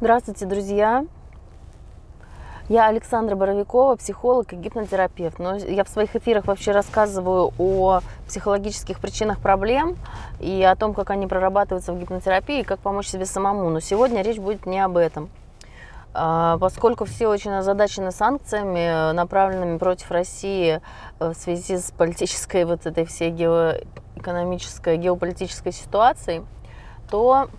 Здравствуйте, 0.00 0.46
друзья! 0.46 1.04
Я 2.70 2.86
Александра 2.86 3.36
Боровикова, 3.36 3.96
психолог 3.96 4.50
и 4.54 4.56
гипнотерапевт. 4.56 5.38
Но 5.38 5.56
я 5.56 5.84
в 5.84 5.90
своих 5.90 6.16
эфирах 6.16 6.46
вообще 6.46 6.72
рассказываю 6.72 7.52
о 7.58 8.00
психологических 8.26 8.98
причинах 8.98 9.40
проблем 9.40 9.98
и 10.38 10.62
о 10.62 10.74
том, 10.74 10.94
как 10.94 11.10
они 11.10 11.26
прорабатываются 11.26 11.92
в 11.92 12.00
гипнотерапии 12.00 12.60
и 12.60 12.64
как 12.64 12.80
помочь 12.80 13.08
себе 13.08 13.26
самому. 13.26 13.68
Но 13.68 13.80
сегодня 13.80 14.22
речь 14.22 14.38
будет 14.38 14.64
не 14.64 14.80
об 14.80 14.96
этом. 14.96 15.28
А, 16.14 16.56
поскольку 16.56 17.04
все 17.04 17.28
очень 17.28 17.52
озадачены 17.52 18.10
санкциями, 18.10 19.12
направленными 19.12 19.76
против 19.76 20.10
России 20.10 20.80
э, 21.18 21.28
в 21.28 21.34
связи 21.34 21.76
с 21.76 21.90
политической 21.90 22.64
вот 22.64 22.86
этой 22.86 23.04
всей 23.04 23.30
геоэкономической, 23.32 24.96
геополитической 24.96 25.72
ситуацией, 25.72 26.40
то 27.10 27.50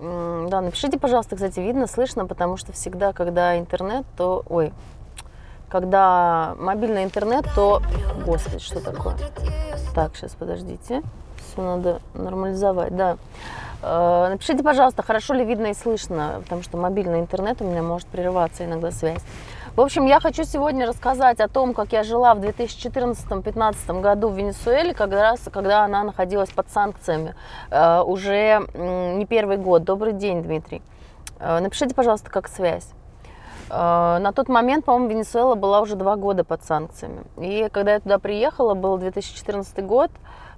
да, 0.00 0.60
напишите, 0.62 0.98
пожалуйста, 0.98 1.36
кстати, 1.36 1.60
видно, 1.60 1.86
слышно, 1.86 2.26
потому 2.26 2.56
что 2.56 2.72
всегда, 2.72 3.12
когда 3.12 3.58
интернет, 3.58 4.06
то... 4.16 4.42
Ой, 4.48 4.72
когда 5.68 6.54
мобильный 6.58 7.04
интернет, 7.04 7.44
то... 7.54 7.82
Господи, 8.24 8.58
что 8.58 8.80
такое? 8.80 9.16
Так, 9.94 10.16
сейчас, 10.16 10.34
подождите. 10.34 11.02
Все 11.36 11.62
надо 11.62 12.00
нормализовать, 12.14 12.96
да. 12.96 13.16
Э, 13.82 14.28
напишите, 14.30 14.62
пожалуйста, 14.62 15.02
хорошо 15.02 15.34
ли 15.34 15.44
видно 15.44 15.66
и 15.66 15.74
слышно, 15.74 16.40
потому 16.42 16.62
что 16.62 16.76
мобильный 16.76 17.20
интернет 17.20 17.60
у 17.60 17.64
меня 17.64 17.82
может 17.82 18.08
прерываться 18.08 18.64
иногда 18.64 18.90
связь. 18.90 19.22
В 19.76 19.80
общем, 19.82 20.04
я 20.04 20.18
хочу 20.18 20.42
сегодня 20.42 20.84
рассказать 20.84 21.38
о 21.38 21.46
том, 21.46 21.74
как 21.74 21.92
я 21.92 22.02
жила 22.02 22.34
в 22.34 22.40
2014-2015 22.40 24.00
году 24.00 24.28
в 24.28 24.36
Венесуэле, 24.36 24.94
как 24.94 25.12
раз, 25.12 25.48
когда 25.52 25.84
она 25.84 26.02
находилась 26.02 26.50
под 26.50 26.68
санкциями. 26.70 27.36
Э, 27.70 28.00
уже 28.00 28.66
не 28.74 29.24
первый 29.26 29.58
год. 29.58 29.84
Добрый 29.84 30.12
день, 30.12 30.42
Дмитрий. 30.42 30.82
Э, 31.38 31.60
напишите, 31.60 31.94
пожалуйста, 31.94 32.30
как 32.30 32.48
связь. 32.48 32.88
Э, 33.70 34.18
на 34.20 34.32
тот 34.32 34.48
момент, 34.48 34.84
по-моему, 34.86 35.08
Венесуэла 35.08 35.54
была 35.54 35.82
уже 35.82 35.94
два 35.94 36.16
года 36.16 36.42
под 36.42 36.64
санкциями. 36.64 37.22
И 37.36 37.68
когда 37.70 37.92
я 37.92 38.00
туда 38.00 38.18
приехала, 38.18 38.74
был 38.74 38.98
2014 38.98 39.86
год, 39.86 40.10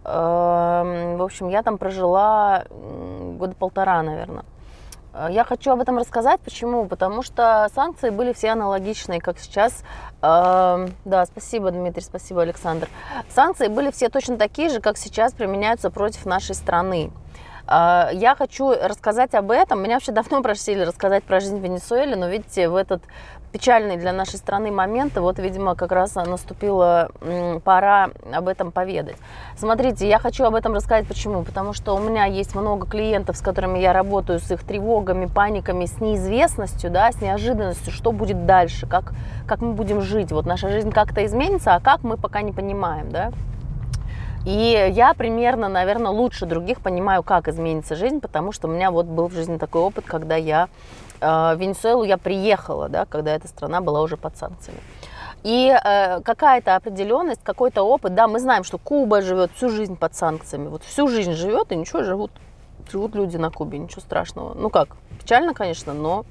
в 0.04 1.22
общем, 1.22 1.48
я 1.48 1.62
там 1.62 1.78
прожила 1.78 2.64
года 3.38 3.54
полтора, 3.54 4.02
наверное. 4.02 4.44
Э, 5.12 5.28
я 5.30 5.44
хочу 5.44 5.70
об 5.70 5.80
этом 5.80 5.98
рассказать. 5.98 6.40
Почему? 6.40 6.86
Потому 6.86 7.22
что 7.22 7.68
санкции 7.74 8.10
были 8.10 8.32
все 8.32 8.50
аналогичные, 8.50 9.20
как 9.20 9.38
сейчас. 9.38 9.82
Э, 10.20 10.88
да, 11.04 11.26
спасибо, 11.26 11.70
Дмитрий, 11.70 12.02
спасибо, 12.02 12.42
Александр. 12.42 12.88
Санкции 13.28 13.68
были 13.68 13.90
все 13.90 14.08
точно 14.08 14.36
такие 14.36 14.68
же, 14.68 14.80
как 14.80 14.96
сейчас 14.96 15.32
применяются 15.32 15.90
против 15.90 16.26
нашей 16.26 16.54
страны. 16.54 17.10
Э, 17.66 18.08
я 18.12 18.34
хочу 18.36 18.72
рассказать 18.72 19.34
об 19.34 19.50
этом. 19.50 19.82
Меня 19.82 19.94
вообще 19.94 20.12
давно 20.12 20.42
просили 20.42 20.82
рассказать 20.82 21.24
про 21.24 21.40
жизнь 21.40 21.58
в 21.58 21.62
Венесуэле, 21.62 22.16
но 22.16 22.28
видите, 22.28 22.68
в 22.68 22.76
этот 22.76 23.02
печальный 23.52 23.96
для 23.96 24.12
нашей 24.12 24.36
страны 24.36 24.70
момент, 24.70 25.16
и 25.16 25.20
вот, 25.20 25.38
видимо, 25.38 25.74
как 25.74 25.92
раз 25.92 26.14
наступила 26.14 27.10
пора 27.64 28.10
об 28.32 28.48
этом 28.48 28.72
поведать. 28.72 29.16
Смотрите, 29.56 30.08
я 30.08 30.18
хочу 30.18 30.44
об 30.44 30.54
этом 30.54 30.74
рассказать 30.74 31.06
почему? 31.06 31.42
Потому 31.42 31.72
что 31.72 31.94
у 31.94 32.00
меня 32.00 32.24
есть 32.24 32.54
много 32.54 32.86
клиентов, 32.86 33.36
с 33.36 33.40
которыми 33.40 33.78
я 33.78 33.92
работаю, 33.92 34.40
с 34.40 34.50
их 34.50 34.64
тревогами, 34.64 35.26
паниками, 35.26 35.84
с 35.84 36.00
неизвестностью, 36.00 36.90
да, 36.90 37.12
с 37.12 37.20
неожиданностью, 37.20 37.92
что 37.92 38.12
будет 38.12 38.46
дальше, 38.46 38.86
как, 38.86 39.12
как 39.46 39.60
мы 39.60 39.74
будем 39.74 40.00
жить. 40.00 40.32
Вот 40.32 40.46
наша 40.46 40.70
жизнь 40.70 40.90
как-то 40.90 41.24
изменится, 41.24 41.74
а 41.74 41.80
как 41.80 42.02
мы 42.02 42.16
пока 42.16 42.42
не 42.42 42.52
понимаем, 42.52 43.10
да. 43.10 43.32
И 44.44 44.90
я 44.92 45.14
примерно, 45.14 45.68
наверное, 45.68 46.10
лучше 46.10 46.46
других 46.46 46.80
понимаю, 46.80 47.22
как 47.22 47.46
изменится 47.46 47.94
жизнь, 47.94 48.20
потому 48.20 48.50
что 48.50 48.66
у 48.66 48.70
меня 48.72 48.90
вот 48.90 49.06
был 49.06 49.28
в 49.28 49.32
жизни 49.32 49.56
такой 49.56 49.82
опыт, 49.82 50.04
когда 50.04 50.34
я 50.34 50.68
в 51.22 51.56
Венесуэлу 51.56 52.04
я 52.04 52.18
приехала, 52.18 52.88
да, 52.88 53.06
когда 53.06 53.34
эта 53.34 53.48
страна 53.48 53.80
была 53.80 54.02
уже 54.02 54.16
под 54.16 54.36
санкциями. 54.36 54.80
И 55.42 55.68
э, 55.68 56.20
какая-то 56.20 56.76
определенность, 56.76 57.42
какой-то 57.42 57.82
опыт, 57.82 58.14
да, 58.14 58.28
мы 58.28 58.38
знаем, 58.38 58.62
что 58.62 58.78
Куба 58.78 59.22
живет 59.22 59.50
всю 59.52 59.68
жизнь 59.68 59.96
под 59.96 60.14
санкциями, 60.14 60.68
вот 60.68 60.84
всю 60.84 61.08
жизнь 61.08 61.32
живет, 61.32 61.72
и 61.72 61.76
ничего, 61.76 62.04
живут, 62.04 62.30
живут 62.90 63.14
люди 63.16 63.36
на 63.36 63.50
Кубе, 63.50 63.78
ничего 63.78 64.00
страшного. 64.00 64.54
Ну 64.54 64.70
как, 64.70 64.96
печально, 65.20 65.52
конечно, 65.52 65.94
но 65.94 66.24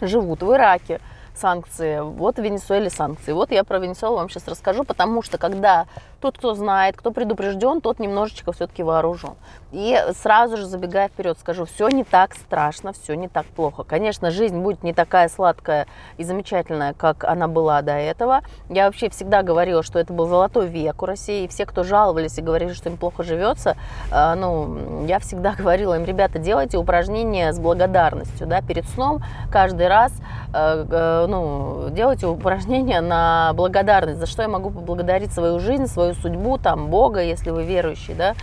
живут 0.00 0.42
в 0.42 0.52
Ираке, 0.52 1.00
санкции, 1.34 2.00
вот 2.00 2.36
в 2.36 2.42
Венесуэле 2.42 2.90
санкции. 2.90 3.32
Вот 3.32 3.50
я 3.50 3.64
про 3.64 3.78
Венесуэлу 3.78 4.16
вам 4.16 4.28
сейчас 4.28 4.48
расскажу, 4.48 4.84
потому 4.84 5.22
что 5.22 5.38
когда 5.38 5.86
тот, 6.22 6.38
кто 6.38 6.54
знает, 6.54 6.96
кто 6.96 7.10
предупрежден, 7.10 7.80
тот 7.80 7.98
немножечко 7.98 8.52
все-таки 8.52 8.84
вооружен. 8.84 9.34
И 9.72 9.98
сразу 10.14 10.56
же 10.56 10.66
забегая 10.66 11.08
вперед, 11.08 11.36
скажу, 11.38 11.64
все 11.64 11.88
не 11.88 12.04
так 12.04 12.34
страшно, 12.34 12.92
все 12.92 13.14
не 13.14 13.28
так 13.28 13.44
плохо. 13.46 13.82
Конечно, 13.82 14.30
жизнь 14.30 14.58
будет 14.58 14.84
не 14.84 14.92
такая 14.92 15.28
сладкая 15.28 15.88
и 16.18 16.24
замечательная, 16.24 16.94
как 16.94 17.24
она 17.24 17.48
была 17.48 17.82
до 17.82 17.92
этого. 17.92 18.42
Я 18.68 18.86
вообще 18.86 19.10
всегда 19.10 19.42
говорила, 19.42 19.82
что 19.82 19.98
это 19.98 20.12
был 20.12 20.28
золотой 20.28 20.68
век 20.68 21.02
у 21.02 21.06
России, 21.06 21.44
и 21.44 21.48
все, 21.48 21.66
кто 21.66 21.82
жаловались 21.82 22.38
и 22.38 22.42
говорили, 22.42 22.72
что 22.72 22.88
им 22.88 22.96
плохо 22.96 23.24
живется, 23.24 23.76
э, 24.12 24.34
ну, 24.34 25.04
я 25.06 25.18
всегда 25.18 25.54
говорила 25.58 25.96
им, 25.96 26.04
ребята, 26.04 26.38
делайте 26.38 26.78
упражнения 26.78 27.52
с 27.52 27.58
благодарностью, 27.58 28.46
да, 28.46 28.62
перед 28.62 28.88
сном 28.90 29.24
каждый 29.50 29.88
раз, 29.88 30.12
э, 30.54 30.86
э, 30.88 31.21
ну, 31.26 31.88
делайте 31.90 32.26
упражнения 32.26 33.00
на 33.00 33.52
благодарность, 33.54 34.18
за 34.18 34.26
что 34.26 34.42
я 34.42 34.48
могу 34.48 34.70
поблагодарить 34.70 35.32
свою 35.32 35.58
жизнь, 35.58 35.86
свою 35.86 36.02
свою 36.02 36.14
судьбу, 36.14 36.58
там, 36.58 36.88
Бога, 36.88 37.22
если 37.22 37.50
вы 37.50 37.64
верующий, 37.64 38.14
да, 38.14 38.34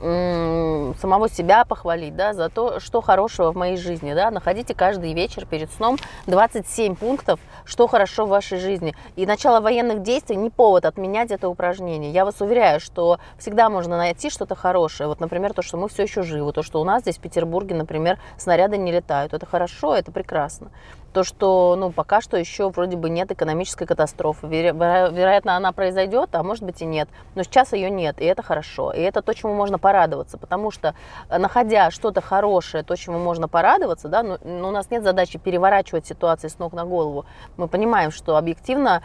самого 0.00 1.28
себя 1.28 1.64
похвалить, 1.64 2.14
да, 2.14 2.32
за 2.32 2.48
то, 2.48 2.78
что 2.78 3.00
хорошего 3.00 3.50
в 3.50 3.56
моей 3.56 3.76
жизни, 3.76 4.14
да, 4.14 4.30
находите 4.30 4.72
каждый 4.72 5.12
вечер 5.12 5.44
перед 5.44 5.72
сном 5.72 5.96
27 6.28 6.94
пунктов, 6.94 7.40
что 7.64 7.88
хорошо 7.88 8.24
в 8.24 8.28
вашей 8.28 8.58
жизни. 8.58 8.94
И 9.16 9.26
начало 9.26 9.60
военных 9.60 10.04
действий 10.04 10.36
не 10.36 10.50
повод 10.50 10.84
отменять 10.84 11.32
это 11.32 11.48
упражнение. 11.48 12.12
Я 12.12 12.24
вас 12.24 12.40
уверяю, 12.40 12.78
что 12.78 13.18
всегда 13.38 13.68
можно 13.68 13.96
найти 13.96 14.30
что-то 14.30 14.54
хорошее. 14.54 15.08
Вот, 15.08 15.18
например, 15.18 15.52
то, 15.52 15.62
что 15.62 15.76
мы 15.76 15.88
все 15.88 16.04
еще 16.04 16.22
живы, 16.22 16.52
то, 16.52 16.62
что 16.62 16.80
у 16.80 16.84
нас 16.84 17.02
здесь 17.02 17.18
в 17.18 17.20
Петербурге, 17.20 17.74
например, 17.74 18.20
снаряды 18.36 18.76
не 18.76 18.92
летают. 18.92 19.34
Это 19.34 19.46
хорошо, 19.46 19.96
это 19.96 20.12
прекрасно 20.12 20.70
то, 21.12 21.24
что 21.24 21.76
ну, 21.76 21.90
пока 21.90 22.20
что 22.20 22.36
еще 22.36 22.70
вроде 22.70 22.96
бы 22.96 23.10
нет 23.10 23.30
экономической 23.30 23.86
катастрофы. 23.86 24.46
Веро- 24.46 25.12
вероятно, 25.12 25.56
она 25.56 25.72
произойдет, 25.72 26.30
а 26.32 26.42
может 26.42 26.64
быть 26.64 26.82
и 26.82 26.86
нет. 26.86 27.08
Но 27.34 27.42
сейчас 27.42 27.72
ее 27.72 27.90
нет, 27.90 28.20
и 28.20 28.24
это 28.24 28.42
хорошо. 28.42 28.92
И 28.92 29.00
это 29.00 29.22
то, 29.22 29.34
чему 29.34 29.54
можно 29.54 29.78
порадоваться, 29.78 30.38
потому 30.38 30.70
что, 30.70 30.94
э, 31.28 31.38
находя 31.38 31.90
что-то 31.90 32.20
хорошее, 32.20 32.84
то, 32.84 32.96
чему 32.96 33.18
можно 33.18 33.48
порадоваться, 33.48 34.08
да, 34.08 34.22
ну, 34.22 34.38
ну, 34.44 34.68
у 34.68 34.72
нас 34.72 34.90
нет 34.90 35.02
задачи 35.02 35.38
переворачивать 35.38 36.06
ситуации 36.06 36.48
с 36.48 36.58
ног 36.58 36.72
на 36.72 36.84
голову. 36.84 37.24
Мы 37.56 37.68
понимаем, 37.68 38.10
что 38.10 38.36
объективно 38.36 39.02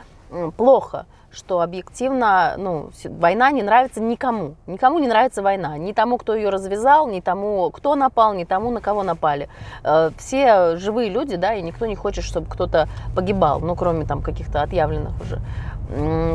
плохо, 0.57 1.05
что 1.33 1.61
объективно 1.61 2.53
ну, 2.57 2.91
война 3.05 3.51
не 3.51 3.63
нравится 3.63 4.01
никому. 4.01 4.55
Никому 4.67 4.99
не 4.99 5.07
нравится 5.07 5.41
война. 5.41 5.77
Ни 5.77 5.91
тому, 5.91 6.17
кто 6.17 6.35
ее 6.35 6.49
развязал, 6.49 7.07
ни 7.07 7.19
тому, 7.19 7.71
кто 7.71 7.95
напал, 7.95 8.33
ни 8.33 8.43
тому, 8.43 8.71
на 8.71 8.81
кого 8.81 9.03
напали. 9.03 9.49
Э, 9.83 10.11
все 10.17 10.77
живые 10.77 11.09
люди, 11.09 11.35
да, 11.35 11.53
и 11.55 11.61
никто 11.61 11.85
не 11.85 11.95
хочет, 11.95 12.23
чтобы 12.23 12.47
кто-то 12.47 12.87
погибал, 13.15 13.59
ну, 13.59 13.75
кроме 13.75 14.05
там 14.05 14.21
каких-то 14.21 14.61
отъявленных 14.61 15.13
уже. 15.21 15.41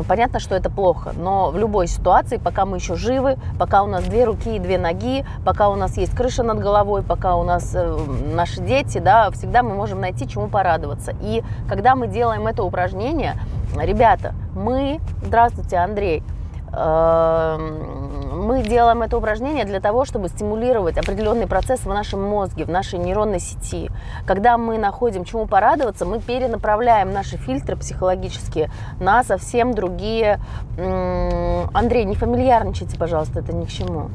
Понятно, 0.07 0.39
что 0.39 0.55
это 0.55 0.69
плохо, 0.69 1.11
но 1.17 1.49
в 1.49 1.57
любой 1.57 1.87
ситуации, 1.87 2.37
пока 2.37 2.65
мы 2.65 2.77
еще 2.77 2.95
живы, 2.95 3.37
пока 3.57 3.83
у 3.83 3.87
нас 3.87 4.03
две 4.05 4.23
руки 4.23 4.55
и 4.55 4.59
две 4.59 4.77
ноги, 4.77 5.25
пока 5.43 5.69
у 5.69 5.75
нас 5.75 5.97
есть 5.97 6.15
крыша 6.15 6.43
над 6.43 6.59
головой, 6.59 7.01
пока 7.03 7.35
у 7.35 7.43
нас 7.43 7.73
э, 7.73 7.97
наши 8.31 8.61
дети, 8.61 8.99
да, 8.99 9.31
всегда 9.31 9.63
мы 9.63 9.73
можем 9.73 9.99
найти 9.99 10.27
чему 10.27 10.47
порадоваться. 10.47 11.13
И 11.21 11.43
когда 11.67 11.95
мы 11.95 12.07
делаем 12.07 12.47
это 12.47 12.63
упражнение, 12.63 13.35
ребята, 13.77 14.33
мы, 14.55 14.99
здравствуйте, 15.23 15.77
Андрей, 15.77 16.23
Эм, 16.71 18.45
мы 18.45 18.61
делаем 18.61 19.01
это 19.01 19.17
упражнение 19.17 19.65
для 19.65 19.79
того, 19.79 20.05
чтобы 20.05 20.27
стимулировать 20.27 20.97
определенный 20.97 21.47
процесс 21.47 21.81
в 21.81 21.87
нашем 21.87 22.21
мозге, 22.21 22.65
в 22.65 22.69
нашей 22.69 22.99
нейронной 22.99 23.39
сети. 23.39 23.89
Когда 24.25 24.57
мы 24.57 24.77
находим 24.77 25.23
чему 25.23 25.47
порадоваться, 25.47 26.05
мы 26.05 26.19
перенаправляем 26.19 27.11
наши 27.11 27.37
фильтры 27.37 27.75
психологические 27.75 28.69
на 28.99 29.23
совсем 29.23 29.73
другие... 29.73 30.39
Андрей, 30.77 32.05
не 32.05 32.15
фамильярничайте, 32.15 32.97
пожалуйста, 32.97 33.39
это 33.39 33.53
ни 33.53 33.65
к 33.65 33.69
чему. 33.69 34.09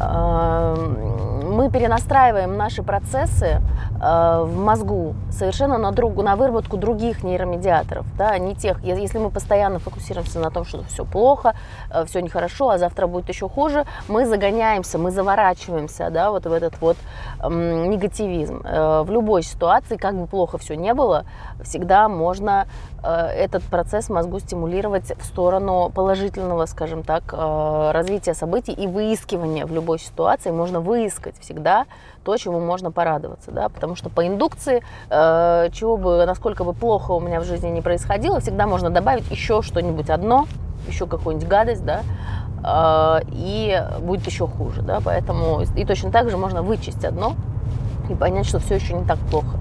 Эм, 0.00 1.52
мы 1.52 1.70
перенастраиваем 1.70 2.56
наши 2.56 2.82
процессы 2.82 3.60
э, 4.00 4.42
в 4.44 4.56
мозгу 4.56 5.14
совершенно 5.30 5.78
на, 5.78 5.92
друг, 5.92 6.16
на 6.16 6.36
выработку 6.36 6.76
других 6.76 7.22
нейромедиаторов, 7.22 8.06
да, 8.16 8.38
не 8.38 8.54
тех. 8.54 8.82
Если 8.82 9.18
мы 9.18 9.30
постоянно 9.30 9.78
фокусируемся 9.78 10.40
на 10.40 10.50
том, 10.50 10.64
что 10.64 10.82
все 10.84 11.04
плохо, 11.04 11.54
э, 11.90 12.04
все 12.06 12.20
нехорошо, 12.20 12.70
а 12.70 12.78
завтра 12.78 13.06
будет 13.06 13.28
еще 13.28 13.48
хуже, 13.48 13.84
мы 14.08 14.26
загоняемся, 14.26 14.98
мы 14.98 15.10
заворачиваемся, 15.10 16.10
да, 16.10 16.30
вот 16.30 16.46
в 16.46 16.52
этот 16.52 16.80
вот 16.80 16.96
эм, 17.42 17.90
негативизм. 17.90 18.62
Э, 18.64 19.02
в 19.02 19.10
любой 19.10 19.42
ситуации, 19.42 19.96
как 19.96 20.14
бы 20.14 20.26
плохо 20.26 20.58
все 20.58 20.74
не 20.74 20.94
было, 20.94 21.24
всегда 21.62 22.08
можно 22.08 22.66
этот 23.02 23.62
процесс 23.64 24.08
мозгу 24.08 24.38
стимулировать 24.38 25.12
в 25.18 25.24
сторону 25.24 25.90
положительного, 25.94 26.66
скажем 26.66 27.02
так, 27.02 27.32
развития 27.32 28.34
событий 28.34 28.72
и 28.72 28.86
выискивания 28.86 29.66
в 29.66 29.72
любой 29.72 29.98
ситуации 29.98 30.50
можно 30.50 30.80
выискать 30.80 31.34
всегда 31.40 31.86
то, 32.24 32.36
чему 32.36 32.60
можно 32.60 32.90
порадоваться, 32.90 33.50
да, 33.50 33.68
потому 33.68 33.96
что 33.96 34.08
по 34.08 34.26
индукции, 34.26 34.82
э, 35.10 35.68
чего 35.72 35.96
бы, 35.96 36.24
насколько 36.26 36.64
бы 36.64 36.72
плохо 36.72 37.12
у 37.12 37.20
меня 37.20 37.40
в 37.40 37.44
жизни 37.44 37.68
не 37.68 37.80
происходило, 37.80 38.40
всегда 38.40 38.66
можно 38.66 38.90
добавить 38.90 39.28
еще 39.30 39.62
что-нибудь 39.62 40.10
одно, 40.10 40.46
еще 40.86 41.06
какую-нибудь 41.06 41.48
гадость, 41.48 41.84
да, 41.84 42.02
э, 42.64 43.24
и 43.32 43.82
будет 44.00 44.26
еще 44.26 44.46
хуже, 44.46 44.82
да, 44.82 45.00
поэтому 45.04 45.62
и 45.76 45.84
точно 45.84 46.10
так 46.10 46.30
же 46.30 46.36
можно 46.36 46.62
вычесть 46.62 47.04
одно 47.04 47.34
и 48.08 48.14
понять, 48.14 48.46
что 48.46 48.58
все 48.58 48.76
еще 48.76 48.94
не 48.94 49.04
так 49.04 49.18
плохо. 49.30 49.58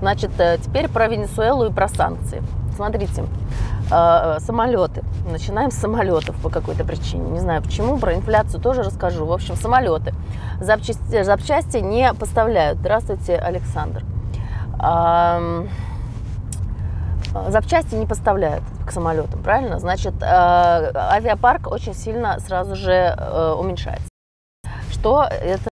Значит, 0.00 0.30
э, 0.38 0.58
теперь 0.58 0.88
про 0.88 1.08
Венесуэлу 1.08 1.66
и 1.66 1.72
про 1.72 1.88
санкции. 1.88 2.42
Смотрите, 2.76 3.24
э, 3.90 4.38
самолеты. 4.38 5.02
Начинаем 5.28 5.70
с 5.72 5.74
самолетов 5.74 6.36
по 6.36 6.50
какой-то 6.50 6.84
причине. 6.84 7.30
Не 7.30 7.40
знаю 7.40 7.62
почему, 7.62 7.98
про 7.98 8.14
инфляцию 8.14 8.60
тоже 8.60 8.82
расскажу. 8.82 9.26
В 9.26 9.32
общем, 9.32 9.56
самолеты. 9.56 10.14
Запчасти, 10.60 11.22
запчасти 11.24 11.78
не 11.78 12.14
поставляют. 12.14 12.78
Здравствуйте, 12.78 13.36
Александр. 13.36 14.04
Запчасти 17.48 17.94
не 17.94 18.06
поставляют 18.06 18.64
к 18.86 18.92
самолетам, 18.92 19.42
правильно? 19.42 19.80
Значит, 19.80 20.14
э, 20.22 20.26
авиапарк 20.26 21.66
очень 21.66 21.94
сильно 21.94 22.38
сразу 22.38 22.76
же 22.76 23.16
уменьшается. 23.58 24.08
Что 24.90 25.24
это 25.24 25.68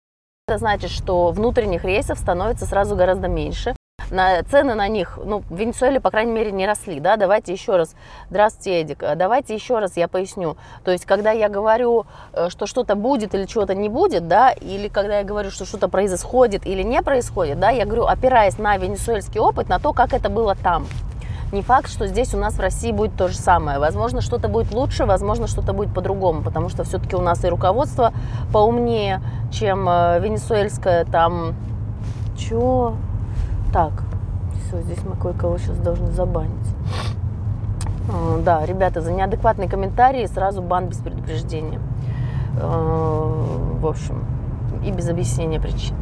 это 0.46 0.58
значит, 0.58 0.90
что 0.90 1.30
внутренних 1.30 1.84
рейсов 1.84 2.18
становится 2.18 2.66
сразу 2.66 2.96
гораздо 2.96 3.28
меньше 3.28 3.72
на, 4.10 4.42
цены 4.44 4.74
на 4.74 4.88
них, 4.88 5.18
ну, 5.24 5.42
в 5.48 5.56
Венесуэле, 5.56 6.00
по 6.00 6.10
крайней 6.10 6.32
мере, 6.32 6.52
не 6.52 6.66
росли, 6.66 7.00
да, 7.00 7.16
давайте 7.16 7.52
еще 7.52 7.76
раз, 7.76 7.94
здравствуйте, 8.30 8.80
Эдик, 8.80 9.04
давайте 9.16 9.54
еще 9.54 9.78
раз 9.78 9.96
я 9.96 10.08
поясню, 10.08 10.56
то 10.84 10.90
есть, 10.90 11.04
когда 11.04 11.30
я 11.30 11.48
говорю, 11.48 12.06
э, 12.32 12.48
что 12.50 12.66
что-то 12.66 12.94
будет 12.94 13.34
или 13.34 13.44
чего-то 13.46 13.74
не 13.74 13.88
будет, 13.88 14.28
да, 14.28 14.50
или 14.50 14.88
когда 14.88 15.18
я 15.18 15.24
говорю, 15.24 15.50
что 15.50 15.64
что-то 15.64 15.88
происходит 15.88 16.66
или 16.66 16.82
не 16.82 17.02
происходит, 17.02 17.60
да, 17.60 17.70
я 17.70 17.84
говорю, 17.84 18.06
опираясь 18.06 18.58
на 18.58 18.76
венесуэльский 18.76 19.40
опыт, 19.40 19.68
на 19.68 19.78
то, 19.78 19.92
как 19.92 20.12
это 20.12 20.28
было 20.28 20.54
там, 20.54 20.86
не 21.52 21.62
факт, 21.62 21.90
что 21.90 22.06
здесь 22.06 22.32
у 22.34 22.38
нас 22.38 22.54
в 22.54 22.60
России 22.60 22.92
будет 22.92 23.16
то 23.16 23.26
же 23.26 23.36
самое. 23.36 23.80
Возможно, 23.80 24.20
что-то 24.20 24.46
будет 24.46 24.72
лучше, 24.72 25.04
возможно, 25.04 25.48
что-то 25.48 25.72
будет 25.72 25.92
по-другому, 25.92 26.42
потому 26.42 26.68
что 26.68 26.84
все-таки 26.84 27.16
у 27.16 27.20
нас 27.20 27.44
и 27.44 27.48
руководство 27.48 28.12
поумнее, 28.52 29.20
чем 29.52 29.88
э, 29.88 30.20
венесуэльское 30.20 31.04
там... 31.06 31.54
Чё? 32.38 32.94
Так, 33.72 33.92
все, 34.66 34.82
здесь 34.82 34.98
мы 35.04 35.14
кое-кого 35.14 35.56
сейчас 35.58 35.76
должны 35.78 36.10
забанить. 36.10 36.50
А, 38.12 38.40
да, 38.42 38.66
ребята, 38.66 39.00
за 39.00 39.12
неадекватные 39.12 39.68
комментарии 39.68 40.26
сразу 40.26 40.60
бан 40.60 40.88
без 40.88 40.98
предупреждения. 40.98 41.80
А, 42.60 43.76
в 43.80 43.86
общем, 43.86 44.24
и 44.84 44.90
без 44.90 45.08
объяснения 45.08 45.60
причин. 45.60 45.94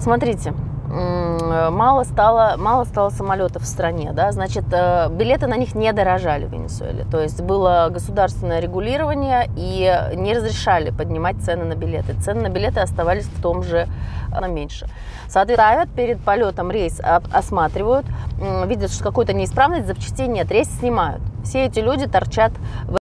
Смотрите, 0.00 0.52
мало 0.90 2.04
стало, 2.04 2.56
мало 2.58 2.84
стало 2.84 3.10
самолетов 3.10 3.62
в 3.62 3.66
стране, 3.66 4.12
да, 4.12 4.32
значит, 4.32 4.64
э, 4.72 5.08
билеты 5.10 5.46
на 5.46 5.56
них 5.56 5.74
не 5.74 5.92
дорожали 5.92 6.46
в 6.46 6.52
Венесуэле, 6.52 7.04
то 7.04 7.20
есть 7.20 7.40
было 7.42 7.88
государственное 7.90 8.60
регулирование 8.60 9.48
и 9.56 10.16
не 10.16 10.34
разрешали 10.34 10.90
поднимать 10.90 11.36
цены 11.42 11.64
на 11.64 11.74
билеты. 11.74 12.14
Цены 12.14 12.42
на 12.42 12.48
билеты 12.48 12.80
оставались 12.80 13.26
в 13.26 13.42
том 13.42 13.62
же, 13.62 13.86
на 14.30 14.46
меньше. 14.46 14.86
Соответственно, 15.28 15.86
перед 15.86 16.20
полетом 16.20 16.70
рейс 16.70 17.00
осматривают, 17.32 18.06
видят, 18.66 18.90
что 18.92 19.04
какой-то 19.04 19.32
неисправность, 19.32 19.86
запчастей 19.86 20.26
нет, 20.26 20.50
рейс 20.50 20.68
снимают. 20.78 21.22
Все 21.44 21.66
эти 21.66 21.80
люди 21.80 22.06
торчат 22.06 22.52
в 22.84 22.99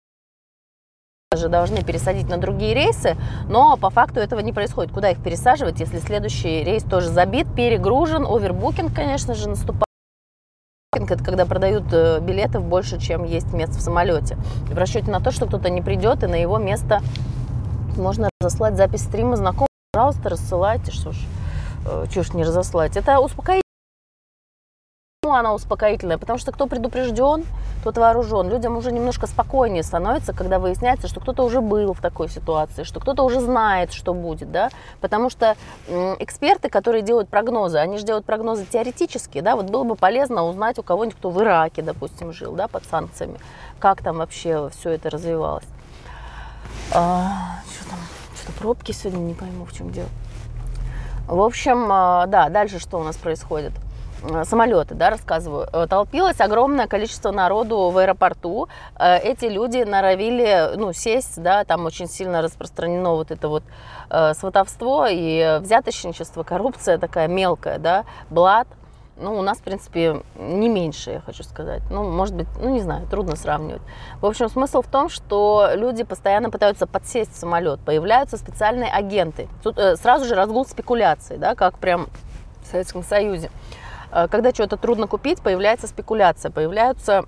же 1.36 1.50
должны 1.50 1.84
пересадить 1.84 2.30
на 2.30 2.38
другие 2.38 2.74
рейсы, 2.74 3.16
но 3.48 3.78
по 3.78 3.90
факту 3.90 4.20
этого 4.20 4.40
не 4.40 4.54
происходит. 4.54 4.92
Куда 4.92 5.10
их 5.10 5.22
пересаживать, 5.22 5.80
если 5.80 6.00
следующий 6.00 6.64
рейс 6.64 6.84
тоже 6.84 7.10
забит, 7.10 7.48
перегружен, 7.56 8.26
овербукинг, 8.26 8.94
конечно 8.94 9.34
же, 9.34 9.50
наступает. 9.50 9.86
Это 10.94 11.24
когда 11.24 11.46
продают 11.46 11.92
э, 11.92 12.20
билетов 12.22 12.64
больше, 12.64 13.00
чем 13.00 13.26
есть 13.26 13.54
мест 13.54 13.76
в 13.76 13.82
самолете. 13.82 14.38
В 14.70 14.78
расчете 14.78 15.12
на 15.12 15.20
то, 15.20 15.32
что 15.32 15.46
кто-то 15.46 15.70
не 15.70 15.82
придет, 15.82 16.24
и 16.24 16.28
на 16.28 16.36
его 16.36 16.58
место 16.58 17.02
можно 17.98 18.30
разослать 18.40 18.78
запись 18.78 19.02
стрима 19.02 19.36
знакомым. 19.36 19.68
Пожалуйста, 19.92 20.30
рассылайте, 20.30 20.92
что 20.92 21.12
ж, 21.12 21.18
э, 21.86 22.06
чушь 22.14 22.34
не 22.34 22.44
разослать. 22.44 22.96
Это 22.96 23.20
успокоительно 23.20 23.65
она 25.34 25.54
успокоительная? 25.54 26.18
Потому 26.18 26.40
что 26.40 26.52
кто 26.52 26.68
предупрежден, 26.68 27.46
тот 27.86 27.98
вооружен. 27.98 28.50
Людям 28.50 28.78
уже 28.78 28.92
немножко 28.92 29.28
спокойнее 29.28 29.84
становится, 29.84 30.34
когда 30.34 30.58
выясняется, 30.58 31.08
что 31.08 31.20
кто-то 31.20 31.44
уже 31.44 31.62
был 31.62 31.94
в 31.94 32.02
такой 32.02 32.30
ситуации, 32.30 32.84
что 32.84 33.00
кто-то 33.00 33.24
уже 33.24 33.40
знает, 33.40 33.94
что 33.94 34.16
будет, 34.16 34.52
да, 34.52 34.70
потому 35.02 35.30
что 35.30 35.56
эксперты, 36.20 36.70
которые 36.70 37.04
делают 37.04 37.30
прогнозы, 37.30 37.78
они 37.78 38.00
же 38.00 38.06
делают 38.06 38.26
прогнозы 38.26 38.66
теоретические, 38.66 39.44
да, 39.44 39.56
вот 39.56 39.70
было 39.70 39.84
бы 39.84 39.96
полезно 39.96 40.46
узнать 40.46 40.80
у 40.80 40.84
кого-нибудь, 40.84 41.18
кто 41.18 41.30
в 41.30 41.40
Ираке, 41.40 41.84
допустим, 41.84 42.34
жил, 42.34 42.54
да, 42.54 42.68
под 42.68 42.84
санкциями, 42.86 43.40
как 43.80 44.02
там 44.02 44.18
вообще 44.18 44.70
все 44.76 44.90
это 44.90 45.12
развивалось. 45.12 45.66
А, 46.92 47.62
что 47.72 47.90
там, 47.90 48.00
что-то 48.36 48.60
пробки 48.60 48.94
сегодня, 48.94 49.20
не 49.20 49.34
пойму, 49.36 49.66
в 49.66 49.74
чем 49.74 49.92
дело. 49.92 50.10
В 51.28 51.40
общем, 51.42 51.88
а, 51.92 52.26
да, 52.26 52.50
дальше 52.50 52.80
что 52.80 53.00
у 53.00 53.04
нас 53.04 53.16
происходит? 53.16 53.74
Э, 54.30 54.44
самолеты, 54.44 54.96
да, 54.96 55.10
рассказываю, 55.10 55.68
э, 55.72 55.88
толпилось 55.88 56.40
огромное 56.40 56.88
количество 56.88 57.32
народу 57.32 57.90
в 57.90 57.98
аэропорту. 57.98 58.68
Э, 58.98 59.18
эти 59.18 59.46
люди 59.46 59.84
норовили, 59.84 60.76
ну, 60.76 60.94
сесть, 60.94 61.42
да, 61.42 61.64
там 61.64 61.86
очень 61.86 62.08
сильно 62.08 62.42
распространено 62.42 63.12
вот 63.12 63.32
это 63.32 63.48
вот 63.48 63.64
сватовство 64.36 65.08
и 65.10 65.58
взяточничество, 65.62 66.44
коррупция 66.44 67.00
такая 67.00 67.28
мелкая, 67.28 67.80
да, 67.80 68.06
блат. 68.30 68.68
Ну, 69.18 69.36
у 69.36 69.42
нас, 69.42 69.58
в 69.58 69.62
принципе, 69.64 70.22
не 70.38 70.70
меньше, 70.70 71.10
я 71.10 71.22
хочу 71.22 71.42
сказать. 71.44 71.82
Ну, 71.90 72.04
может 72.04 72.36
быть, 72.36 72.48
ну, 72.62 72.70
не 72.70 72.82
знаю, 72.82 73.08
трудно 73.08 73.36
сравнивать. 73.36 73.82
В 74.22 74.26
общем, 74.28 74.48
смысл 74.48 74.84
в 74.84 74.88
том, 74.88 75.10
что 75.10 75.72
люди 75.74 76.04
постоянно 76.04 76.52
пытаются 76.52 76.86
подсесть 76.86 77.34
в 77.34 77.38
самолет. 77.38 77.80
Появляются 77.80 78.38
специальные 78.38 78.92
агенты. 78.92 79.48
Тут 79.64 79.80
э, 79.80 79.96
сразу 79.96 80.26
же 80.26 80.36
разгул 80.36 80.68
спекуляций, 80.68 81.38
да, 81.38 81.56
как 81.56 81.80
прям 81.80 82.10
в 82.62 82.72
Советском 82.72 83.04
Союзе. 83.04 83.50
Когда 84.30 84.52
что-то 84.52 84.78
трудно 84.78 85.08
купить, 85.08 85.42
появляется 85.42 85.88
спекуляция, 85.88 86.52
появляются 86.52 87.26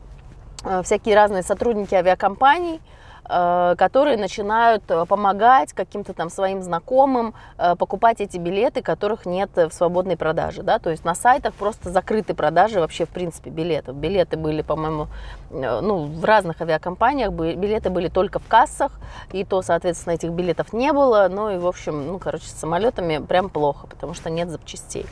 э, 0.64 0.82
всякие 0.84 1.16
разные 1.16 1.44
сотрудники 1.44 1.96
авиакомпаний, 1.96 2.80
Э, 2.80 2.82
которые 3.28 4.18
начинают 4.18 4.84
э, 4.90 5.06
помогать 5.06 5.74
каким-то 5.74 6.14
там 6.14 6.30
своим 6.30 6.62
знакомым 6.62 7.34
э, 7.58 7.76
покупать 7.76 8.22
эти 8.22 8.38
билеты, 8.38 8.82
которых 8.82 9.26
нет 9.26 9.50
в 9.56 9.72
свободной 9.72 10.16
продаже, 10.16 10.64
да, 10.64 10.80
то 10.80 10.90
есть 10.90 11.04
на 11.04 11.14
сайтах 11.14 11.54
просто 11.54 11.90
закрыты 11.90 12.34
продажи 12.34 12.80
вообще 12.80 13.06
в 13.06 13.10
принципе 13.10 13.50
билетов. 13.50 13.96
Билеты 13.96 14.38
были, 14.38 14.62
по-моему, 14.62 15.08
ну, 15.50 16.06
в 16.06 16.24
разных 16.24 16.62
авиакомпаниях, 16.62 17.32
билеты 17.32 17.90
были 17.90 18.08
только 18.08 18.40
в 18.40 18.48
кассах, 18.48 18.94
и 19.32 19.44
то, 19.44 19.62
соответственно, 19.62 20.14
этих 20.14 20.30
билетов 20.30 20.72
не 20.72 20.94
было, 20.94 21.28
ну 21.30 21.50
и, 21.50 21.58
в 21.58 21.68
общем, 21.68 22.08
ну, 22.08 22.20
короче, 22.20 22.46
с 22.46 22.54
самолетами 22.54 23.18
прям 23.18 23.50
плохо, 23.50 23.88
потому 23.88 24.14
что 24.14 24.30
нет 24.30 24.50
запчастей. 24.50 25.06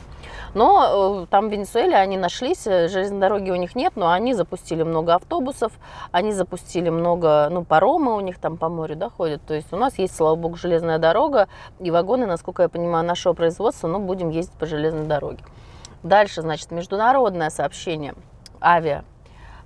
Но 0.54 1.26
там 1.30 1.48
в 1.48 1.52
Венесуэле 1.52 1.96
они 1.96 2.16
нашлись, 2.16 2.64
железной 2.64 3.20
дороги 3.20 3.50
у 3.50 3.56
них 3.56 3.74
нет, 3.76 3.92
но 3.96 4.10
они 4.10 4.32
запустили 4.34 4.82
много 4.82 5.14
автобусов, 5.14 5.72
они 6.12 6.32
запустили 6.32 6.88
много, 6.88 7.48
ну, 7.50 7.64
паром, 7.64 8.05
паромы 8.06 8.16
у 8.16 8.20
них 8.20 8.38
там 8.38 8.56
по 8.56 8.68
морю 8.68 8.96
да, 8.96 9.10
ходят. 9.10 9.42
То 9.46 9.54
есть 9.54 9.72
у 9.72 9.76
нас 9.76 9.98
есть, 9.98 10.16
слава 10.16 10.36
богу, 10.36 10.56
железная 10.56 10.98
дорога, 10.98 11.48
и 11.80 11.90
вагоны, 11.90 12.26
насколько 12.26 12.62
я 12.62 12.68
понимаю, 12.68 13.04
нашего 13.04 13.34
производства, 13.34 13.88
но 13.88 13.98
будем 13.98 14.30
ездить 14.30 14.56
по 14.58 14.66
железной 14.66 15.06
дороге. 15.06 15.44
Дальше, 16.02 16.42
значит, 16.42 16.70
международное 16.70 17.50
сообщение, 17.50 18.14
авиа. 18.60 19.02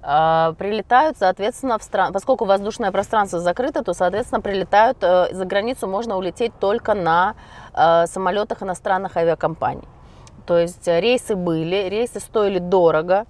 Э, 0.02 0.54
прилетают, 0.58 1.18
соответственно, 1.18 1.78
в 1.78 1.82
стран... 1.82 2.12
поскольку 2.12 2.46
воздушное 2.46 2.90
пространство 2.90 3.40
закрыто, 3.40 3.82
то, 3.82 3.92
соответственно, 3.92 4.40
прилетают 4.40 4.98
э, 5.02 5.34
за 5.34 5.44
границу 5.44 5.86
можно 5.86 6.16
улететь 6.16 6.52
только 6.58 6.94
на 6.94 7.34
э, 7.74 8.06
самолетах 8.06 8.62
иностранных 8.62 9.16
авиакомпаний. 9.16 9.88
То 10.46 10.58
есть 10.58 10.88
рейсы 10.88 11.36
были, 11.36 11.88
рейсы 11.88 12.20
стоили 12.20 12.58
дорого. 12.58 13.26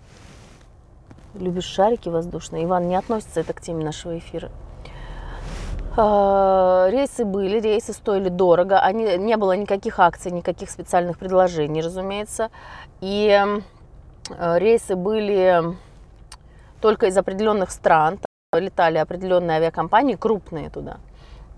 Любишь 1.35 1.64
шарики 1.64 2.09
воздушные? 2.09 2.64
Иван, 2.64 2.88
не 2.88 2.97
относится 2.97 3.40
это 3.40 3.52
к 3.52 3.61
теме 3.61 3.85
нашего 3.85 4.17
эфира. 4.17 4.50
А, 5.97 6.89
рейсы 6.91 7.25
были, 7.25 7.61
рейсы 7.61 7.93
стоили 7.93 8.29
дорого, 8.29 8.79
они, 8.81 9.17
не 9.19 9.37
было 9.37 9.57
никаких 9.57 9.99
акций, 9.99 10.31
никаких 10.31 10.71
специальных 10.71 11.19
предложений, 11.19 11.83
разумеется. 11.83 12.51
И 13.01 13.29
э, 14.31 14.59
рейсы 14.59 14.95
были 14.95 15.77
только 16.81 17.07
из 17.07 17.17
определенных 17.17 17.71
стран, 17.71 18.21
летали 18.53 18.99
определенные 18.99 19.57
авиакомпании, 19.57 20.15
крупные 20.15 20.71
туда. 20.71 20.99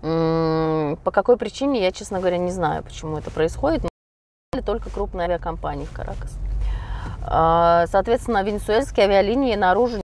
По 0.01 1.11
какой 1.11 1.37
причине, 1.37 1.81
я, 1.81 1.91
честно 1.91 2.19
говоря, 2.19 2.37
не 2.37 2.51
знаю, 2.51 2.83
почему 2.83 3.17
это 3.17 3.31
происходит, 3.31 3.83
но 4.53 4.61
только 4.61 4.89
крупные 4.89 5.25
авиакомпании 5.25 5.85
в 5.85 5.93
Каракас. 5.93 6.37
А, 7.25 7.85
соответственно, 7.87 8.43
венесуэльские 8.43 9.05
авиалинии 9.05 9.55
наружу 9.55 9.97
не 9.97 10.01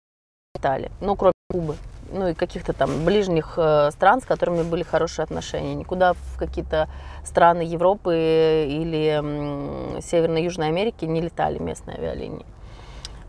летали, 0.56 0.90
ну, 1.02 1.16
кроме 1.18 1.34
Кубы. 1.52 1.76
Ну 2.12 2.30
и 2.30 2.34
каких-то 2.34 2.74
там 2.74 3.06
ближних 3.06 3.54
э, 3.58 3.92
стран, 3.92 4.22
с 4.22 4.26
которыми 4.26 4.64
были 4.64 4.84
хорошие 4.84 5.24
отношения. 5.24 5.76
Никуда 5.76 6.14
в 6.14 6.38
какие-то 6.38 6.90
страны 7.24 7.62
Европы 7.62 8.68
или 8.70 10.02
Северной 10.02 10.44
Южной 10.44 10.68
Америки 10.68 11.06
не 11.06 11.22
летали 11.22 11.60
местные 11.60 11.98
авиалинии. 11.98 12.46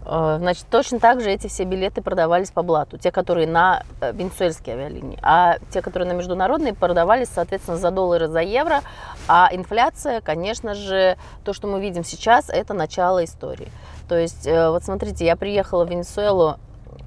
Э, 0.05 0.37
значит, 0.39 0.67
точно 0.71 0.99
так 0.99 1.21
же 1.21 1.31
эти 1.31 1.47
все 1.47 1.65
билеты 1.65 2.03
продавались 2.03 2.51
по 2.51 2.63
блату. 2.63 2.99
Те, 2.99 3.11
которые 3.13 3.47
на 3.47 3.83
э, 4.01 4.13
венесуэльские 4.13 4.77
авиалинии. 4.77 5.19
А 5.23 5.59
те, 5.71 5.83
которые 5.83 6.09
на 6.09 6.17
международные, 6.17 6.75
продавались, 6.75 7.29
соответственно, 7.29 7.77
за 7.77 7.91
доллары, 7.91 8.29
за 8.29 8.41
евро. 8.41 8.81
А 9.29 9.49
инфляция, 9.53 10.21
конечно 10.21 10.75
же, 10.75 11.17
то, 11.45 11.53
что 11.53 11.69
мы 11.69 11.81
видим 11.81 12.05
сейчас, 12.05 12.49
это 12.49 12.75
начало 12.75 13.25
истории. 13.25 13.69
То 14.09 14.19
есть, 14.19 14.45
вот 14.45 14.83
смотрите, 14.83 15.25
я 15.25 15.37
приехала 15.37 15.85
в 15.85 15.89
Венесуэлу, 15.89 16.57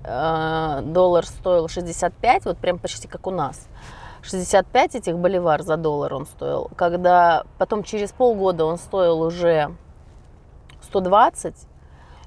доллар 0.03 1.25
стоил 1.25 1.67
65, 1.67 2.45
вот 2.45 2.57
прям 2.57 2.79
почти 2.79 3.07
как 3.07 3.27
у 3.27 3.31
нас. 3.31 3.67
65 4.23 4.95
этих 4.95 5.17
боливар 5.17 5.61
за 5.63 5.77
доллар 5.77 6.13
он 6.13 6.25
стоил. 6.25 6.69
Когда 6.75 7.43
потом 7.57 7.83
через 7.83 8.11
полгода 8.11 8.65
он 8.65 8.77
стоил 8.77 9.21
уже 9.21 9.75
120, 10.83 11.55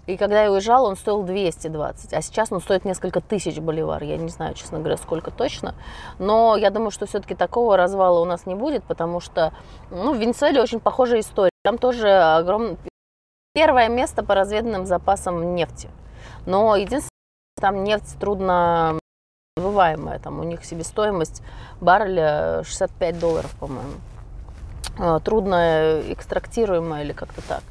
и 0.07 0.17
когда 0.17 0.45
я 0.45 0.53
уезжала, 0.53 0.89
он 0.89 0.97
стоил 0.97 1.25
220, 1.25 2.13
а 2.13 2.23
сейчас 2.23 2.53
он 2.53 2.61
стоит 2.61 2.85
несколько 2.85 3.21
тысяч 3.21 3.59
боливар. 3.59 4.03
Я 4.05 4.17
не 4.19 4.29
знаю, 4.29 4.55
честно 4.55 4.79
говоря, 4.79 4.97
сколько 4.97 5.33
точно. 5.33 5.75
Но 6.19 6.57
я 6.57 6.71
думаю, 6.71 6.93
что 6.93 7.07
все-таки 7.07 7.35
такого 7.35 7.77
развала 7.77 8.21
у 8.21 8.25
нас 8.25 8.47
не 8.47 8.55
будет, 8.55 8.85
потому 8.85 9.19
что 9.19 9.53
ну, 9.91 10.15
в 10.15 10.19
Венесуэле 10.19 10.63
очень 10.63 10.79
похожая 10.79 11.21
история. 11.21 11.51
Там 11.65 11.79
тоже 11.79 12.09
огромное... 12.09 12.77
Первое 13.53 13.89
место 13.89 14.23
по 14.23 14.35
разведанным 14.35 14.87
запасам 14.87 15.55
нефти. 15.55 15.89
Но 16.45 16.77
единственное, 16.77 17.11
там 17.59 17.85
нефть 17.85 18.19
трудно 18.21 18.99
вываемая. 19.57 20.19
Там 20.19 20.41
у 20.41 20.43
них 20.43 20.65
себестоимость 20.65 21.43
барреля 21.81 22.63
65 22.65 23.19
долларов, 23.19 23.55
по-моему. 23.59 23.95
А, 24.99 25.21
трудно 25.21 26.03
экстрактируемая 26.09 27.03
или 27.03 27.13
как-то 27.13 27.41
так. 27.49 27.63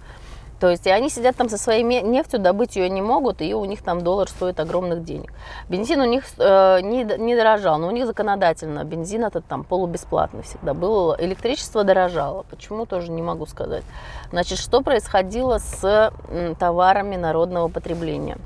То 0.59 0.69
есть 0.69 0.87
и 0.87 0.89
они 0.89 1.09
сидят 1.09 1.35
там 1.35 1.49
со 1.49 1.57
своей 1.57 1.83
нефтью, 1.83 2.39
добыть 2.39 2.77
ее 2.77 2.89
не 2.89 3.01
могут, 3.01 3.41
и 3.41 3.53
у 3.53 3.65
них 3.65 3.83
там 3.83 4.01
доллар 4.01 4.27
стоит 4.27 4.59
огромных 4.59 5.03
денег. 5.03 5.33
Бензин 5.69 5.99
у 5.99 6.05
них 6.05 6.23
э, 6.39 6.79
не, 6.81 7.03
не 7.03 7.35
дорожал, 7.35 7.77
но 7.77 7.87
у 7.87 7.91
них 7.91 8.07
законодательно 8.07 8.83
бензин 8.85 9.25
этот 9.25 9.45
там 9.45 9.63
полубесплатный 9.63 10.41
всегда 10.43 10.73
был. 10.73 11.15
Электричество 11.19 11.83
дорожало. 11.83 12.43
Почему, 12.49 12.87
тоже 12.87 13.11
не 13.11 13.21
могу 13.21 13.45
сказать. 13.45 13.83
Значит, 14.31 14.57
что 14.57 14.81
происходило 14.81 15.59
с 15.59 16.11
товарами 16.57 17.17
народного 17.17 17.67
потребления? 17.67 18.37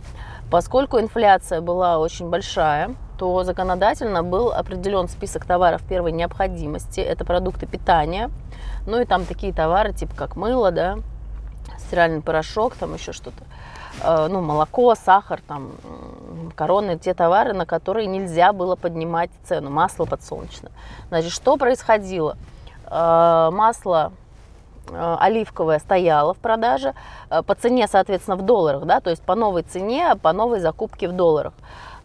Поскольку 0.50 1.00
инфляция 1.00 1.62
была 1.62 2.00
очень 2.00 2.29
большая, 2.29 2.96
то 3.20 3.44
законодательно 3.44 4.24
был 4.24 4.51
определен 4.51 5.08
список 5.08 5.46
товаров 5.46 5.84
первой 5.84 6.12
необходимости. 6.12 7.01
Это 7.01 7.25
продукты 7.25 7.68
питания, 7.68 8.32
ну 8.88 9.00
и 9.00 9.06
там 9.06 9.25
такие 9.25 9.53
товары, 9.53 9.94
типа 9.94 10.15
как 10.15 10.36
мыло, 10.36 10.72
да, 10.72 11.00
стиральный 11.77 12.22
порошок, 12.22 12.75
там 12.75 12.94
еще 12.96 13.12
что-то, 13.12 13.44
э, 14.01 14.27
ну, 14.29 14.41
молоко, 14.41 14.96
сахар, 14.96 15.41
там, 15.48 15.72
короны, 16.56 16.98
те 16.98 17.13
товары, 17.13 17.53
на 17.53 17.65
которые 17.65 18.08
нельзя 18.08 18.53
было 18.53 18.75
поднимать 18.75 19.29
цену, 19.44 19.70
масло 19.70 20.06
подсолнечное. 20.06 20.72
Значит, 21.10 21.32
что 21.32 21.58
происходило? 21.58 22.38
Э, 22.86 23.50
масло 23.51 24.13
э, 24.91 25.15
оливковое 25.19 25.79
стояло 25.79 26.34
в 26.34 26.38
продаже 26.38 26.93
по 27.29 27.55
цене, 27.55 27.88
соответственно, 27.88 28.38
в 28.38 28.41
долларах, 28.41 28.86
да, 28.86 29.00
то 29.00 29.10
есть 29.10 29.22
по 29.24 29.36
новой 29.36 29.63
цене, 29.63 30.15
по 30.22 30.34
новой 30.34 30.60
закупке 30.60 31.08
в 31.08 31.13
долларах. 31.13 31.53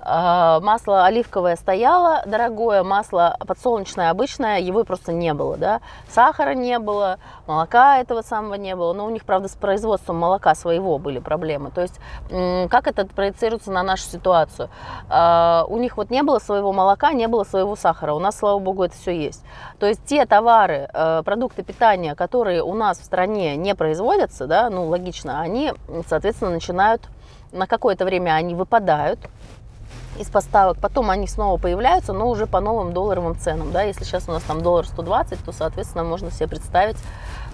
А, 0.06 0.60
масло 0.60 1.06
оливковое 1.06 1.56
стояло 1.56 2.22
дорогое, 2.26 2.82
масло 2.82 3.36
подсолнечное 3.46 4.10
обычное, 4.10 4.60
его 4.60 4.84
просто 4.84 5.12
не 5.12 5.32
было, 5.32 5.56
да. 5.56 5.80
Сахара 6.08 6.54
не 6.54 6.78
было, 6.78 7.18
молока 7.46 7.98
этого 7.98 8.20
самого 8.20 8.54
не 8.54 8.76
было. 8.76 8.92
Но 8.92 9.06
у 9.06 9.10
них, 9.10 9.24
правда, 9.24 9.48
с 9.48 9.52
производством 9.52 10.16
молока 10.16 10.54
своего 10.54 10.98
были 10.98 11.20
проблемы. 11.20 11.70
То 11.70 11.80
есть, 11.80 11.98
как 12.28 12.86
это 12.86 13.06
проецируется 13.06 13.72
на 13.72 13.82
нашу 13.82 14.04
ситуацию? 14.04 14.68
А, 15.08 15.64
у 15.68 15.78
них 15.78 15.96
вот 15.96 16.10
не 16.10 16.22
было 16.22 16.38
своего 16.38 16.72
молока, 16.72 17.12
не 17.14 17.26
было 17.26 17.44
своего 17.44 17.74
сахара. 17.74 18.12
У 18.12 18.18
нас, 18.18 18.36
слава 18.36 18.58
богу, 18.58 18.84
это 18.84 18.94
все 18.94 19.12
есть. 19.12 19.42
То 19.78 19.86
есть, 19.86 20.04
те 20.04 20.26
товары, 20.26 20.88
э, 20.92 21.22
продукты 21.24 21.62
питания, 21.62 22.14
которые 22.14 22.62
у 22.62 22.74
нас 22.74 22.98
в 22.98 23.04
стране 23.04 23.56
не 23.56 23.74
производятся, 23.74 24.46
да, 24.46 24.68
ну, 24.68 24.86
логично, 24.86 25.40
они, 25.40 25.72
соответственно, 26.06 26.50
начинают 26.50 27.08
на 27.52 27.66
какое-то 27.66 28.04
время 28.04 28.32
они 28.32 28.54
выпадают, 28.54 29.20
из 30.18 30.28
поставок. 30.28 30.78
Потом 30.78 31.10
они 31.10 31.26
снова 31.26 31.58
появляются, 31.58 32.12
но 32.12 32.28
уже 32.28 32.46
по 32.46 32.60
новым 32.60 32.92
долларовым 32.92 33.36
ценам. 33.38 33.72
Да? 33.72 33.82
Если 33.82 34.04
сейчас 34.04 34.28
у 34.28 34.32
нас 34.32 34.42
там 34.42 34.62
доллар 34.62 34.86
120, 34.86 35.44
то, 35.44 35.52
соответственно, 35.52 36.04
можно 36.04 36.30
себе 36.30 36.48
представить, 36.48 36.96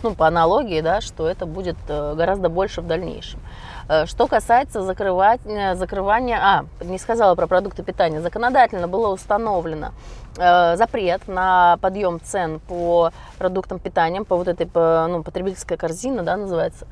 ну, 0.02 0.14
по 0.14 0.26
аналогии, 0.26 0.81
да, 0.81 1.00
что 1.00 1.29
это 1.29 1.47
будет 1.47 1.76
э, 1.88 2.14
гораздо 2.14 2.49
больше 2.49 2.81
в 2.81 2.87
дальнейшем. 2.87 3.40
Э, 3.88 4.07
что 4.07 4.26
касается 4.26 4.83
закрывать, 4.83 5.40
э, 5.45 5.75
закрывания, 5.75 6.38
а, 6.43 6.64
не 6.83 6.99
сказала 6.99 7.35
про 7.35 7.47
продукты 7.47 7.83
питания, 7.83 8.21
законодательно 8.21 8.88
было 8.88 9.09
установлено 9.09 9.93
запрет 10.37 11.26
на 11.26 11.76
подъем 11.83 12.21
цен 12.21 12.61
по 12.61 13.11
продуктам 13.37 13.81
питания, 13.81 14.23
по 14.23 14.37
вот 14.37 14.47
этой 14.47 14.64
по, 14.64 15.07
ну, 15.11 15.25
потребительской 15.25 15.76
корзине, 15.76 16.23
да, 16.23 16.37
называется, 16.37 16.87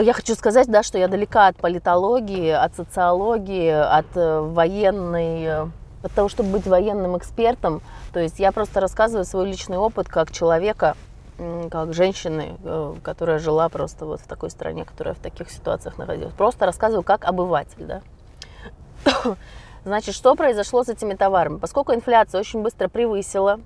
я 0.00 0.12
хочу 0.12 0.34
сказать, 0.34 0.68
да, 0.68 0.82
что 0.82 0.98
я 0.98 1.08
далека 1.08 1.48
от 1.48 1.56
политологии, 1.56 2.50
от 2.50 2.74
социологии, 2.74 3.70
от 3.70 4.16
э, 4.16 4.40
военной, 4.40 5.44
э, 5.44 5.66
от 6.02 6.12
того, 6.12 6.28
чтобы 6.28 6.50
быть 6.50 6.66
военным 6.66 7.16
экспертом. 7.18 7.82
То 8.12 8.20
есть 8.20 8.38
я 8.38 8.52
просто 8.52 8.80
рассказываю 8.80 9.24
свой 9.24 9.46
личный 9.46 9.76
опыт 9.76 10.08
как 10.08 10.32
человека, 10.32 10.96
как 11.70 11.92
женщины, 11.92 12.56
э, 12.62 12.94
которая 13.02 13.38
жила 13.38 13.68
просто 13.68 14.06
вот 14.06 14.20
в 14.20 14.26
такой 14.26 14.50
стране, 14.50 14.84
которая 14.84 15.14
в 15.14 15.18
таких 15.18 15.50
ситуациях 15.50 15.98
находилась. 15.98 16.34
Просто 16.34 16.66
рассказываю 16.66 17.02
как 17.02 17.24
обыватель, 17.24 17.84
да. 17.84 18.02
Значит, 19.84 20.14
что 20.14 20.34
произошло 20.36 20.84
с 20.84 20.88
этими 20.88 21.14
товарами? 21.14 21.58
Поскольку 21.58 21.92
инфляция 21.92 22.40
очень 22.40 22.62
быстро 22.62 22.88
превысила 22.88 23.60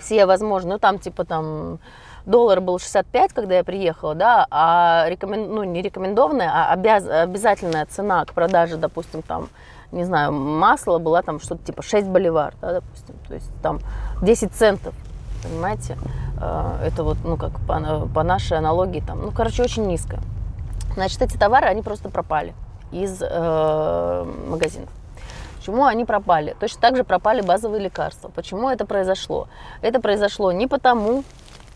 все 0.00 0.26
возможные, 0.26 0.74
ну 0.74 0.78
там 0.78 0.98
типа 0.98 1.24
там 1.24 1.78
доллар 2.26 2.60
был 2.60 2.78
65, 2.78 3.32
когда 3.32 3.56
я 3.56 3.64
приехала, 3.64 4.14
да, 4.14 4.46
а 4.50 5.04
рекомен... 5.08 5.52
ну, 5.52 5.64
не 5.64 5.82
рекомендованная, 5.82 6.50
а 6.52 6.72
обяз... 6.72 7.06
обязательная 7.06 7.86
цена 7.86 8.24
к 8.24 8.32
продаже, 8.32 8.76
допустим, 8.76 9.22
там, 9.22 9.48
не 9.92 10.04
знаю, 10.04 10.32
масла 10.32 10.98
была 10.98 11.22
там 11.22 11.40
что-то 11.40 11.64
типа 11.64 11.82
6 11.82 12.08
боливар, 12.08 12.54
да, 12.60 12.74
допустим, 12.74 13.14
то 13.28 13.34
есть 13.34 13.50
там 13.62 13.80
10 14.22 14.52
центов, 14.52 14.94
понимаете, 15.42 15.96
а, 16.40 16.78
это 16.84 17.04
вот, 17.04 17.18
ну, 17.24 17.36
как 17.36 17.52
по, 17.66 18.06
по 18.12 18.22
нашей 18.22 18.58
аналогии, 18.58 19.02
там, 19.06 19.20
ну, 19.22 19.30
короче, 19.30 19.62
очень 19.62 19.86
низко. 19.86 20.18
Значит, 20.94 21.22
эти 21.22 21.36
товары, 21.36 21.66
они 21.66 21.82
просто 21.82 22.08
пропали 22.08 22.54
из 22.92 23.20
э, 23.20 24.24
магазинов. 24.48 24.88
Почему 25.56 25.84
они 25.84 26.04
пропали? 26.04 26.54
Точно 26.60 26.80
так 26.80 26.96
же 26.96 27.04
пропали 27.04 27.40
базовые 27.40 27.82
лекарства. 27.82 28.28
Почему 28.28 28.68
это 28.68 28.84
произошло? 28.84 29.48
Это 29.80 29.98
произошло 29.98 30.52
не 30.52 30.66
потому, 30.66 31.24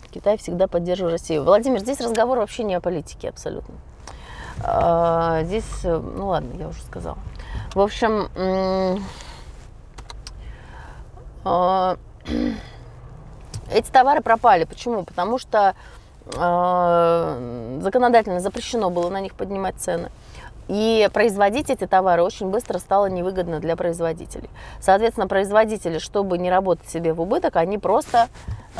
Китай 0.09 0.37
всегда 0.37 0.67
поддерживает 0.67 1.13
Россию. 1.13 1.43
Владимир, 1.43 1.79
здесь 1.79 1.99
разговор 2.01 2.39
вообще 2.39 2.63
не 2.63 2.75
о 2.75 2.81
политике 2.81 3.29
абсолютно. 3.29 3.75
А, 4.63 5.43
здесь, 5.43 5.65
э, 5.83 5.97
ну 5.97 6.27
ладно, 6.27 6.53
я 6.57 6.67
уже 6.67 6.81
сказала. 6.81 7.17
В 7.73 7.79
общем, 7.79 8.29
а, 11.45 11.97
эти 13.71 13.91
товары 13.91 14.21
пропали. 14.21 14.65
Почему? 14.65 15.03
Потому 15.03 15.37
что 15.37 15.75
а, 16.37 17.79
законодательно 17.81 18.39
запрещено 18.39 18.89
было 18.89 19.09
на 19.09 19.21
них 19.21 19.35
поднимать 19.35 19.75
цены. 19.77 20.09
И 20.67 21.09
производить 21.13 21.71
эти 21.71 21.87
товары 21.87 22.21
очень 22.21 22.51
быстро 22.51 22.77
стало 22.77 23.07
невыгодно 23.07 23.59
для 23.59 23.75
производителей. 23.75 24.49
Соответственно, 24.79 25.27
производители, 25.27 25.97
чтобы 25.97 26.37
не 26.37 26.51
работать 26.51 26.87
себе 26.87 27.11
в 27.13 27.21
убыток, 27.21 27.55
они 27.55 27.79
просто 27.79 28.27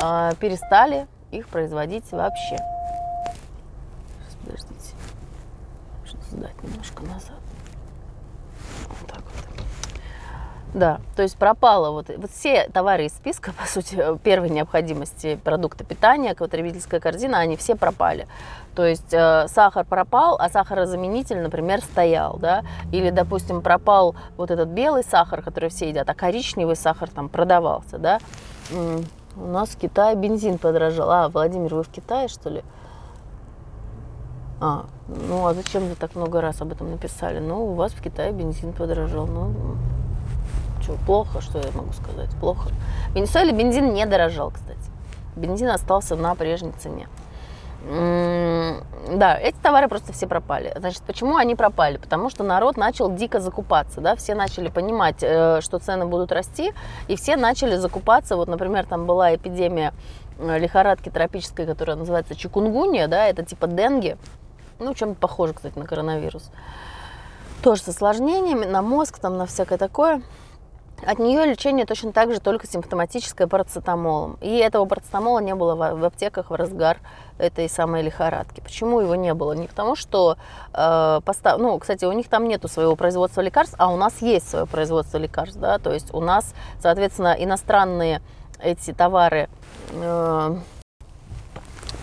э, 0.00 0.30
перестали 0.38 1.08
их 1.30 1.48
производить 1.48 2.10
вообще. 2.12 2.56
Сейчас, 2.56 4.36
подождите. 4.42 4.94
Что 6.04 6.18
сдать 6.30 6.62
немножко 6.62 7.02
назад. 7.02 7.38
Вот 8.88 9.08
так 9.08 9.22
вот. 9.22 9.50
Да, 10.72 11.00
то 11.16 11.22
есть 11.22 11.36
пропало 11.36 11.90
вот, 11.90 12.10
вот 12.16 12.30
все 12.30 12.68
товары 12.68 13.06
из 13.06 13.12
списка, 13.12 13.52
по 13.52 13.66
сути, 13.66 13.98
первой 14.22 14.50
необходимости 14.50 15.34
продукты 15.42 15.84
питания, 15.84 16.34
потребительская 16.34 17.00
корзина, 17.00 17.38
они 17.40 17.56
все 17.56 17.74
пропали. 17.74 18.28
То 18.76 18.86
есть 18.86 19.12
э, 19.12 19.48
сахар 19.48 19.84
пропал, 19.84 20.36
а 20.38 20.48
сахарозаменитель, 20.48 21.40
например, 21.40 21.80
стоял, 21.80 22.36
да, 22.38 22.62
или, 22.92 23.10
допустим, 23.10 23.62
пропал 23.62 24.14
вот 24.36 24.52
этот 24.52 24.68
белый 24.68 25.02
сахар, 25.02 25.42
который 25.42 25.70
все 25.70 25.88
едят, 25.88 26.08
а 26.08 26.14
коричневый 26.14 26.76
сахар 26.76 27.10
там 27.10 27.28
продавался, 27.28 27.98
да, 27.98 28.20
у 29.36 29.46
нас 29.46 29.70
в 29.70 29.76
Китае 29.76 30.16
бензин 30.16 30.58
подорожал. 30.58 31.10
А, 31.10 31.28
Владимир, 31.28 31.74
вы 31.74 31.82
в 31.82 31.88
Китае, 31.88 32.28
что 32.28 32.50
ли? 32.50 32.62
А, 34.60 34.86
ну 35.08 35.46
а 35.46 35.54
зачем 35.54 35.88
вы 35.88 35.94
так 35.94 36.14
много 36.14 36.40
раз 36.40 36.60
об 36.60 36.72
этом 36.72 36.90
написали? 36.90 37.38
Ну, 37.38 37.72
у 37.72 37.74
вас 37.74 37.92
в 37.92 38.02
Китае 38.02 38.32
бензин 38.32 38.72
подорожал. 38.72 39.26
Ну, 39.26 39.54
Что, 40.82 40.94
плохо, 41.06 41.40
что 41.40 41.58
я 41.58 41.70
могу 41.74 41.92
сказать? 41.92 42.30
Плохо. 42.40 42.68
В 43.10 43.14
Венесуэле 43.14 43.52
бензин 43.52 43.94
не 43.94 44.04
дорожал, 44.04 44.50
кстати. 44.50 44.78
Бензин 45.36 45.68
остался 45.68 46.16
на 46.16 46.34
прежней 46.34 46.72
цене. 46.72 47.08
Да, 47.82 49.38
эти 49.38 49.56
товары 49.56 49.88
просто 49.88 50.12
все 50.12 50.26
пропали. 50.26 50.72
Значит, 50.76 51.02
почему 51.02 51.36
они 51.36 51.54
пропали? 51.54 51.96
Потому 51.96 52.30
что 52.30 52.44
народ 52.44 52.76
начал 52.76 53.10
дико 53.12 53.40
закупаться, 53.40 54.00
да, 54.00 54.14
все 54.16 54.34
начали 54.34 54.68
понимать, 54.68 55.16
э, 55.22 55.60
что 55.62 55.78
цены 55.78 56.06
будут 56.06 56.30
расти, 56.30 56.72
и 57.08 57.16
все 57.16 57.36
начали 57.36 57.76
закупаться. 57.76 58.36
Вот, 58.36 58.48
например, 58.48 58.86
там 58.86 59.06
была 59.06 59.34
эпидемия 59.34 59.94
э, 60.38 60.58
лихорадки 60.58 61.08
тропической, 61.08 61.66
которая 61.66 61.96
называется 61.96 62.36
чикунгунья, 62.36 63.08
да, 63.08 63.26
это 63.26 63.44
типа 63.44 63.66
денги, 63.66 64.16
ну, 64.78 64.94
чем-то 64.94 65.18
похоже, 65.18 65.54
кстати, 65.54 65.78
на 65.78 65.86
коронавирус. 65.86 66.50
Тоже 67.62 67.82
с 67.82 67.88
осложнениями 67.88 68.64
на 68.64 68.82
мозг, 68.82 69.18
там, 69.18 69.38
на 69.38 69.46
всякое 69.46 69.78
такое. 69.78 70.22
От 71.06 71.18
нее 71.18 71.46
лечение 71.46 71.86
точно 71.86 72.12
так 72.12 72.32
же, 72.32 72.40
только 72.40 72.66
симптоматическое 72.66 73.46
парацетамолом. 73.46 74.36
И 74.40 74.56
этого 74.56 74.84
парацетамола 74.84 75.40
не 75.40 75.54
было 75.54 75.74
в 75.74 76.04
аптеках 76.04 76.50
в 76.50 76.54
разгар 76.54 76.98
этой 77.38 77.68
самой 77.68 78.02
лихорадки. 78.02 78.60
Почему 78.60 79.00
его 79.00 79.14
не 79.14 79.32
было? 79.34 79.52
Не 79.52 79.66
потому, 79.66 79.96
что, 79.96 80.36
э, 80.74 81.20
постав... 81.24 81.58
ну, 81.58 81.78
кстати, 81.78 82.04
у 82.04 82.12
них 82.12 82.28
там 82.28 82.46
нету 82.46 82.68
своего 82.68 82.96
производства 82.96 83.40
лекарств, 83.40 83.74
а 83.78 83.92
у 83.92 83.96
нас 83.96 84.20
есть 84.20 84.48
свое 84.48 84.66
производство 84.66 85.18
лекарств, 85.18 85.58
да, 85.58 85.78
то 85.78 85.92
есть 85.92 86.12
у 86.12 86.20
нас, 86.20 86.54
соответственно, 86.80 87.34
иностранные 87.38 88.20
эти 88.62 88.92
товары 88.92 89.48
э, 89.92 90.56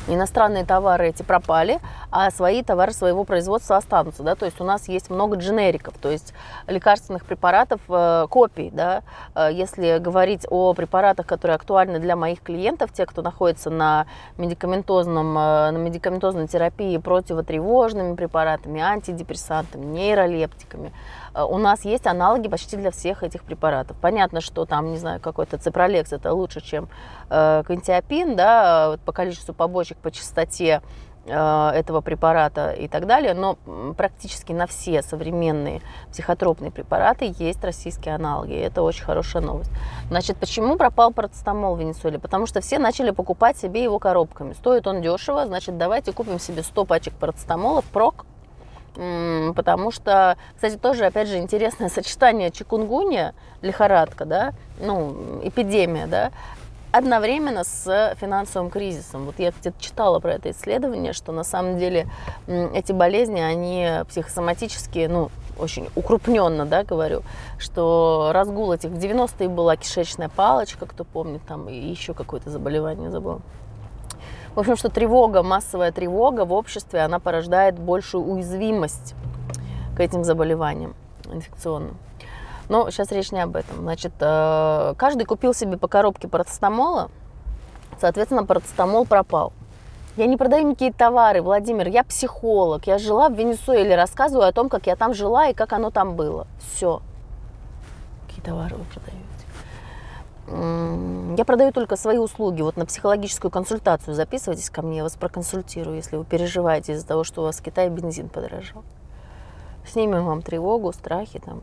иностранные 0.07 0.65
товары 0.65 1.09
эти 1.09 1.23
пропали, 1.23 1.79
а 2.11 2.31
свои 2.31 2.63
товары 2.63 2.93
своего 2.93 3.23
производства 3.23 3.77
останутся, 3.77 4.23
да, 4.23 4.35
то 4.35 4.45
есть 4.45 4.59
у 4.61 4.63
нас 4.63 4.87
есть 4.87 5.09
много 5.09 5.37
дженериков, 5.37 5.95
то 5.97 6.09
есть 6.09 6.33
лекарственных 6.67 7.25
препаратов, 7.25 7.81
э, 7.89 8.27
копий, 8.29 8.69
да, 8.71 9.03
э, 9.35 9.49
если 9.51 9.97
говорить 9.99 10.45
о 10.49 10.73
препаратах, 10.73 11.25
которые 11.25 11.55
актуальны 11.55 11.99
для 11.99 12.15
моих 12.15 12.41
клиентов, 12.41 12.91
те, 12.93 13.05
кто 13.05 13.21
находится 13.21 13.69
на 13.69 14.07
медикаментозном, 14.37 15.37
э, 15.37 15.71
на 15.71 15.77
медикаментозной 15.77 16.47
терапии 16.47 16.97
противотревожными 16.97 18.15
препаратами, 18.15 18.81
антидепрессантами, 18.81 19.85
нейролептиками, 19.85 20.93
у 21.45 21.57
нас 21.57 21.85
есть 21.85 22.07
аналоги 22.07 22.47
почти 22.47 22.77
для 22.77 22.91
всех 22.91 23.23
этих 23.23 23.43
препаратов. 23.43 23.97
Понятно, 24.01 24.41
что 24.41 24.65
там, 24.65 24.91
не 24.91 24.97
знаю, 24.97 25.19
какой-то 25.19 25.57
ципролекс 25.57 26.11
это 26.13 26.33
лучше, 26.33 26.61
чем 26.61 26.89
э, 27.29 27.63
кантиопин, 27.65 28.35
да, 28.35 28.89
вот 28.91 29.01
по 29.01 29.11
количеству 29.11 29.53
побочек, 29.53 29.97
по 29.97 30.11
частоте 30.11 30.81
э, 31.25 31.69
этого 31.73 32.01
препарата 32.01 32.71
и 32.71 32.87
так 32.87 33.05
далее, 33.05 33.33
но 33.33 33.57
практически 33.97 34.53
на 34.53 34.67
все 34.67 35.01
современные 35.01 35.81
психотропные 36.11 36.71
препараты 36.71 37.33
есть 37.37 37.63
российские 37.63 38.15
аналоги. 38.15 38.53
И 38.53 38.59
это 38.59 38.81
очень 38.81 39.03
хорошая 39.03 39.43
новость. 39.43 39.71
Значит, 40.09 40.37
почему 40.37 40.77
пропал 40.77 41.11
парацетамол 41.11 41.75
в 41.75 41.79
Венесуэле? 41.79 42.19
Потому 42.19 42.47
что 42.47 42.61
все 42.61 42.79
начали 42.79 43.11
покупать 43.11 43.57
себе 43.57 43.83
его 43.83 43.99
коробками. 43.99 44.53
Стоит 44.53 44.87
он 44.87 45.01
дешево, 45.01 45.45
значит, 45.45 45.77
давайте 45.77 46.13
купим 46.13 46.39
себе 46.39 46.63
100 46.63 46.85
пачек 46.85 47.13
парацетамола 47.13 47.81
в 47.81 47.85
прок, 47.85 48.25
потому 49.55 49.91
что, 49.91 50.37
кстати, 50.55 50.77
тоже, 50.77 51.05
опять 51.05 51.27
же, 51.27 51.37
интересное 51.37 51.89
сочетание 51.89 52.51
чикунгуния, 52.51 53.33
лихорадка, 53.61 54.25
да, 54.25 54.53
ну, 54.79 55.39
эпидемия, 55.43 56.07
да, 56.07 56.31
одновременно 56.91 57.63
с 57.63 58.15
финансовым 58.19 58.69
кризисом. 58.69 59.25
Вот 59.25 59.35
я 59.39 59.51
где-то 59.51 59.79
читала 59.79 60.19
про 60.19 60.33
это 60.33 60.51
исследование, 60.51 61.13
что 61.13 61.31
на 61.31 61.43
самом 61.43 61.77
деле 61.77 62.07
эти 62.47 62.91
болезни, 62.91 63.39
они 63.39 64.03
психосоматические, 64.09 65.09
ну, 65.09 65.29
очень 65.59 65.89
укрупненно, 65.95 66.65
да, 66.65 66.83
говорю, 66.83 67.23
что 67.57 68.29
разгул 68.33 68.71
этих 68.73 68.91
в 68.91 68.97
90-е 68.97 69.49
была 69.49 69.75
кишечная 69.75 70.29
палочка, 70.29 70.85
кто 70.85 71.03
помнит, 71.03 71.41
там 71.47 71.67
и 71.67 71.75
еще 71.75 72.13
какое-то 72.13 72.49
заболевание 72.49 73.09
забыл. 73.09 73.41
В 74.57 74.59
общем, 74.59 74.75
что 74.75 74.89
тревога, 74.89 75.43
массовая 75.43 75.91
тревога 75.91 76.43
в 76.43 76.51
обществе, 76.51 77.01
она 77.01 77.19
порождает 77.19 77.77
большую 77.77 78.23
уязвимость 78.23 79.13
к 79.95 79.99
этим 79.99 80.23
заболеваниям 80.23 80.95
инфекционным. 81.31 81.95
Но 82.67 82.89
сейчас 82.89 83.11
речь 83.11 83.31
не 83.31 83.39
об 83.39 83.55
этом. 83.55 83.77
Значит, 83.81 84.13
э, 84.19 84.95
каждый 84.97 85.25
купил 85.25 85.53
себе 85.53 85.77
по 85.77 85.87
коробке 85.87 86.27
парацетамола, 86.27 87.11
соответственно, 88.01 88.45
парацетамол 88.45 89.05
пропал. 89.05 89.53
Я 90.15 90.25
не 90.25 90.37
продаю 90.37 90.67
никакие 90.67 90.91
товары, 90.91 91.43
Владимир, 91.43 91.87
я 91.87 92.03
психолог. 92.03 92.87
Я 92.87 92.97
жила 92.97 93.29
в 93.29 93.33
Венесуэле, 93.33 93.95
рассказываю 93.95 94.47
о 94.47 94.51
том, 94.53 94.69
как 94.69 94.87
я 94.87 94.95
там 94.95 95.13
жила 95.13 95.49
и 95.49 95.53
как 95.53 95.71
оно 95.71 95.91
там 95.91 96.15
было. 96.15 96.47
Все. 96.73 97.03
Какие 98.25 98.43
товары 98.43 98.75
вы 98.75 98.85
продаете? 98.85 99.26
Я 100.47 101.43
продаю 101.45 101.73
только 101.73 101.97
свои 101.97 102.17
услуги. 102.17 102.61
Вот 102.61 102.77
на 102.77 102.85
психологическую 102.85 103.51
консультацию 103.51 104.15
записывайтесь 104.15 104.69
ко 104.69 104.81
мне, 104.81 104.97
я 104.97 105.03
вас 105.03 105.15
проконсультирую, 105.15 105.97
если 105.97 106.15
вы 106.15 106.23
переживаете 106.23 106.93
из-за 106.93 107.05
того, 107.05 107.23
что 107.23 107.41
у 107.41 107.45
вас 107.45 107.57
в 107.57 107.63
Китае 107.63 107.89
бензин 107.89 108.29
подорожал. 108.29 108.83
Снимем 109.85 110.25
вам 110.25 110.41
тревогу, 110.41 110.91
страхи, 110.93 111.39
там, 111.39 111.61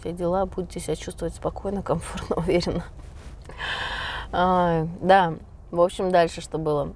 все 0.00 0.12
дела, 0.12 0.46
будете 0.46 0.80
себя 0.80 0.96
чувствовать 0.96 1.34
спокойно, 1.34 1.82
комфортно, 1.84 2.36
уверенно. 2.36 2.84
А, 4.30 4.86
да, 5.00 5.34
в 5.70 5.80
общем, 5.80 6.10
дальше 6.10 6.42
что 6.42 6.58
было? 6.58 6.92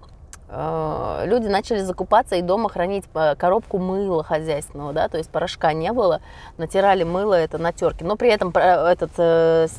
Э, 0.55 1.23
люди 1.25 1.47
начали 1.49 1.79
закупаться 1.79 2.37
и 2.37 2.43
дома 2.43 2.69
хранить 2.69 3.05
э, 3.15 3.35
коробку 3.37 3.79
мыла 3.79 4.23
хозяйственного, 4.23 4.93
да, 4.93 5.09
то 5.09 5.17
есть 5.17 5.31
порошка 5.31 5.73
не 5.73 5.93
было, 5.93 6.21
натирали 6.59 7.05
мыло 7.05 7.33
это 7.33 7.57
на 7.57 7.73
терке, 7.73 8.05
но 8.05 8.17
при 8.17 8.29
этом 8.29 8.53
э, 8.55 8.61
этот 8.61 9.17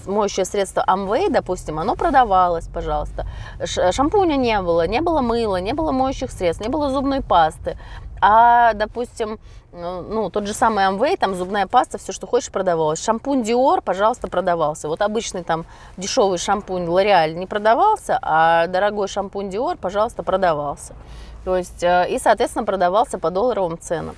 моющее 0.08 0.46
средство 0.46 0.84
Amway, 0.88 1.30
допустим, 1.30 1.78
оно 1.78 1.96
продавалось, 1.96 2.68
пожалуйста, 2.68 3.28
шампуня 3.64 4.36
не 4.36 4.60
было, 4.62 4.88
не 4.88 5.02
было 5.02 5.22
мыла, 5.22 5.58
не 5.58 5.74
было 5.74 5.92
моющих 5.92 6.32
средств, 6.32 6.64
не 6.64 6.70
было 6.70 6.90
зубной 6.90 7.22
пасты, 7.22 7.78
а, 8.26 8.74
допустим, 8.74 9.38
ну, 9.74 10.02
ну, 10.02 10.30
тот 10.30 10.48
же 10.48 10.54
самый 10.54 10.86
Amway, 10.86 11.18
там 11.18 11.36
зубная 11.36 11.68
паста, 11.68 11.98
все, 11.98 12.14
что 12.14 12.26
хочешь, 12.26 12.52
продавалось. 12.52 13.04
Шампунь 13.04 13.42
Dior, 13.42 13.82
пожалуйста, 13.82 14.30
продавался. 14.30 14.88
Вот 14.88 15.02
обычный 15.02 15.44
там 15.44 15.66
дешевый 15.98 16.38
шампунь 16.38 16.86
L'Oreal 16.86 17.34
не 17.34 17.48
продавался, 17.48 18.18
а 18.22 18.68
дорогой 18.68 19.10
шампунь 19.10 19.50
Dior, 19.50 19.78
пожалуйста, 19.78 20.24
продавался. 20.24 20.94
То 21.44 21.58
есть, 21.58 21.84
э, 21.84 22.08
и, 22.10 22.18
соответственно, 22.18 22.64
продавался 22.64 23.20
по 23.20 23.30
долларовым 23.30 23.78
ценам 23.78 24.16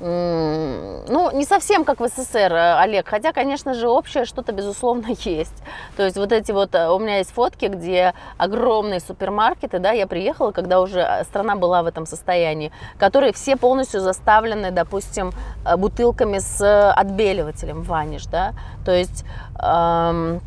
ну, 0.00 1.30
не 1.32 1.44
совсем 1.44 1.84
как 1.84 2.00
в 2.00 2.08
СССР, 2.08 2.52
э, 2.52 2.80
Олег, 2.80 3.06
хотя, 3.06 3.32
конечно 3.32 3.74
же, 3.74 3.88
общее 3.88 4.24
что-то, 4.24 4.52
безусловно, 4.52 5.08
есть. 5.24 5.62
То 5.96 6.04
есть 6.04 6.16
вот 6.16 6.32
эти 6.32 6.52
вот, 6.52 6.74
э, 6.74 6.88
у 6.88 6.98
меня 6.98 7.18
есть 7.18 7.32
фотки, 7.32 7.66
где 7.66 8.14
огромные 8.38 9.00
супермаркеты, 9.00 9.78
да, 9.78 9.92
я 9.92 10.06
приехала, 10.06 10.52
когда 10.52 10.80
уже 10.80 11.00
э, 11.00 11.24
страна 11.24 11.54
была 11.56 11.82
в 11.82 11.86
этом 11.86 12.06
состоянии, 12.06 12.72
которые 12.98 13.32
все 13.32 13.56
полностью 13.56 14.00
заставлены, 14.00 14.70
допустим, 14.70 15.32
бутылками 15.76 16.38
с 16.38 16.92
отбеливателем 16.92 17.82
ваниш, 17.82 18.26
да, 18.26 18.54
то 18.84 18.92
есть... 18.92 19.24
Эм, 19.62 20.40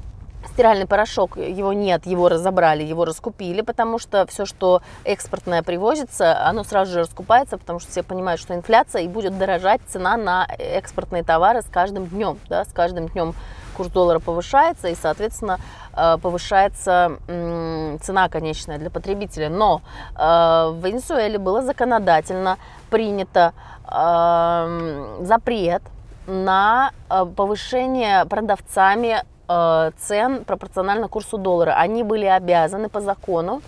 стиральный 0.47 0.85
порошок, 0.85 1.37
его 1.37 1.73
нет, 1.73 2.05
его 2.05 2.29
разобрали, 2.29 2.83
его 2.83 3.05
раскупили, 3.05 3.61
потому 3.61 3.99
что 3.99 4.25
все, 4.27 4.45
что 4.45 4.81
экспортное 5.03 5.63
привозится, 5.63 6.45
оно 6.45 6.63
сразу 6.63 6.93
же 6.93 6.99
раскупается, 6.99 7.57
потому 7.57 7.79
что 7.79 7.91
все 7.91 8.03
понимают, 8.03 8.39
что 8.39 8.53
инфляция 8.53 9.03
и 9.03 9.07
будет 9.07 9.37
дорожать 9.37 9.81
цена 9.87 10.17
на 10.17 10.47
экспортные 10.57 11.23
товары 11.23 11.61
с 11.61 11.65
каждым 11.65 12.07
днем, 12.07 12.37
да, 12.49 12.65
с 12.65 12.73
каждым 12.73 13.07
днем 13.07 13.33
курс 13.73 13.89
доллара 13.89 14.19
повышается, 14.19 14.87
и, 14.89 14.95
соответственно, 14.95 15.59
э, 15.95 16.17
повышается 16.21 17.17
цена 17.27 18.29
конечная 18.29 18.77
для 18.77 18.89
потребителя. 18.89 19.49
Но 19.49 19.81
э, 20.15 20.19
в 20.19 20.85
Венесуэле 20.85 21.39
было 21.39 21.61
законодательно 21.63 22.57
принято 22.89 23.53
эм, 23.87 25.25
запрет 25.25 25.81
на 26.27 26.91
э, 27.09 27.25
повышение 27.35 28.25
продавцами 28.25 29.23
цен 29.47 30.45
пропорционально 30.45 31.07
курсу 31.07 31.37
доллара. 31.37 31.71
Они 31.71 32.03
были 32.03 32.25
обязаны 32.25 32.89
по 32.89 33.01
закону 33.01 33.61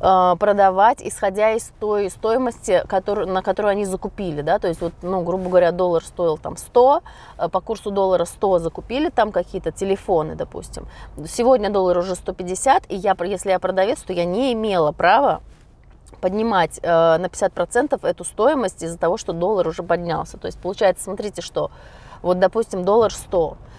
э, 0.00 0.36
продавать, 0.38 0.98
исходя 1.02 1.52
из 1.52 1.72
той 1.80 2.10
стоимости, 2.10 2.84
на 3.26 3.42
которую 3.42 3.72
они 3.72 3.84
закупили, 3.84 4.42
да, 4.42 4.58
то 4.58 4.68
есть 4.68 4.80
вот, 4.80 4.92
ну, 5.02 5.22
грубо 5.22 5.48
говоря, 5.48 5.72
доллар 5.72 6.04
стоил 6.04 6.38
там 6.38 6.56
100, 6.56 7.02
э, 7.38 7.48
по 7.48 7.60
курсу 7.60 7.90
доллара 7.90 8.24
100 8.24 8.60
закупили 8.60 9.08
там 9.08 9.32
какие-то 9.32 9.72
телефоны, 9.72 10.34
допустим. 10.34 10.86
Сегодня 11.26 11.70
доллар 11.70 11.98
уже 11.98 12.14
150, 12.14 12.90
и 12.90 12.96
я, 12.96 13.16
если 13.24 13.50
я 13.50 13.58
продавец, 13.58 14.02
то 14.02 14.12
я 14.12 14.24
не 14.24 14.52
имела 14.52 14.92
права 14.92 15.40
поднимать 16.20 16.78
э, 16.80 16.86
на 16.86 17.26
50% 17.26 18.06
эту 18.06 18.24
стоимость 18.24 18.82
из-за 18.82 18.98
того, 18.98 19.16
что 19.16 19.32
доллар 19.32 19.66
уже 19.66 19.82
поднялся. 19.82 20.38
То 20.38 20.46
есть 20.46 20.58
получается, 20.58 21.04
смотрите, 21.04 21.42
что 21.42 21.70
вот, 22.22 22.38
допустим, 22.38 22.84
доллар 22.84 23.12
100, 23.12 23.56
Э, 23.56 23.73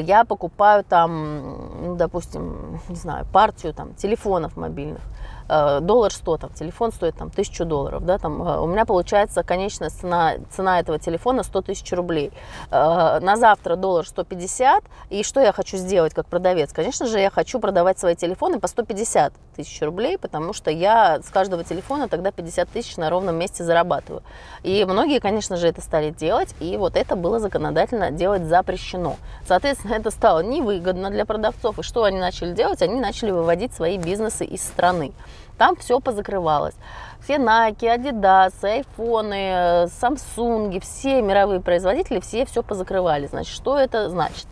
я 0.00 0.24
покупаю 0.24 0.84
там, 0.84 1.86
ну, 1.86 1.96
допустим, 1.96 2.80
не 2.88 2.96
знаю, 2.96 3.26
партию 3.32 3.72
там 3.74 3.94
телефонов 3.94 4.56
мобильных. 4.56 5.02
Э, 5.48 5.80
доллар 5.80 6.12
100, 6.12 6.36
там, 6.36 6.50
телефон 6.50 6.92
стоит 6.92 7.16
там, 7.16 7.28
1000 7.28 7.64
долларов, 7.64 8.04
да, 8.04 8.18
там, 8.18 8.42
э, 8.42 8.60
у 8.60 8.66
меня 8.66 8.84
получается 8.84 9.42
конечная 9.42 9.90
цена, 9.90 10.34
цена 10.50 10.80
этого 10.80 10.98
телефона 10.98 11.42
100 11.42 11.62
тысяч 11.62 11.92
рублей. 11.92 12.32
Э, 12.70 13.18
на 13.20 13.36
завтра 13.36 13.76
доллар 13.76 14.06
150, 14.06 14.84
и 15.10 15.22
что 15.22 15.40
я 15.40 15.52
хочу 15.52 15.76
сделать 15.76 16.14
как 16.14 16.26
продавец? 16.26 16.72
Конечно 16.72 17.06
же, 17.06 17.18
я 17.18 17.30
хочу 17.30 17.60
продавать 17.60 17.98
свои 17.98 18.14
телефоны 18.14 18.60
по 18.60 18.68
150 18.68 19.32
тысяч 19.56 19.82
рублей, 19.82 20.18
потому 20.18 20.52
что 20.52 20.70
я 20.70 21.20
с 21.20 21.30
каждого 21.30 21.64
телефона 21.64 22.08
тогда 22.08 22.30
50 22.30 22.68
тысяч 22.68 22.96
на 22.96 23.10
ровном 23.10 23.36
месте 23.36 23.64
зарабатываю. 23.64 24.22
И 24.62 24.84
многие, 24.84 25.18
конечно 25.18 25.56
же, 25.56 25.66
это 25.66 25.80
стали 25.80 26.10
делать, 26.10 26.54
и 26.60 26.76
вот 26.76 26.96
это 26.96 27.16
было 27.16 27.40
законодательно 27.40 28.10
делать 28.10 28.44
запрещено. 28.44 29.16
Соответственно, 29.46 29.94
это 29.94 30.10
стало 30.10 30.40
невыгодно 30.40 31.10
для 31.10 31.24
продавцов, 31.24 31.78
и 31.78 31.82
что 31.82 32.04
они 32.04 32.18
начали 32.18 32.52
делать? 32.52 32.82
Они 32.82 33.00
начали 33.00 33.30
выводить 33.30 33.74
свои 33.74 33.98
бизнесы 33.98 34.44
из 34.44 34.62
страны. 34.62 35.12
Там 35.58 35.76
все 35.76 36.00
позакрывалось. 36.00 36.74
Все 37.20 37.34
Nike, 37.34 37.82
Adidas, 37.82 38.54
айфоны, 38.62 39.86
Samsung, 39.86 40.80
все 40.80 41.20
мировые 41.20 41.60
производители, 41.60 42.20
все 42.20 42.46
все 42.46 42.62
позакрывали. 42.62 43.26
Значит, 43.26 43.54
что 43.54 43.76
это 43.76 44.08
значит? 44.08 44.46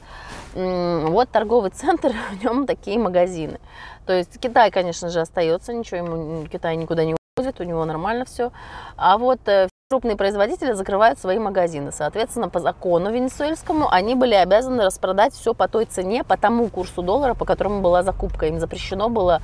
Вот 0.54 1.30
торговый 1.30 1.70
центр, 1.70 2.12
в 2.32 2.42
нем 2.42 2.66
такие 2.66 2.98
магазины. 2.98 3.60
То 4.04 4.12
есть 4.12 4.38
Китай, 4.40 4.70
конечно 4.70 5.08
же, 5.08 5.20
остается, 5.20 5.72
ничего 5.72 5.98
ему 5.98 6.46
Китай 6.46 6.76
никуда 6.76 7.04
не 7.04 7.14
уходит, 7.36 7.60
у 7.60 7.64
него 7.64 7.84
нормально 7.84 8.24
все. 8.24 8.50
А 8.96 9.18
вот 9.18 9.40
э, 9.46 9.68
крупные 9.88 10.16
производители 10.16 10.72
закрывают 10.72 11.16
свои 11.16 11.38
магазины. 11.38 11.92
Соответственно, 11.92 12.48
по 12.48 12.58
закону 12.58 13.12
венесуэльскому 13.12 13.88
они 13.88 14.16
были 14.16 14.34
обязаны 14.34 14.82
распродать 14.82 15.32
все 15.32 15.54
по 15.54 15.68
той 15.68 15.84
цене, 15.84 16.24
по 16.24 16.36
тому 16.36 16.68
курсу 16.70 17.02
доллара, 17.02 17.34
по 17.34 17.44
которому 17.44 17.82
была 17.82 18.02
закупка. 18.02 18.46
Им 18.46 18.58
запрещено 18.58 19.08
было 19.08 19.42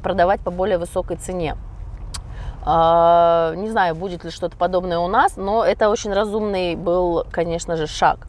продавать 0.00 0.40
по 0.40 0.52
более 0.52 0.78
высокой 0.78 1.16
цене. 1.16 1.56
А, 2.64 3.54
не 3.56 3.70
знаю, 3.70 3.96
будет 3.96 4.22
ли 4.22 4.30
что-то 4.30 4.56
подобное 4.56 5.00
у 5.00 5.08
нас, 5.08 5.36
но 5.36 5.64
это 5.64 5.88
очень 5.88 6.12
разумный 6.12 6.76
был, 6.76 7.26
конечно 7.32 7.74
же, 7.74 7.88
шаг. 7.88 8.28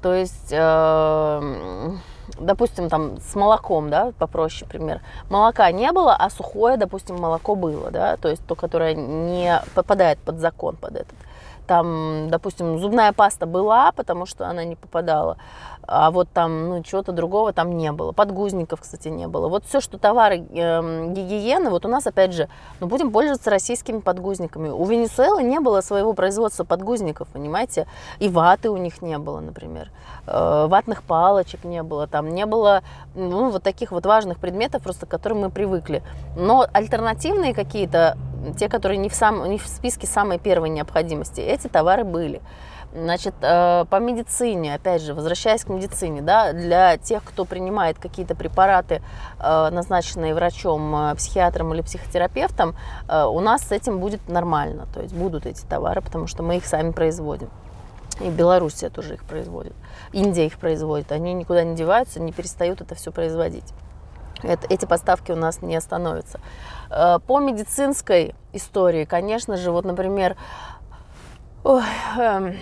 То 0.00 0.14
есть 0.14 0.48
э, 0.52 1.90
допустим, 2.40 2.88
там 2.88 3.18
с 3.20 3.34
молоком, 3.34 3.90
да, 3.90 4.12
попроще 4.18 4.68
пример, 4.68 5.00
молока 5.30 5.70
не 5.70 5.92
было, 5.92 6.14
а 6.14 6.30
сухое, 6.30 6.76
допустим, 6.76 7.16
молоко 7.16 7.54
было, 7.54 7.90
да, 7.90 8.16
то 8.16 8.28
есть 8.28 8.44
то, 8.46 8.54
которое 8.54 8.94
не 8.94 9.60
попадает 9.74 10.18
под 10.18 10.38
закон, 10.38 10.76
под 10.76 10.96
этот. 10.96 11.14
Там, 11.66 12.30
допустим, 12.30 12.78
зубная 12.78 13.12
паста 13.12 13.44
была, 13.44 13.92
потому 13.92 14.24
что 14.24 14.48
она 14.48 14.64
не 14.64 14.74
попадала, 14.74 15.36
а 15.88 16.10
вот 16.10 16.28
там, 16.32 16.68
ну, 16.68 16.82
чего-то 16.82 17.12
другого 17.12 17.52
там 17.52 17.76
не 17.76 17.90
было. 17.92 18.12
Подгузников, 18.12 18.82
кстати, 18.82 19.08
не 19.08 19.26
было. 19.26 19.48
Вот 19.48 19.64
все, 19.64 19.80
что 19.80 19.96
товары 19.96 20.36
э, 20.36 21.06
гигиены, 21.08 21.70
вот 21.70 21.86
у 21.86 21.88
нас, 21.88 22.06
опять 22.06 22.34
же, 22.34 22.48
ну, 22.78 22.86
будем 22.86 23.10
пользоваться 23.10 23.48
российскими 23.48 24.00
подгузниками. 24.00 24.68
У 24.68 24.84
Венесуэлы 24.84 25.42
не 25.42 25.60
было 25.60 25.80
своего 25.80 26.12
производства 26.12 26.64
подгузников, 26.64 27.28
понимаете, 27.28 27.86
и 28.18 28.28
ваты 28.28 28.68
у 28.68 28.76
них 28.76 29.00
не 29.00 29.16
было, 29.16 29.40
например. 29.40 29.90
Э, 30.26 30.66
ватных 30.68 31.02
палочек 31.02 31.64
не 31.64 31.82
было, 31.82 32.06
там 32.06 32.28
не 32.28 32.44
было, 32.44 32.82
ну, 33.14 33.48
вот 33.48 33.62
таких 33.62 33.90
вот 33.90 34.04
важных 34.04 34.38
предметов, 34.38 34.82
просто 34.82 35.06
к 35.06 35.08
которым 35.08 35.40
мы 35.40 35.50
привыкли. 35.50 36.02
Но 36.36 36.66
альтернативные 36.70 37.54
какие-то 37.54 38.18
те, 38.58 38.68
которые 38.68 38.98
не 38.98 39.08
в, 39.08 39.14
сам, 39.14 39.48
не 39.48 39.58
в 39.58 39.66
списке 39.66 40.06
самой 40.06 40.38
первой 40.38 40.68
необходимости, 40.68 41.40
эти 41.40 41.66
товары 41.68 42.04
были. 42.04 42.40
Значит, 42.94 43.34
э, 43.42 43.84
по 43.90 43.96
медицине, 43.96 44.74
опять 44.74 45.02
же, 45.02 45.12
возвращаясь 45.12 45.62
к 45.62 45.68
медицине, 45.68 46.22
да, 46.22 46.54
для 46.54 46.96
тех, 46.96 47.22
кто 47.22 47.44
принимает 47.44 47.98
какие-то 47.98 48.34
препараты, 48.34 49.02
э, 49.38 49.68
назначенные 49.70 50.34
врачом, 50.34 50.94
э, 50.96 51.14
психиатром 51.14 51.74
или 51.74 51.82
психотерапевтом, 51.82 52.76
у 53.08 53.40
нас 53.40 53.62
с 53.62 53.72
этим 53.72 54.00
будет 54.00 54.26
нормально. 54.28 54.86
То 54.94 55.00
есть 55.00 55.14
будут 55.14 55.46
эти 55.46 55.64
товары, 55.66 56.00
потому 56.00 56.26
что 56.26 56.42
мы 56.42 56.56
их 56.56 56.64
сами 56.64 56.92
производим. 56.92 57.50
И 58.20 58.30
Белоруссия 58.30 58.88
тоже 58.88 59.14
их 59.14 59.24
производит. 59.24 59.74
Индия 60.12 60.46
их 60.46 60.58
производит. 60.58 61.12
Они 61.12 61.34
никуда 61.34 61.64
не 61.64 61.76
деваются, 61.76 62.20
не 62.20 62.32
перестают 62.32 62.80
это 62.80 62.94
все 62.94 63.12
производить. 63.12 63.72
Это, 64.42 64.66
эти 64.70 64.86
поставки 64.86 65.32
у 65.32 65.36
нас 65.36 65.62
не 65.62 65.76
остановятся. 65.76 66.40
По 66.88 67.40
медицинской 67.40 68.34
истории, 68.52 69.04
конечно 69.04 69.56
же, 69.56 69.70
вот, 69.70 69.84
например, 69.84 70.36
ой, 71.68 71.82
э, 72.18 72.54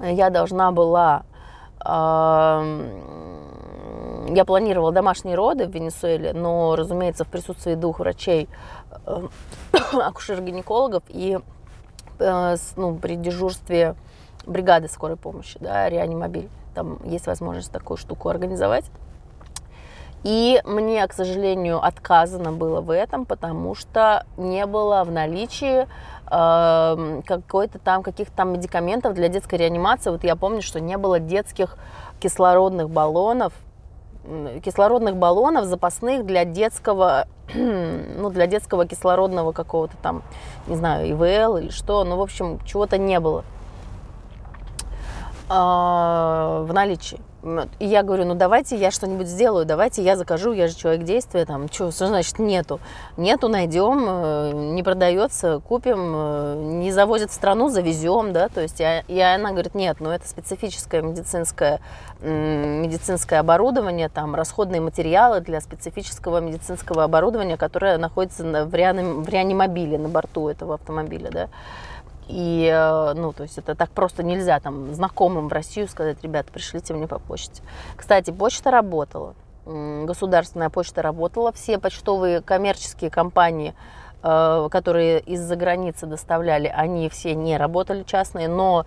я 0.00 0.30
должна 0.30 0.72
была, 0.72 1.22
э, 1.84 2.88
я 4.34 4.44
планировала 4.44 4.90
домашние 4.90 5.36
роды 5.36 5.66
в 5.66 5.70
Венесуэле, 5.70 6.32
но, 6.32 6.74
разумеется, 6.74 7.24
в 7.24 7.28
присутствии 7.28 7.76
двух 7.76 8.00
врачей, 8.00 8.48
э, 9.06 9.28
акушер-гинекологов 9.92 11.04
и 11.08 11.38
э, 12.18 12.56
ну, 12.76 12.96
при 12.96 13.14
дежурстве 13.14 13.94
бригады 14.44 14.88
скорой 14.88 15.16
помощи, 15.16 15.58
да, 15.60 15.88
реанимобиль. 15.88 16.48
Там 16.74 16.98
есть 17.04 17.28
возможность 17.28 17.70
такую 17.70 17.96
штуку 17.96 18.28
организовать. 18.28 18.86
И 20.24 20.60
мне, 20.64 21.06
к 21.06 21.12
сожалению, 21.12 21.84
отказано 21.84 22.50
было 22.50 22.80
в 22.80 22.90
этом, 22.90 23.26
потому 23.26 23.74
что 23.74 24.24
не 24.38 24.64
было 24.64 25.04
в 25.04 25.12
наличии 25.12 25.86
э, 26.30 27.22
какой-то 27.26 27.78
там 27.78 28.02
каких-то 28.02 28.36
там 28.36 28.52
медикаментов 28.52 29.14
для 29.14 29.28
детской 29.28 29.56
реанимации. 29.56 30.10
Вот 30.10 30.24
я 30.24 30.36
помню, 30.36 30.62
что 30.62 30.80
не 30.80 30.96
было 30.96 31.20
детских 31.20 31.76
кислородных 32.20 32.90
баллонов, 32.90 33.52
кислородных 34.64 35.16
баллонов 35.16 35.66
запасных 35.66 36.24
для 36.24 36.44
детского, 36.44 37.26
ну, 37.54 38.30
для 38.30 38.46
детского 38.46 38.86
кислородного 38.86 39.52
какого-то 39.52 39.96
там, 40.02 40.22
не 40.66 40.76
знаю, 40.76 41.10
ИВЛ 41.10 41.58
или 41.58 41.70
что, 41.70 42.04
ну, 42.04 42.16
в 42.16 42.22
общем, 42.22 42.58
чего-то 42.64 42.98
не 42.98 43.20
было 43.20 43.44
э, 45.48 45.54
в 45.54 46.70
наличии. 46.72 47.20
И 47.78 47.86
я 47.86 48.02
говорю, 48.02 48.24
ну 48.24 48.34
давайте 48.34 48.76
я 48.76 48.90
что-нибудь 48.90 49.28
сделаю, 49.28 49.66
давайте 49.66 50.02
я 50.02 50.16
закажу, 50.16 50.52
я 50.52 50.66
же 50.66 50.74
человек 50.74 51.02
действия, 51.02 51.44
там, 51.44 51.70
что, 51.70 51.90
что 51.90 52.06
значит 52.06 52.38
нету? 52.38 52.80
Нету, 53.18 53.48
найдем, 53.48 54.04
э, 54.08 54.52
не 54.54 54.82
продается, 54.82 55.60
купим, 55.60 56.12
э, 56.14 56.56
не 56.80 56.90
завозят 56.90 57.30
в 57.30 57.34
страну, 57.34 57.68
завезем, 57.68 58.32
да, 58.32 58.48
то 58.48 58.62
есть, 58.62 58.80
я, 58.80 59.00
и 59.00 59.20
она 59.20 59.50
говорит, 59.50 59.74
нет, 59.74 59.98
ну 60.00 60.10
это 60.10 60.26
специфическое 60.26 61.02
медицинское, 61.02 61.80
медицинское 62.20 63.40
оборудование, 63.40 64.08
там, 64.08 64.34
расходные 64.34 64.80
материалы 64.80 65.40
для 65.40 65.60
специфического 65.60 66.40
медицинского 66.40 67.04
оборудования, 67.04 67.58
которое 67.58 67.98
находится 67.98 68.64
в, 68.64 68.74
реани, 68.74 69.02
в 69.22 69.28
реанимобиле 69.28 69.98
на 69.98 70.08
борту 70.08 70.48
этого 70.48 70.74
автомобиля, 70.74 71.30
да. 71.30 71.48
И, 72.28 72.70
э, 72.72 73.12
ну, 73.14 73.32
то 73.32 73.42
есть 73.42 73.58
это 73.58 73.74
так 73.74 73.90
просто 73.90 74.22
нельзя 74.22 74.58
там 74.60 74.94
знакомым 74.94 75.48
в 75.48 75.52
Россию 75.52 75.88
сказать, 75.88 76.18
ребята, 76.22 76.50
пришлите 76.52 76.94
мне 76.94 77.06
по 77.06 77.18
почте. 77.18 77.62
Кстати, 77.96 78.30
почта 78.30 78.70
работала, 78.70 79.34
государственная 79.66 80.70
почта 80.70 81.02
работала, 81.02 81.52
все 81.52 81.78
почтовые 81.78 82.40
коммерческие 82.40 83.10
компании, 83.10 83.74
э, 84.22 84.68
которые 84.70 85.20
из-за 85.20 85.56
границы 85.56 86.06
доставляли, 86.06 86.68
они 86.68 87.08
все 87.08 87.34
не 87.34 87.56
работали 87.56 88.04
частные, 88.04 88.48
но 88.48 88.86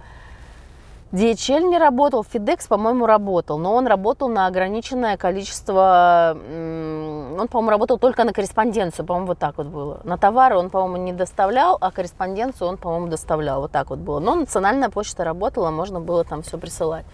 DHL 1.14 1.70
не 1.70 1.78
работал, 1.78 2.26
FedEx, 2.30 2.68
по-моему, 2.68 3.06
работал, 3.06 3.58
но 3.58 3.74
он 3.74 3.88
работал 3.88 4.28
на 4.28 4.46
ограниченное 4.46 5.16
количество, 5.16 6.36
он, 6.36 7.48
по-моему, 7.48 7.70
работал 7.70 7.98
только 7.98 8.26
на 8.26 8.34
корреспонденцию, 8.34 9.06
по-моему, 9.06 9.28
вот 9.28 9.40
так 9.40 9.58
вот 9.58 9.68
было. 9.68 10.02
На 10.04 10.18
товары 10.18 10.58
он, 10.58 10.70
по-моему, 10.70 10.98
не 10.98 11.14
доставлял, 11.14 11.78
а 11.80 11.92
корреспонденцию 11.92 12.68
он, 12.68 12.78
по-моему, 12.78 13.08
доставлял, 13.08 13.62
вот 13.62 13.72
так 13.72 13.90
вот 13.90 14.00
было. 14.00 14.20
Но 14.20 14.36
национальная 14.36 14.90
почта 14.90 15.24
работала, 15.24 15.72
можно 15.72 16.02
было 16.02 16.26
там 16.26 16.42
все 16.42 16.58
присылать. 16.58 17.06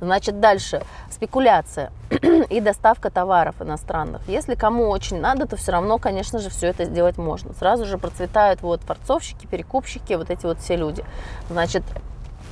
Значит, 0.00 0.40
дальше, 0.40 0.82
спекуляция 1.10 1.92
и 2.48 2.60
доставка 2.60 3.10
товаров 3.10 3.60
иностранных. 3.60 4.26
Если 4.28 4.54
кому 4.54 4.88
очень 4.88 5.20
надо, 5.20 5.46
то 5.46 5.56
все 5.56 5.72
равно, 5.72 5.98
конечно 5.98 6.38
же, 6.38 6.48
все 6.48 6.68
это 6.68 6.86
сделать 6.86 7.18
можно. 7.18 7.52
Сразу 7.52 7.84
же 7.84 7.98
процветают 7.98 8.62
вот 8.62 8.80
форцовщики, 8.80 9.46
перекупщики, 9.46 10.14
вот 10.14 10.30
эти 10.30 10.46
вот 10.46 10.58
все 10.58 10.76
люди. 10.76 11.04
Значит, 11.50 11.82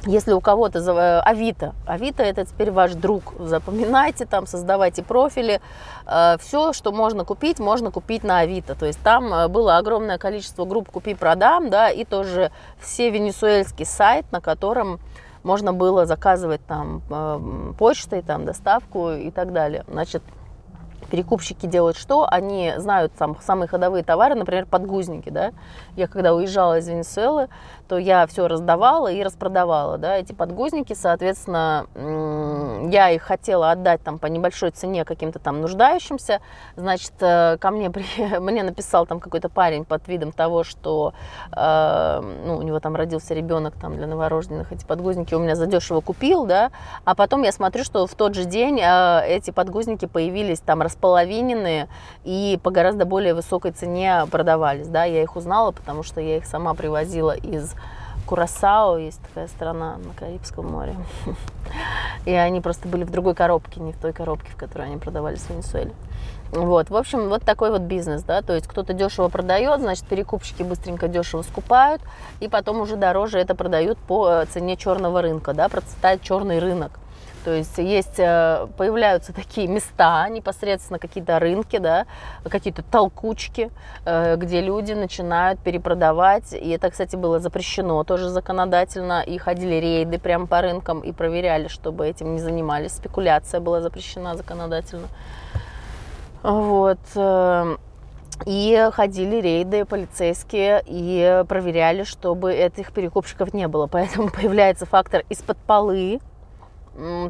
если 0.07 0.33
у 0.33 0.41
кого-то 0.41 0.79
э, 0.79 1.21
Авито, 1.21 1.75
Авито 1.87 2.23
это 2.23 2.45
теперь 2.45 2.71
ваш 2.71 2.95
друг, 2.95 3.35
запоминайте 3.39 4.25
там, 4.25 4.47
создавайте 4.47 5.03
профили, 5.03 5.61
э, 6.07 6.37
все, 6.41 6.73
что 6.73 6.93
можно 6.93 7.25
купить, 7.25 7.59
можно 7.59 7.91
купить 7.91 8.25
на 8.25 8.39
Авито, 8.39 8.75
то 8.75 8.87
есть 8.87 9.01
там 9.03 9.33
э, 9.33 9.49
было 9.49 9.77
огромное 9.77 10.19
количество 10.19 10.65
групп 10.65 10.91
купи-продам, 10.91 11.69
да, 11.69 11.91
и 11.91 12.05
тоже 12.05 12.51
все 12.79 13.11
венесуэльский 13.11 13.85
сайт, 13.85 14.25
на 14.33 14.41
котором 14.41 15.01
можно 15.43 15.73
было 15.73 16.05
заказывать 16.05 16.61
там 16.67 17.03
почтой, 17.79 18.21
там 18.21 18.45
доставку 18.45 19.13
и 19.13 19.31
так 19.31 19.55
далее. 19.55 19.87
Значит, 19.89 20.23
Перекупщики 21.11 21.67
делают 21.67 21.97
что? 21.97 22.27
Они 22.31 22.73
знают 22.77 23.13
там 23.15 23.37
самые 23.41 23.67
ходовые 23.69 24.05
товары, 24.05 24.37
например, 24.37 24.67
подгузники, 24.67 25.29
да. 25.29 25.53
Я 25.97 26.07
когда 26.07 26.35
уезжала 26.35 26.79
из 26.79 26.89
Венесуэлы, 26.89 27.49
то 27.91 27.99
я 27.99 28.25
все 28.29 28.47
раздавала 28.47 29.11
и 29.11 29.21
распродавала, 29.21 29.99
да, 29.99 30.17
эти 30.17 30.33
подгузники, 30.33 30.93
соответственно, 30.93 31.89
я 32.89 33.11
их 33.11 33.23
хотела 33.23 33.73
отдать 33.73 34.01
там 34.05 34.21
по 34.21 34.27
небольшой 34.27 34.71
цене 34.71 35.05
каким-то 35.05 35.41
там 35.41 35.61
нуждающимся, 35.61 36.41
значит, 36.77 37.15
э, 37.19 37.57
ко 37.59 37.71
мне, 37.73 37.91
мне 38.39 38.63
написал 38.63 39.07
там 39.07 39.19
какой-то 39.19 39.49
парень 39.49 39.85
под 39.85 40.07
видом 40.07 40.31
того, 40.31 40.63
что, 40.63 41.15
э, 41.51 42.21
ну, 42.47 42.59
у 42.59 42.63
него 42.63 42.79
там 42.79 42.95
родился 42.95 43.35
ребенок 43.35 43.75
там 43.75 43.97
для 43.97 44.07
новорожденных, 44.07 44.71
эти 44.71 44.85
подгузники 44.85 45.35
у 45.35 45.41
меня 45.41 45.57
задешево 45.57 46.01
купил, 46.01 46.47
да, 46.47 46.71
а 47.05 47.17
потом 47.17 47.43
я 47.43 47.51
смотрю, 47.51 47.83
что 47.83 48.07
в 48.07 48.15
тот 48.15 48.37
же 48.37 48.45
день 48.45 48.79
э, 48.81 49.23
эти 49.27 49.51
подгузники 49.51 50.07
появились 50.07 50.61
там 50.61 50.81
располовиненные 50.81 51.89
и 52.23 52.57
по 52.63 52.71
гораздо 52.71 53.05
более 53.05 53.35
высокой 53.35 53.73
цене 53.73 54.27
продавались, 54.31 54.87
да, 54.87 55.03
я 55.03 55.25
их 55.25 55.35
узнала, 55.35 55.73
потому 55.73 56.05
что 56.05 56.21
я 56.21 56.37
их 56.37 56.47
сама 56.47 56.75
привозила 56.75 57.33
из 57.33 57.75
Курасао, 58.31 58.97
есть 58.97 59.21
такая 59.23 59.49
страна 59.49 59.97
на 59.97 60.15
Карибском 60.15 60.65
море. 60.71 60.95
И 62.27 62.31
они 62.31 62.61
просто 62.61 62.87
были 62.87 63.03
в 63.03 63.11
другой 63.11 63.35
коробке, 63.35 63.81
не 63.81 63.91
в 63.93 63.97
той 63.97 64.13
коробке, 64.13 64.53
в 64.53 64.57
которой 64.57 64.87
они 64.87 64.99
продавались 64.99 65.41
в 65.41 65.51
Венесуэле. 65.51 65.91
Вот, 66.53 66.91
в 66.91 66.97
общем, 66.97 67.29
вот 67.29 67.43
такой 67.43 67.73
вот 67.73 67.81
бизнес, 67.83 68.23
да, 68.23 68.43
то 68.43 68.55
есть 68.55 68.69
кто-то 68.69 68.93
дешево 68.93 69.29
продает, 69.29 69.81
значит, 69.81 70.05
перекупщики 70.05 70.63
быстренько 70.63 71.09
дешево 71.09 71.43
скупают, 71.43 72.03
и 72.39 72.47
потом 72.47 72.81
уже 72.81 72.95
дороже 72.95 73.41
это 73.41 73.57
продают 73.57 73.99
по 73.99 74.29
э, 74.31 74.47
цене 74.47 74.77
черного 74.77 75.23
рынка, 75.23 75.53
да, 75.53 75.69
процветает 75.69 76.23
черный 76.23 76.61
рынок. 76.61 77.01
То 77.45 77.53
есть 77.53 77.79
есть, 77.79 78.19
э, 78.19 78.67
появляются 78.77 79.33
такие 79.33 79.67
места, 79.67 80.29
непосредственно 80.29 80.99
какие-то 80.99 81.39
рынки, 81.39 81.79
да, 81.79 82.07
какие-то 82.45 82.83
толкучки, 82.83 83.71
э, 84.05 84.37
где 84.37 84.61
люди 84.61 84.93
начинают 84.93 85.61
перепродавать. 85.61 86.53
И 86.53 86.71
это, 86.71 86.91
кстати, 86.91 87.17
было 87.17 87.39
запрещено 87.39 88.05
тоже 88.05 88.29
законодательно. 88.29 89.23
И 89.23 89.39
ходили 89.39 89.77
рейды 89.77 90.19
прямо 90.19 90.47
по 90.47 90.61
рынкам 90.61 91.01
и 91.01 91.13
проверяли, 91.13 91.69
чтобы 91.69 92.07
этим 92.07 92.35
не 92.35 92.41
занимались. 92.41 92.93
Спекуляция 92.93 93.61
была 93.61 93.81
запрещена 93.81 94.37
законодательно. 94.37 95.09
Вот. 96.43 97.01
Э, 97.15 97.77
и 98.47 98.89
ходили 98.93 99.37
рейды 99.37 99.85
полицейские 99.85 100.83
и 100.87 101.45
проверяли, 101.49 102.05
чтобы 102.05 102.53
этих 102.53 102.93
перекупщиков 102.93 103.55
не 103.55 103.67
было. 103.69 103.87
Поэтому 103.87 104.29
появляется 104.35 104.85
фактор 104.85 105.25
из-под 105.31 105.57
полы, 105.59 106.21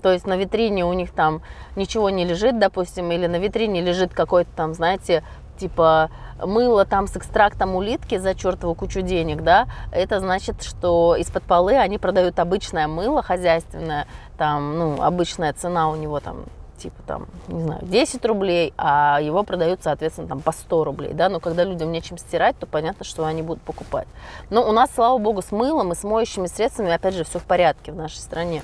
то 0.02 0.12
есть 0.12 0.26
на 0.26 0.37
витрине 0.37 0.85
у 0.85 0.92
них 0.92 1.12
там 1.12 1.42
ничего 1.76 2.11
не 2.11 2.24
лежит, 2.24 2.59
допустим, 2.59 3.11
или 3.12 3.26
на 3.26 3.37
витрине 3.37 3.80
лежит 3.80 4.12
какой-то 4.12 4.50
там, 4.54 4.74
знаете, 4.74 5.22
типа 5.59 6.11
мыло 6.44 6.85
там 6.85 7.06
с 7.06 7.16
экстрактом 7.16 7.76
улитки 7.76 8.18
за 8.18 8.35
чертову 8.35 8.74
кучу 8.74 9.02
денег, 9.02 9.42
да, 9.42 9.66
это 9.92 10.20
значит, 10.20 10.62
что 10.62 11.16
из-под 11.16 11.44
полы 11.44 11.76
они 11.76 11.98
продают 11.98 12.38
обычное 12.38 12.88
мыло 12.88 13.22
хозяйственное, 13.22 14.06
там, 14.38 14.78
ну, 14.78 15.02
обычная 15.02 15.52
цена 15.52 15.90
у 15.90 15.96
него 15.96 16.20
там 16.20 16.44
типа 16.78 17.02
там, 17.06 17.26
не 17.48 17.61
знаю, 17.61 17.80
10 17.83 18.24
рублей, 18.24 18.72
а 18.78 19.20
его 19.20 19.42
продают, 19.42 19.80
соответственно, 19.83 20.28
там 20.28 20.40
по 20.40 20.50
100 20.50 20.85
рублей, 20.85 21.12
да, 21.12 21.28
но 21.28 21.38
когда 21.38 21.62
людям 21.62 21.92
нечем 21.92 22.16
стирать, 22.16 22.56
то 22.59 22.66
понятно, 22.66 23.04
что 23.04 23.26
они 23.26 23.42
будут 23.42 23.62
покупать. 23.62 24.09
Но 24.48 24.66
у 24.66 24.72
нас, 24.72 24.90
слава 24.94 25.18
богу, 25.18 25.42
с 25.42 25.52
мылом 25.52 25.92
и 25.92 25.94
с 25.94 26.04
моющими 26.04 26.46
средствами, 26.46 26.90
опять 26.90 27.14
же, 27.14 27.24
все 27.24 27.38
в 27.38 27.44
порядке 27.44 27.92
в 27.92 27.96
нашей 27.96 28.16
стране 28.16 28.62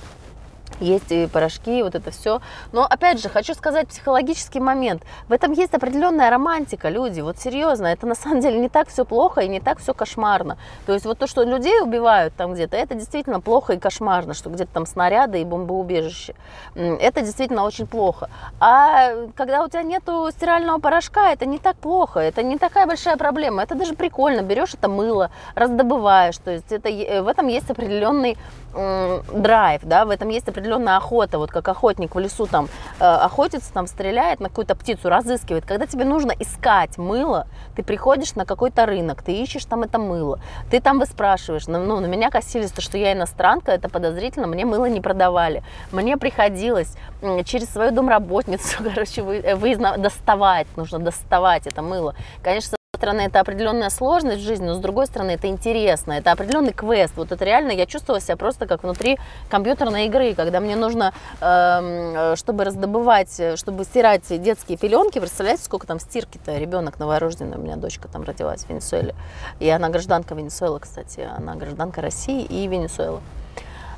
есть 0.81 1.11
и 1.11 1.27
порошки, 1.27 1.83
вот 1.83 1.95
это 1.95 2.11
все. 2.11 2.41
Но 2.73 2.85
опять 2.85 3.21
же, 3.21 3.29
хочу 3.29 3.55
сказать 3.55 3.89
психологический 3.89 4.61
момент. 4.61 5.03
В 5.29 5.33
этом 5.33 5.53
есть 5.53 5.73
определенная 5.75 6.31
романтика, 6.31 6.89
люди. 6.89 7.21
Вот 7.21 7.39
серьезно, 7.39 7.87
это 7.87 8.07
на 8.07 8.15
самом 8.15 8.41
деле 8.41 8.59
не 8.59 8.69
так 8.69 8.89
все 8.89 9.05
плохо 9.05 9.41
и 9.41 9.49
не 9.49 9.61
так 9.61 9.79
все 9.79 9.95
кошмарно. 9.95 10.59
То 10.85 10.93
есть 10.93 11.07
вот 11.07 11.19
то, 11.19 11.27
что 11.27 11.45
людей 11.45 11.81
убивают 11.81 12.35
там 12.35 12.53
где-то, 12.53 12.77
это 12.77 12.95
действительно 12.95 13.41
плохо 13.41 13.73
и 13.73 13.79
кошмарно, 13.79 14.35
что 14.35 14.51
где-то 14.51 14.73
там 14.73 14.87
снаряды 14.87 15.41
и 15.41 15.45
бомбоубежище. 15.45 16.35
Это 16.75 17.23
действительно 17.23 17.65
очень 17.65 17.87
плохо. 17.87 18.29
А 18.61 19.29
когда 19.35 19.63
у 19.63 19.69
тебя 19.69 19.83
нету 19.83 20.29
стирального 20.31 20.79
порошка, 20.79 21.33
это 21.33 21.47
не 21.47 21.59
так 21.59 21.77
плохо, 21.77 22.21
это 22.21 22.43
не 22.43 22.59
такая 22.59 22.87
большая 22.87 23.17
проблема. 23.17 23.63
Это 23.63 23.75
даже 23.75 23.95
прикольно. 23.95 24.43
Берешь 24.43 24.75
это 24.75 24.89
мыло, 24.89 25.31
раздобываешь. 25.55 26.37
То 26.39 26.51
есть 26.51 26.71
это, 26.71 26.91
в 27.23 27.29
этом 27.29 27.47
есть 27.47 27.71
определенный 27.71 28.37
драйв, 29.33 29.81
да, 29.85 30.05
в 30.05 30.11
этом 30.11 30.29
есть 30.29 30.49
определенная 30.57 30.97
охота, 30.97 31.39
вот 31.39 31.51
как 31.51 31.69
охотник 31.69 32.15
в 32.15 32.19
лесу 32.19 32.47
там 32.47 32.69
э, 32.99 33.05
охотится, 33.05 33.73
там 33.73 33.87
стреляет 33.87 34.41
на 34.41 34.49
какую-то 34.49 34.75
птицу, 34.75 35.11
разыскивает. 35.11 35.67
Когда 35.67 35.87
тебе 35.87 36.05
нужно 36.05 36.33
искать 36.33 36.97
мыло, 36.97 37.47
ты 37.75 37.83
приходишь 37.83 38.35
на 38.35 38.47
какой-то 38.47 38.87
рынок, 38.87 39.23
ты 39.23 39.33
ищешь 39.33 39.67
там 39.67 39.83
это 39.83 39.99
мыло, 39.99 40.41
ты 40.71 40.81
там 40.81 40.99
выспрашиваешь, 40.99 41.67
ну, 41.67 41.85
ну 41.85 42.01
на 42.01 42.07
меня 42.07 42.31
косились, 42.31 42.71
то, 42.71 42.81
что 42.81 42.97
я 42.97 43.13
иностранка, 43.13 43.73
это 43.73 43.89
подозрительно, 43.91 44.47
мне 44.47 44.65
мыло 44.65 44.87
не 44.87 45.01
продавали. 45.01 45.63
Мне 45.93 46.17
приходилось 46.17 46.97
через 47.45 47.69
свою 47.69 47.91
домработницу, 47.91 48.83
короче, 48.95 49.23
вы, 49.23 49.37
э, 49.37 49.55
выездно, 49.55 49.99
доставать, 49.99 50.67
нужно 50.77 50.99
доставать 50.99 51.67
это 51.67 51.83
мыло. 51.83 52.15
Конечно, 52.43 52.76
стороны, 52.97 53.23
это 53.23 53.41
определенная 53.41 53.91
сложность 53.91 54.43
в 54.43 54.45
жизни, 54.45 54.67
но 54.67 54.75
с 54.75 54.79
другой 54.79 55.07
стороны, 55.07 55.33
это 55.33 55.47
интересно, 55.47 56.13
это 56.13 56.33
определенный 56.33 56.73
квест. 56.73 57.15
Вот 57.17 57.33
это 57.33 57.45
реально, 57.45 57.73
я 57.73 57.87
чувствовала 57.87 58.21
себя 58.21 58.37
просто 58.37 58.67
как 58.67 58.83
внутри 58.83 59.19
компьютерной 59.49 60.07
игры, 60.07 60.35
когда 60.35 60.61
мне 60.61 60.77
нужно, 60.77 61.13
эм, 61.41 62.37
чтобы 62.37 62.65
раздобывать, 62.65 63.41
чтобы 63.57 63.85
стирать 63.85 64.25
детские 64.43 64.79
пеленки, 64.79 65.21
представляете, 65.21 65.63
сколько 65.63 65.87
там 65.87 66.01
стирки-то, 66.01 66.57
ребенок 66.57 66.99
новорожденный, 66.99 67.57
у 67.57 67.61
меня 67.61 67.77
дочка 67.77 68.09
там 68.09 68.25
родилась 68.25 68.65
в 68.65 68.69
Венесуэле, 68.69 69.15
и 69.61 69.69
она 69.69 69.89
гражданка 69.89 70.35
Венесуэлы, 70.35 70.81
кстати, 70.81 71.21
она 71.21 71.55
гражданка 71.55 72.01
России 72.01 72.43
и 72.43 72.67
Венесуэлы. 72.67 73.21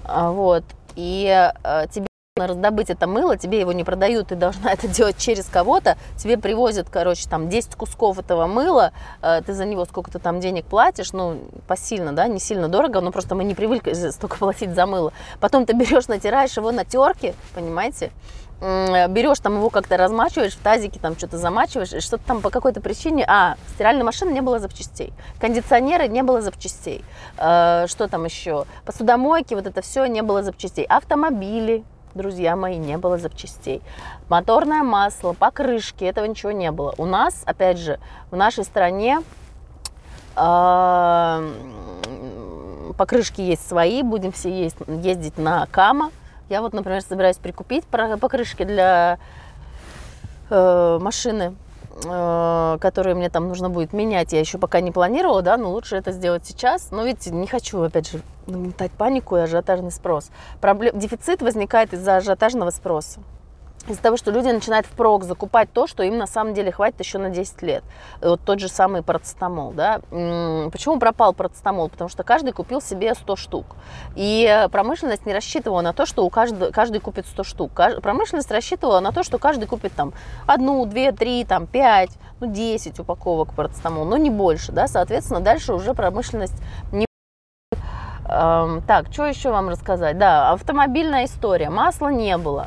А, 0.04 0.30
вот, 0.30 0.64
и 0.96 1.50
э, 1.62 1.86
тебе 1.90 2.07
раздобыть 2.46 2.90
это 2.90 3.06
мыло, 3.06 3.36
тебе 3.36 3.60
его 3.60 3.72
не 3.72 3.84
продают, 3.84 4.28
ты 4.28 4.34
должна 4.34 4.72
это 4.72 4.88
делать 4.88 5.16
через 5.18 5.46
кого-то, 5.46 5.96
тебе 6.16 6.38
привозят, 6.38 6.88
короче, 6.90 7.28
там 7.28 7.48
10 7.48 7.74
кусков 7.74 8.18
этого 8.18 8.46
мыла, 8.46 8.92
э, 9.22 9.42
ты 9.44 9.54
за 9.54 9.64
него 9.64 9.84
сколько-то 9.84 10.18
там 10.18 10.40
денег 10.40 10.64
платишь, 10.66 11.12
ну, 11.12 11.38
посильно, 11.66 12.12
да, 12.12 12.28
не 12.28 12.40
сильно 12.40 12.68
дорого, 12.68 13.00
но 13.00 13.10
просто 13.12 13.34
мы 13.34 13.44
не 13.44 13.54
привыкли 13.54 13.92
столько 14.10 14.36
платить 14.38 14.74
за 14.74 14.86
мыло. 14.86 15.12
Потом 15.40 15.66
ты 15.66 15.72
берешь, 15.74 16.08
натираешь 16.08 16.56
его 16.56 16.72
на 16.72 16.84
терке, 16.84 17.34
понимаете, 17.54 18.10
берешь 18.60 19.38
там 19.38 19.56
его 19.56 19.70
как-то 19.70 19.96
размачиваешь 19.96 20.54
в 20.54 20.58
тазике, 20.58 20.98
там 21.00 21.16
что-то 21.16 21.38
замачиваешь, 21.38 21.92
и 21.92 22.00
что-то 22.00 22.24
там 22.24 22.40
по 22.40 22.50
какой-то 22.50 22.80
причине, 22.80 23.24
а, 23.28 23.56
стиральной 23.74 24.04
машины 24.04 24.30
не 24.30 24.40
было 24.40 24.58
запчастей, 24.58 25.12
кондиционеры 25.40 26.08
не 26.08 26.22
было 26.22 26.40
запчастей, 26.40 27.04
э, 27.36 27.86
что 27.86 28.08
там 28.08 28.24
еще, 28.24 28.64
посудомойки, 28.84 29.54
вот 29.54 29.66
это 29.66 29.80
все 29.80 30.06
не 30.06 30.22
было 30.22 30.42
запчастей, 30.42 30.84
автомобили, 30.84 31.84
друзья 32.18 32.56
мои, 32.56 32.76
не 32.76 32.98
было 32.98 33.16
запчастей. 33.16 33.80
Моторное 34.28 34.82
масло, 34.82 35.32
покрышки, 35.32 36.04
этого 36.04 36.26
ничего 36.26 36.52
не 36.52 36.70
было. 36.70 36.94
У 36.98 37.06
нас, 37.06 37.42
опять 37.46 37.78
же, 37.78 37.98
в 38.30 38.36
нашей 38.36 38.64
стране 38.64 39.22
э, 40.36 41.52
покрышки 42.98 43.40
есть 43.40 43.66
свои, 43.66 44.02
будем 44.02 44.32
все 44.32 44.70
ездить 44.86 45.38
на 45.38 45.66
Кама. 45.70 46.10
Я 46.50 46.60
вот, 46.60 46.74
например, 46.74 47.00
собираюсь 47.00 47.36
прикупить 47.36 47.86
покрышки 47.86 48.64
для 48.64 49.18
э, 50.50 50.98
машины 51.00 51.54
которые 52.02 53.14
мне 53.14 53.28
там 53.30 53.48
нужно 53.48 53.70
будет 53.70 53.92
менять, 53.92 54.32
я 54.32 54.40
еще 54.40 54.58
пока 54.58 54.80
не 54.80 54.92
планировала, 54.92 55.42
да, 55.42 55.56
но 55.56 55.70
лучше 55.70 55.96
это 55.96 56.12
сделать 56.12 56.46
сейчас. 56.46 56.90
Но 56.90 57.04
видите, 57.04 57.30
не 57.30 57.46
хочу, 57.46 57.82
опять 57.82 58.10
же, 58.10 58.20
нагнетать 58.46 58.92
панику 58.92 59.36
и 59.36 59.40
ажиотажный 59.40 59.90
спрос. 59.90 60.30
Проблем, 60.60 60.98
дефицит 60.98 61.42
возникает 61.42 61.92
из-за 61.92 62.16
ажиотажного 62.16 62.70
спроса 62.70 63.20
из-за 63.90 64.02
того, 64.02 64.16
что 64.16 64.30
люди 64.30 64.48
начинают 64.48 64.86
впрок 64.86 65.24
закупать 65.24 65.72
то, 65.72 65.86
что 65.86 66.02
им 66.02 66.18
на 66.18 66.26
самом 66.26 66.54
деле 66.54 66.72
хватит 66.72 67.00
еще 67.00 67.18
на 67.18 67.30
10 67.30 67.62
лет. 67.62 67.84
Вот 68.20 68.40
тот 68.44 68.60
же 68.60 68.68
самый 68.68 69.02
парацетамол. 69.02 69.72
Да? 69.72 70.00
Почему 70.10 70.98
пропал 70.98 71.32
парацетамол? 71.32 71.88
Потому 71.88 72.08
что 72.08 72.22
каждый 72.22 72.52
купил 72.52 72.80
себе 72.80 73.14
100 73.14 73.36
штук. 73.36 73.66
И 74.14 74.66
промышленность 74.72 75.26
не 75.26 75.32
рассчитывала 75.32 75.80
на 75.80 75.92
то, 75.92 76.06
что 76.06 76.24
у 76.24 76.30
каждого, 76.30 76.70
каждый 76.70 77.00
купит 77.00 77.26
100 77.26 77.44
штук. 77.44 77.72
Промышленность 78.02 78.50
рассчитывала 78.50 79.00
на 79.00 79.12
то, 79.12 79.22
что 79.22 79.38
каждый 79.38 79.66
купит 79.66 79.92
там 79.92 80.12
одну, 80.46 80.84
две, 80.86 81.12
три, 81.12 81.44
там, 81.44 81.66
пять, 81.66 82.10
ну, 82.40 82.46
10 82.46 82.98
упаковок 83.00 83.54
парацетамола, 83.54 84.04
но 84.04 84.16
не 84.16 84.30
больше. 84.30 84.72
Да? 84.72 84.88
Соответственно, 84.88 85.40
дальше 85.40 85.72
уже 85.72 85.94
промышленность 85.94 86.60
не 86.92 87.06
так, 88.28 89.06
что 89.10 89.24
еще 89.24 89.50
вам 89.50 89.70
рассказать? 89.70 90.18
Да, 90.18 90.50
автомобильная 90.50 91.24
история. 91.24 91.70
Масла 91.70 92.08
не 92.08 92.36
было. 92.36 92.66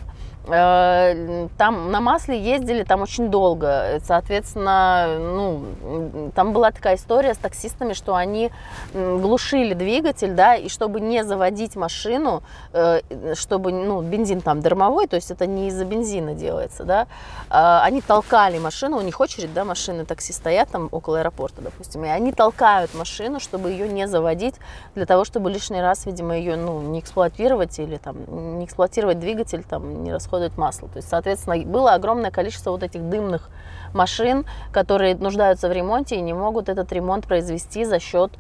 Э, 0.52 1.48
там 1.58 1.92
на 1.92 2.02
масле 2.02 2.40
ездили 2.40 2.84
там 2.84 3.02
очень 3.02 3.30
долго. 3.30 4.00
Соответственно, 4.04 5.18
ну, 5.20 6.32
там 6.36 6.54
была 6.54 6.72
такая 6.72 6.96
история 6.96 7.34
с 7.34 7.38
таксистами, 7.38 7.94
что 7.94 8.16
они 8.16 8.52
глушили 8.94 9.74
двигатель, 9.74 10.34
да, 10.34 10.56
и 10.56 10.70
чтобы 10.70 11.00
не 11.00 11.24
заводить 11.24 11.76
машину, 11.76 12.44
э, 12.74 13.02
чтобы, 13.36 13.72
ну, 13.72 14.02
бензин 14.02 14.42
там 14.42 14.62
дармовой, 14.62 15.08
то 15.08 15.16
есть 15.16 15.32
это 15.32 15.46
не 15.46 15.68
из-за 15.68 15.86
бензина 15.86 16.34
делается, 16.34 16.84
да, 16.84 17.08
а 17.50 17.82
они 17.84 18.02
толкали 18.02 18.60
машину, 18.60 18.98
у 18.98 19.02
них 19.02 19.20
очередь, 19.20 19.54
да, 19.54 19.66
машины 19.66 20.06
такси 20.06 20.34
стоят 20.34 20.70
там 20.70 20.90
около 20.92 21.20
аэропорта, 21.20 21.62
допустим, 21.62 22.06
и 22.06 22.08
они 22.08 22.32
толкают 22.32 22.94
машину, 22.94 23.40
чтобы 23.40 23.72
ее 23.72 23.88
не 23.88 24.08
заводить, 24.08 24.56
для 24.96 25.06
того, 25.06 25.26
чтобы 25.26 25.50
лишний 25.52 25.82
раз, 25.82 26.06
видимо, 26.06 26.38
ее, 26.38 26.56
ну, 26.56 26.82
не 26.82 27.00
эксплуатировать 27.00 27.80
или 27.80 27.98
там 27.98 28.60
не 28.60 28.66
эксплуатировать 28.66 29.20
двигатель, 29.20 29.64
там, 29.64 30.04
не 30.04 30.12
расходовать 30.14 30.40
расходует 30.41 30.58
масло. 30.58 30.88
То 30.88 30.97
есть, 30.97 31.10
соответственно, 31.10 31.63
было 31.65 31.93
огромное 31.93 32.32
количество 32.32 32.71
вот 32.71 32.84
этих 32.84 33.10
дымных 33.10 33.49
машин, 33.93 34.45
которые 34.71 35.15
нуждаются 35.15 35.67
в 35.67 35.71
ремонте 35.71 36.15
и 36.15 36.21
не 36.21 36.34
могут 36.34 36.69
этот 36.69 36.91
ремонт 36.91 37.27
произвести 37.27 37.86
за 37.86 37.99
счет 37.99 38.32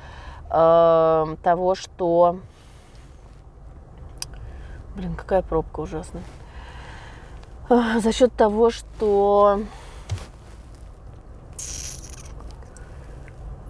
э, 0.49 1.35
того, 1.43 1.75
что... 1.75 2.37
Блин, 4.95 5.15
какая 5.15 5.41
пробка 5.41 5.81
ужасная. 5.81 6.23
За 7.69 8.11
счет 8.11 8.33
того, 8.33 8.71
что... 8.71 9.61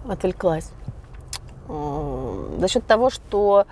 Отвлеклась. 0.08 0.70
За 1.68 2.68
счет 2.68 2.84
того, 2.86 3.08
что 3.10 3.66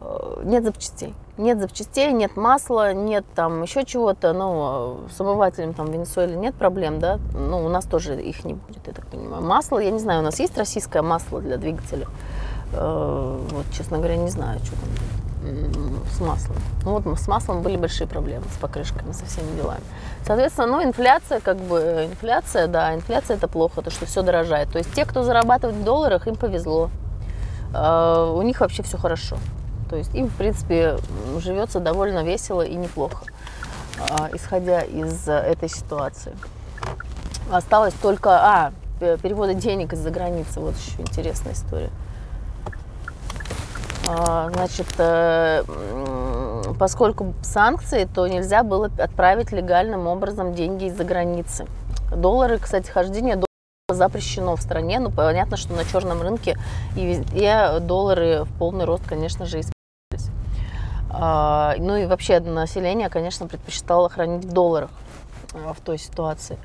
э, 0.00 0.42
нет 0.44 0.64
запчастей 0.64 1.14
нет 1.38 1.58
запчастей, 1.58 2.12
нет 2.12 2.36
масла, 2.36 2.92
нет 2.92 3.24
там 3.34 3.62
еще 3.62 3.84
чего-то, 3.84 4.32
ну, 4.32 5.08
с 5.14 5.20
омывателем 5.20 5.74
там 5.74 5.86
в 5.86 5.92
Венесуэле 5.92 6.36
нет 6.36 6.54
проблем, 6.54 6.98
да, 6.98 7.18
ну, 7.34 7.64
у 7.64 7.68
нас 7.68 7.84
тоже 7.84 8.20
их 8.20 8.44
не 8.44 8.54
будет, 8.54 8.86
я 8.86 8.92
так 8.92 9.06
понимаю. 9.06 9.42
Масло, 9.42 9.78
я 9.78 9.90
не 9.90 9.98
знаю, 9.98 10.20
у 10.20 10.24
нас 10.24 10.38
есть 10.38 10.56
российское 10.56 11.02
масло 11.02 11.40
для 11.40 11.56
двигателя? 11.56 12.06
Э, 12.72 13.38
вот, 13.50 13.66
честно 13.72 13.98
говоря, 13.98 14.16
не 14.16 14.30
знаю, 14.30 14.58
что 14.60 14.72
там 14.72 14.88
с 16.10 16.20
маслом. 16.20 16.56
Ну 16.84 16.98
вот 16.98 17.18
с 17.18 17.28
маслом 17.28 17.62
были 17.62 17.76
большие 17.76 18.06
проблемы, 18.06 18.44
с 18.54 18.58
покрышками, 18.58 19.12
со 19.12 19.26
всеми 19.26 19.54
делами. 19.56 19.82
Соответственно, 20.26 20.66
ну, 20.66 20.82
инфляция, 20.82 21.40
как 21.40 21.58
бы, 21.58 22.08
инфляция, 22.10 22.66
да, 22.66 22.94
инфляция 22.94 23.36
это 23.36 23.46
плохо, 23.46 23.82
то, 23.82 23.90
что 23.90 24.06
все 24.06 24.22
дорожает. 24.22 24.70
То 24.72 24.78
есть 24.78 24.92
те, 24.92 25.04
кто 25.04 25.22
зарабатывает 25.22 25.76
в 25.76 25.84
долларах, 25.84 26.26
им 26.26 26.36
повезло. 26.36 26.90
Э, 27.74 28.32
у 28.34 28.42
них 28.42 28.60
вообще 28.60 28.82
все 28.82 28.98
хорошо. 28.98 29.36
То 29.88 29.96
есть 29.96 30.14
им, 30.14 30.28
в 30.28 30.34
принципе, 30.34 30.98
живется 31.38 31.80
довольно 31.80 32.24
весело 32.24 32.62
и 32.62 32.74
неплохо, 32.74 33.24
а, 34.10 34.30
исходя 34.32 34.80
из 34.80 35.28
этой 35.28 35.68
ситуации. 35.68 36.36
Осталось 37.50 37.94
только... 37.94 38.30
А, 38.30 38.72
переводы 38.98 39.54
денег 39.54 39.92
из-за 39.92 40.10
границы. 40.10 40.60
Вот 40.60 40.74
еще 40.76 41.00
интересная 41.02 41.52
история. 41.52 41.90
А, 44.08 44.50
значит, 44.50 44.86
э, 44.98 45.64
поскольку 46.78 47.34
санкции, 47.42 48.08
то 48.12 48.26
нельзя 48.26 48.62
было 48.62 48.90
отправить 48.98 49.52
легальным 49.52 50.06
образом 50.06 50.54
деньги 50.54 50.84
из-за 50.84 51.04
границы. 51.04 51.66
Доллары, 52.14 52.58
кстати, 52.58 52.88
хождение 52.88 53.42
запрещено 53.88 54.54
в 54.56 54.62
стране, 54.62 55.00
но 55.00 55.10
понятно, 55.10 55.56
что 55.56 55.74
на 55.74 55.84
черном 55.84 56.22
рынке 56.22 56.56
и 56.96 57.04
везде 57.04 57.80
доллары 57.80 58.44
в 58.44 58.58
полный 58.58 58.84
рост, 58.84 59.04
конечно 59.08 59.44
же, 59.44 59.58
а, 59.58 59.75
ну 61.78 61.96
и 61.96 62.06
вообще 62.06 62.40
население, 62.40 63.08
конечно, 63.08 63.46
предпочитало 63.46 64.08
хранить 64.08 64.44
в 64.44 64.52
долларах 64.52 64.90
а, 65.54 65.72
в 65.72 65.80
той 65.80 65.98
ситуации. 65.98 66.58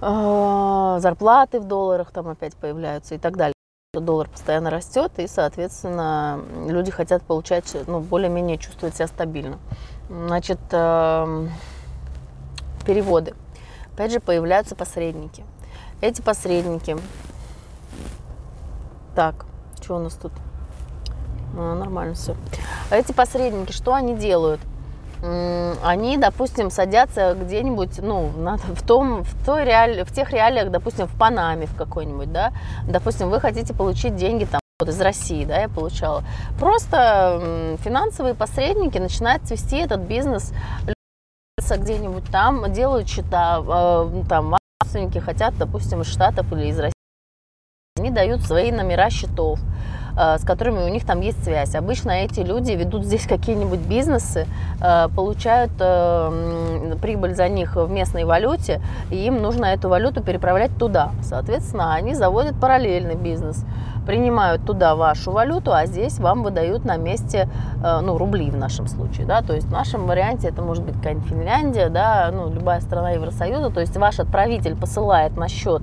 А, 0.00 0.98
зарплаты 1.00 1.60
в 1.60 1.64
долларах 1.64 2.10
там 2.10 2.28
опять 2.28 2.56
появляются 2.56 3.14
и 3.14 3.18
так 3.18 3.36
далее. 3.36 3.54
Доллар 3.94 4.28
постоянно 4.28 4.70
растет, 4.70 5.12
и, 5.18 5.26
соответственно, 5.26 6.40
люди 6.66 6.90
хотят 6.90 7.22
получать, 7.22 7.76
ну, 7.86 8.00
более-менее 8.00 8.56
чувствовать 8.56 8.96
себя 8.96 9.06
стабильно. 9.06 9.58
Значит, 10.08 10.58
переводы. 12.86 13.34
Опять 13.92 14.12
же, 14.12 14.20
появляются 14.20 14.74
посредники. 14.74 15.44
Эти 16.00 16.22
посредники. 16.22 16.96
Так, 19.14 19.44
что 19.82 19.96
у 19.96 19.98
нас 19.98 20.14
тут? 20.14 20.32
А, 21.56 21.74
нормально 21.74 22.14
все. 22.14 22.36
А 22.90 22.96
эти 22.96 23.12
посредники, 23.12 23.72
что 23.72 23.94
они 23.94 24.14
делают? 24.14 24.60
Они, 25.84 26.16
допустим, 26.16 26.68
садятся 26.68 27.36
где-нибудь, 27.40 28.00
ну, 28.02 28.26
в, 28.26 28.84
том, 28.84 29.22
в, 29.22 29.46
той 29.46 29.64
реаль, 29.64 30.02
в 30.04 30.12
тех 30.12 30.32
реалиях, 30.32 30.72
допустим, 30.72 31.06
в 31.06 31.16
Панаме 31.16 31.66
в 31.66 31.76
какой-нибудь, 31.76 32.32
да, 32.32 32.52
допустим, 32.88 33.30
вы 33.30 33.38
хотите 33.38 33.72
получить 33.72 34.16
деньги 34.16 34.46
там 34.46 34.60
вот 34.80 34.88
из 34.88 35.00
России, 35.00 35.44
да, 35.44 35.60
я 35.60 35.68
получала. 35.68 36.24
Просто 36.58 37.76
финансовые 37.84 38.34
посредники 38.34 38.98
начинают 38.98 39.44
цвести 39.44 39.76
этот 39.76 40.00
бизнес 40.00 40.52
где-нибудь 41.70 42.24
там, 42.30 42.70
делают 42.72 43.08
счета, 43.08 43.62
э, 43.64 44.24
там, 44.28 44.56
родственники 44.82 45.18
хотят, 45.18 45.56
допустим, 45.56 46.02
из 46.02 46.08
Штатов 46.08 46.52
или 46.52 46.66
из 46.66 46.78
России. 46.78 46.92
Они 47.96 48.10
дают 48.10 48.42
свои 48.42 48.72
номера 48.72 49.08
счетов, 49.08 49.60
Э, 49.60 50.01
с 50.16 50.44
которыми 50.44 50.78
у 50.84 50.88
них 50.88 51.04
там 51.04 51.20
есть 51.20 51.42
связь. 51.44 51.74
Обычно 51.74 52.10
эти 52.10 52.40
люди 52.40 52.72
ведут 52.72 53.04
здесь 53.04 53.26
какие-нибудь 53.26 53.80
бизнесы, 53.80 54.46
э, 54.80 55.08
получают 55.14 55.72
э, 55.80 56.96
прибыль 57.00 57.34
за 57.34 57.48
них 57.48 57.76
в 57.76 57.90
местной 57.90 58.24
валюте, 58.24 58.80
и 59.10 59.16
им 59.16 59.40
нужно 59.40 59.66
эту 59.66 59.88
валюту 59.88 60.22
переправлять 60.22 60.76
туда. 60.78 61.12
Соответственно, 61.22 61.94
они 61.94 62.14
заводят 62.14 62.58
параллельный 62.60 63.14
бизнес 63.14 63.64
принимают 64.06 64.64
туда 64.66 64.96
вашу 64.96 65.30
валюту, 65.30 65.72
а 65.72 65.86
здесь 65.86 66.18
вам 66.18 66.42
выдают 66.42 66.84
на 66.84 66.96
месте, 66.96 67.48
ну, 67.80 68.18
рубли 68.18 68.50
в 68.50 68.56
нашем 68.56 68.88
случае, 68.88 69.26
да, 69.26 69.42
то 69.42 69.54
есть 69.54 69.68
в 69.68 69.70
нашем 69.70 70.08
варианте 70.08 70.48
это 70.48 70.60
может 70.60 70.82
быть 70.82 70.96
какая-нибудь 70.96 71.28
Финляндия, 71.28 71.88
да, 71.88 72.30
ну, 72.32 72.52
любая 72.52 72.80
страна 72.80 73.12
Евросоюза, 73.12 73.70
то 73.70 73.80
есть 73.80 73.96
ваш 73.96 74.18
отправитель 74.18 74.74
посылает 74.74 75.36
на 75.36 75.46
счет 75.46 75.82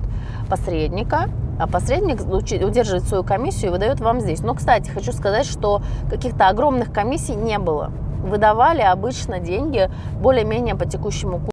посредника, 0.50 1.30
а 1.60 1.66
посредник 1.66 2.20
удерживает 2.22 3.04
свою 3.04 3.22
комиссию 3.22 3.70
и 3.70 3.72
выдает 3.72 4.00
вам 4.00 4.20
здесь. 4.20 4.40
Но, 4.40 4.54
кстати, 4.54 4.88
хочу 4.88 5.12
сказать, 5.12 5.46
что 5.46 5.82
каких-то 6.08 6.48
огромных 6.48 6.90
комиссий 6.90 7.34
не 7.34 7.58
было. 7.58 7.92
Выдавали 8.24 8.80
обычно 8.80 9.40
деньги 9.40 9.90
более-менее 10.20 10.74
по 10.74 10.86
текущему 10.86 11.32
курсу. 11.38 11.50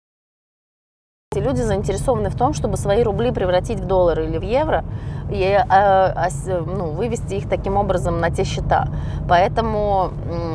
Люди 1.36 1.62
заинтересованы 1.62 2.30
в 2.30 2.36
том, 2.36 2.54
чтобы 2.54 2.78
свои 2.78 3.04
рубли 3.04 3.32
превратить 3.32 3.80
в 3.80 3.86
доллары 3.86 4.26
или 4.26 4.38
в 4.38 4.44
евро 4.44 4.86
и 5.30 5.44
э, 5.44 5.64
э, 5.70 6.62
ну, 6.66 6.92
вывести 6.92 7.36
их 7.36 7.50
таким 7.50 7.76
образом 7.76 8.20
на 8.20 8.32
те 8.32 8.44
счета. 8.46 8.88
Поэтому 9.28 10.12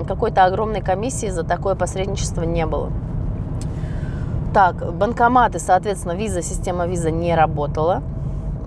какой-то 0.08 0.44
огромной 0.44 0.80
комиссии 0.80 1.28
за 1.28 1.44
такое 1.44 1.74
посредничество 1.74 2.42
не 2.42 2.64
было. 2.66 2.90
Так, 4.54 4.94
банкоматы, 4.94 5.58
соответственно, 5.58 6.12
виза, 6.12 6.42
система 6.42 6.86
виза 6.86 7.10
не 7.10 7.34
работала 7.34 8.02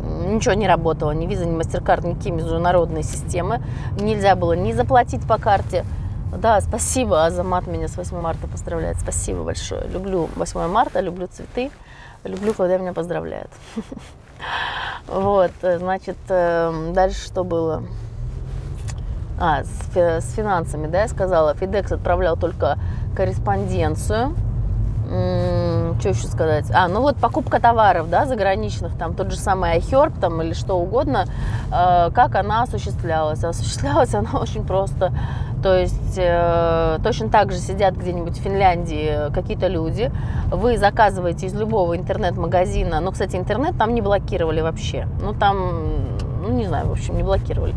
ничего 0.06 0.54
не 0.54 0.68
работало, 0.68 1.12
ни 1.12 1.26
виза, 1.26 1.46
ни 1.46 1.58
MasterCard, 1.58 2.08
никакие 2.08 2.34
международные 2.34 3.04
системы. 3.04 3.62
Нельзя 4.00 4.36
было 4.36 4.54
ни 4.54 4.72
заплатить 4.72 5.28
по 5.28 5.38
карте. 5.38 5.86
Да, 6.38 6.60
спасибо, 6.62 7.26
Азамат 7.26 7.68
меня 7.68 7.88
с 7.88 7.98
8 7.98 8.20
марта 8.20 8.48
поздравляет. 8.48 8.98
Спасибо 9.00 9.44
большое. 9.44 9.88
Люблю 9.88 10.30
8 10.36 10.68
марта, 10.68 11.00
люблю 11.00 11.28
цветы, 11.28 11.72
люблю, 12.24 12.54
когда 12.54 12.78
меня 12.78 12.94
поздравляют. 12.94 13.52
Вот, 15.08 15.52
значит, 15.62 16.18
э, 16.30 16.92
дальше 16.94 17.26
что 17.26 17.44
было? 17.44 17.84
А, 19.40 19.64
с, 19.64 19.96
с 19.96 20.34
финансами, 20.34 20.88
да, 20.88 21.04
я 21.04 21.08
сказала. 21.08 21.54
FedEx 21.54 21.94
отправлял 21.94 22.36
только 22.36 22.78
корреспонденцию 23.16 24.36
что 26.00 26.10
еще 26.10 26.28
сказать? 26.28 26.66
А, 26.74 26.88
ну 26.88 27.02
вот 27.02 27.18
покупка 27.18 27.60
товаров, 27.60 28.10
да, 28.10 28.26
заграничных, 28.26 28.98
там 28.98 29.14
тот 29.14 29.32
же 29.32 29.38
самый 29.38 29.78
iHerb, 29.78 30.20
там 30.20 30.42
или 30.42 30.54
что 30.54 30.76
угодно, 30.76 31.26
э, 31.72 32.12
как 32.12 32.36
она 32.36 32.64
осуществлялась? 32.64 33.44
Осуществлялась 33.44 34.14
она 34.14 34.32
очень 34.40 34.66
просто. 34.66 35.12
То 35.64 35.76
есть 35.76 36.18
э, 36.18 37.00
точно 37.04 37.30
так 37.30 37.52
же 37.52 37.58
сидят 37.58 37.96
где-нибудь 37.96 38.38
в 38.38 38.42
Финляндии 38.42 39.32
какие-то 39.34 39.68
люди, 39.68 40.12
вы 40.52 40.78
заказываете 40.78 41.48
из 41.48 41.56
любого 41.56 41.98
интернет-магазина, 41.98 43.00
ну, 43.00 43.12
кстати, 43.12 43.36
интернет 43.36 43.76
там 43.78 43.96
не 43.96 44.02
блокировали 44.02 44.62
вообще, 44.62 45.08
ну, 45.22 45.34
там, 45.34 45.58
ну, 46.44 46.50
не 46.50 46.68
знаю, 46.68 46.88
в 46.88 46.92
общем, 46.92 47.18
не 47.18 47.24
блокировали. 47.24 47.74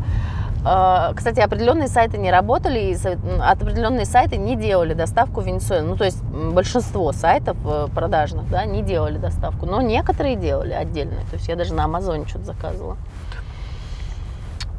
А, 0.70 1.14
кстати, 1.14 1.40
определенные 1.40 1.88
сайты 1.88 2.18
не 2.18 2.30
работали, 2.30 2.78
и 2.78 2.96
определенные 3.40 4.04
сайты 4.04 4.36
не 4.36 4.54
делали 4.54 4.92
доставку 4.92 5.40
в 5.40 5.46
Венесуэлу. 5.46 5.88
Ну, 5.88 5.96
то 5.96 6.04
есть 6.04 6.22
большинство 6.22 7.10
сайтов 7.12 7.56
э, 7.64 7.86
продажных, 7.94 8.50
да, 8.50 8.66
не 8.66 8.82
делали 8.82 9.16
доставку, 9.16 9.64
но 9.64 9.80
некоторые 9.80 10.36
делали 10.36 10.74
отдельные. 10.74 11.24
То 11.30 11.36
есть 11.36 11.48
я 11.48 11.56
даже 11.56 11.72
на 11.72 11.84
Амазоне 11.84 12.26
что-то 12.26 12.44
заказывала. 12.44 12.98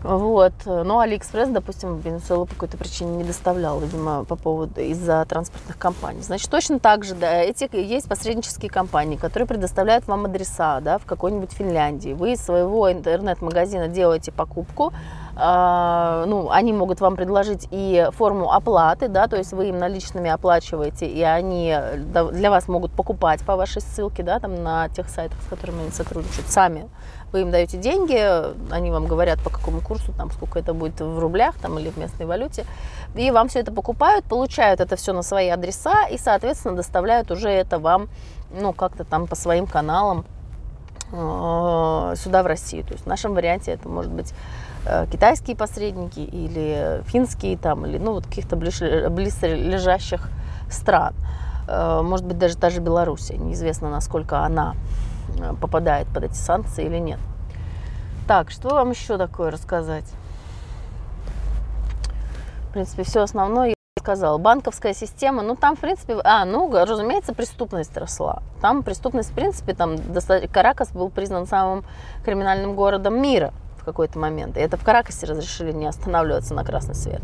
Вот. 0.04 0.54
Но 0.65 0.99
Алиэкспресс, 0.99 1.49
допустим, 1.49 1.95
в 1.95 2.06
Венесуэлу 2.06 2.45
по 2.45 2.54
какой-то 2.54 2.78
причине 2.78 3.17
не 3.17 3.23
доставлял, 3.23 3.80
видимо, 3.80 4.23
по 4.25 4.36
поводу 4.36 4.80
из-за 4.82 5.25
транспортных 5.25 5.78
компаний. 5.78 6.21
Значит, 6.21 6.52
точно 6.52 6.80
так 6.80 7.04
же, 7.04 7.15
да, 7.15 7.34
эти 7.41 7.67
есть 7.75 8.08
посреднические 8.08 8.69
компании, 8.69 9.17
которые 9.17 9.48
предоставляют 9.48 10.08
вам 10.08 10.25
адреса, 10.25 10.81
да, 10.81 11.00
в 11.00 11.06
какой-нибудь 11.06 11.52
Финляндии. 11.52 12.13
Вы 12.13 12.33
из 12.33 12.42
своего 12.42 12.92
интернет-магазина 12.92 13.87
делаете 13.87 14.31
покупку, 14.31 14.94
ну, 15.40 16.50
они 16.52 16.73
могут 16.73 17.00
вам 17.00 17.15
предложить 17.15 17.67
и 17.71 18.10
форму 18.12 18.52
оплаты, 18.52 19.08
да, 19.08 19.27
то 19.27 19.37
есть 19.37 19.54
вы 19.54 19.69
им 19.69 19.77
наличными 19.77 20.29
оплачиваете, 20.29 21.08
и 21.08 21.21
они 21.21 21.75
для 22.33 22.52
вас 22.52 22.67
могут 22.67 22.92
покупать 22.92 23.42
по 23.46 23.56
вашей 23.56 23.81
ссылке, 23.81 24.21
да, 24.21 24.40
там 24.40 24.62
на 24.63 24.90
тех 24.90 25.08
сайтах, 25.10 25.37
с 25.42 25.46
которыми 25.50 25.83
они 25.83 25.92
сотрудничают, 25.92 26.48
сами 26.50 26.90
вы 27.31 27.42
им 27.42 27.52
даете 27.52 27.77
деньги, 27.77 28.19
они 28.71 28.92
вам 28.92 29.06
говорят, 29.06 29.40
по 29.42 29.50
какому 29.50 29.81
курсу, 29.81 30.12
там, 30.17 30.31
сколько 30.31 30.60
это 30.60 30.73
будет 30.73 31.00
в 31.00 31.19
рублях 31.19 31.56
там, 31.62 31.77
или 31.79 31.90
в 31.90 31.98
местной 31.98 32.25
валюте, 32.25 32.65
и 33.15 33.31
вам 33.31 33.48
все 33.48 33.60
это 33.60 33.71
покупают, 33.71 34.25
получают 34.25 34.79
это 34.81 34.96
все 34.96 35.13
на 35.13 35.21
свои 35.21 35.50
адреса 35.50 36.08
и, 36.08 36.17
соответственно, 36.17 36.75
доставляют 36.75 37.31
уже 37.31 37.50
это 37.50 37.79
вам, 37.79 38.10
ну, 38.52 38.73
как-то 38.73 39.04
там 39.04 39.27
по 39.27 39.35
своим 39.35 39.67
каналам 39.67 40.25
э, 41.12 42.13
сюда, 42.17 42.44
в 42.44 42.48
Россию. 42.48 42.83
То 42.83 42.94
есть 42.94 43.06
в 43.06 43.08
нашем 43.08 43.35
варианте 43.35 43.71
это 43.71 43.87
может 43.87 44.12
быть 44.12 44.33
китайские 45.12 45.56
посредники 45.56 46.19
или 46.19 47.02
финские 47.06 47.58
там, 47.58 47.85
или, 47.85 47.98
ну, 47.98 48.13
вот 48.13 48.25
каких-то 48.25 48.56
близлежащих 48.56 50.29
стран. 50.69 51.13
Э, 51.67 52.02
может 52.02 52.25
быть, 52.25 52.37
даже 52.37 52.58
та 52.58 52.69
же. 52.69 52.81
Неизвестно, 52.81 53.90
насколько 53.90 54.40
она 54.40 54.75
Э, 55.37 55.54
попадает 55.54 56.08
под 56.08 56.25
эти 56.25 56.33
санкции 56.33 56.85
или 56.85 56.98
нет. 56.98 57.19
Так, 58.27 58.52
что 58.52 58.69
вам 58.69 58.92
еще 58.92 59.17
такое 59.17 59.52
рассказать? 59.52 60.06
В 62.69 62.73
принципе, 62.73 63.04
все 63.04 63.21
основное 63.21 63.69
я 63.69 63.75
сказала. 63.98 64.37
Банковская 64.37 64.94
система, 64.94 65.42
ну 65.42 65.56
там, 65.56 65.75
в 65.75 65.79
принципе, 65.79 66.19
а, 66.23 66.46
ну, 66.46 66.71
разумеется, 66.71 67.33
преступность 67.33 67.96
росла. 67.98 68.44
Там 68.62 68.83
преступность, 68.83 69.31
в 69.31 69.33
принципе, 69.33 69.73
там 69.73 69.98
Каракас 70.52 70.92
был 70.92 71.10
признан 71.10 71.48
самым 71.48 71.83
криминальным 72.23 72.75
городом 72.75 73.19
мира 73.21 73.52
в 73.80 73.84
какой-то 73.84 74.19
момент. 74.19 74.58
И 74.58 74.60
это 74.60 74.77
в 74.77 74.84
Каракасе 74.84 75.25
разрешили 75.25 75.71
не 75.71 75.88
останавливаться 75.88 76.54
на 76.54 76.63
красный 76.63 76.96
свет. 76.96 77.21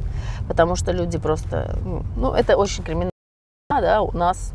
Потому 0.48 0.76
что 0.76 0.92
люди 0.92 1.18
просто, 1.18 1.78
ну, 1.84 2.04
ну 2.16 2.34
это 2.34 2.58
очень 2.58 2.84
криминально, 2.84 3.12
да, 3.70 4.02
у 4.02 4.12
нас 4.12 4.54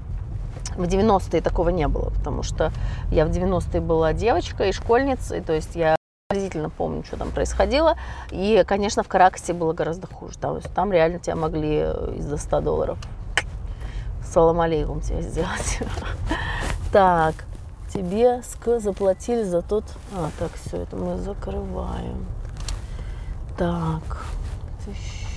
в 0.76 0.82
90-е 0.82 1.40
такого 1.40 1.68
не 1.70 1.88
было, 1.88 2.10
потому 2.10 2.42
что 2.42 2.72
я 3.10 3.26
в 3.26 3.30
90-е 3.30 3.80
была 3.80 4.12
девочкой 4.12 4.70
и 4.70 4.72
школьницей, 4.72 5.40
то 5.40 5.52
есть 5.52 5.76
я 5.76 5.96
приблизительно 6.28 6.70
помню, 6.70 7.04
что 7.04 7.16
там 7.16 7.30
происходило. 7.30 7.96
И, 8.30 8.64
конечно, 8.66 9.02
в 9.02 9.08
Каракасе 9.08 9.52
было 9.52 9.72
гораздо 9.72 10.06
хуже. 10.06 10.34
Есть 10.56 10.72
там 10.74 10.92
реально 10.92 11.18
тебя 11.18 11.36
могли 11.36 11.80
из-за 12.16 12.36
100 12.36 12.60
долларов 12.60 12.98
салам 14.30 14.60
алейкум 14.60 15.00
тебе 15.00 15.22
сделать. 15.22 15.80
Так, 16.92 17.34
тебе 17.92 18.42
заплатили 18.80 19.42
за 19.42 19.62
тот... 19.62 19.84
А, 20.14 20.30
так, 20.38 20.50
все, 20.54 20.78
это 20.78 20.96
мы 20.96 21.18
закрываем. 21.18 22.24
Так, 23.56 24.24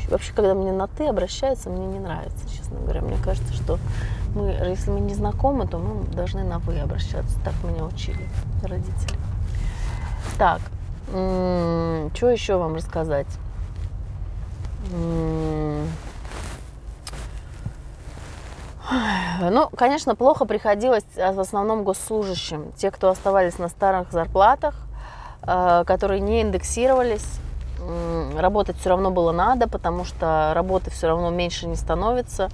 вообще, 0.09 0.33
когда 0.33 0.53
мне 0.53 0.71
на 0.71 0.87
«ты» 0.87 1.07
обращаются, 1.07 1.69
мне 1.69 1.85
не 1.85 1.99
нравится, 1.99 2.49
честно 2.49 2.79
говоря. 2.79 3.01
Мне 3.01 3.17
кажется, 3.17 3.53
что 3.53 3.79
мы, 4.35 4.49
если 4.49 4.91
мы 4.91 4.99
не 5.01 5.13
знакомы, 5.13 5.67
то 5.67 5.77
мы 5.77 6.05
должны 6.13 6.43
на 6.43 6.59
«вы» 6.59 6.79
обращаться. 6.79 7.37
Так 7.43 7.53
меня 7.63 7.83
учили 7.83 8.29
родители. 8.61 9.17
Так, 10.37 10.61
что 11.09 12.29
еще 12.29 12.57
вам 12.57 12.75
рассказать? 12.75 13.27
Ну, 19.39 19.69
конечно, 19.75 20.15
плохо 20.15 20.45
приходилось 20.45 21.05
а, 21.17 21.31
в 21.31 21.39
основном 21.39 21.83
госслужащим. 21.83 22.71
Те, 22.73 22.91
кто 22.91 23.09
оставались 23.09 23.57
на 23.57 23.69
старых 23.69 24.11
зарплатах, 24.11 24.75
а, 25.41 25.83
которые 25.85 26.19
не 26.19 26.41
индексировались, 26.41 27.25
работать 28.37 28.77
все 28.77 28.89
равно 28.89 29.11
было 29.11 29.31
надо, 29.31 29.67
потому 29.67 30.05
что 30.05 30.53
работы 30.55 30.89
все 30.91 31.07
равно 31.07 31.29
меньше 31.29 31.67
не 31.67 31.75
становится. 31.75 32.49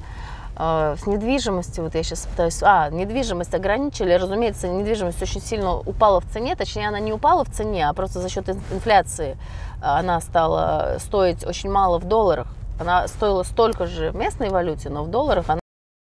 А, 0.56 0.96
с 0.98 1.08
недвижимостью, 1.08 1.86
вот 1.86 1.96
я 1.96 2.04
сейчас 2.04 2.26
пытаюсь... 2.26 2.62
А, 2.64 2.90
недвижимость 2.90 3.54
ограничили. 3.54 4.12
Разумеется, 4.14 4.68
недвижимость 4.68 5.22
очень 5.22 5.42
сильно 5.42 5.78
упала 5.78 6.20
в 6.20 6.26
цене. 6.26 6.56
Точнее, 6.56 6.90
она 6.90 7.00
не 7.00 7.14
упала 7.14 7.46
в 7.46 7.50
цене, 7.50 7.88
а 7.88 7.94
просто 7.94 8.20
за 8.20 8.30
счет 8.30 8.50
инфляции 8.50 9.38
она 9.82 10.20
стала 10.20 10.98
стоить 11.00 11.46
очень 11.46 11.72
мало 11.72 11.98
в 11.98 12.06
долларах. 12.06 12.48
Она 12.80 13.08
стоила 13.08 13.44
столько 13.44 13.86
же 13.88 14.12
в 14.12 14.16
местной 14.16 14.50
валюте, 14.50 14.90
но 14.90 15.04
в 15.04 15.10
долларах 15.10 15.46
она, 15.48 15.59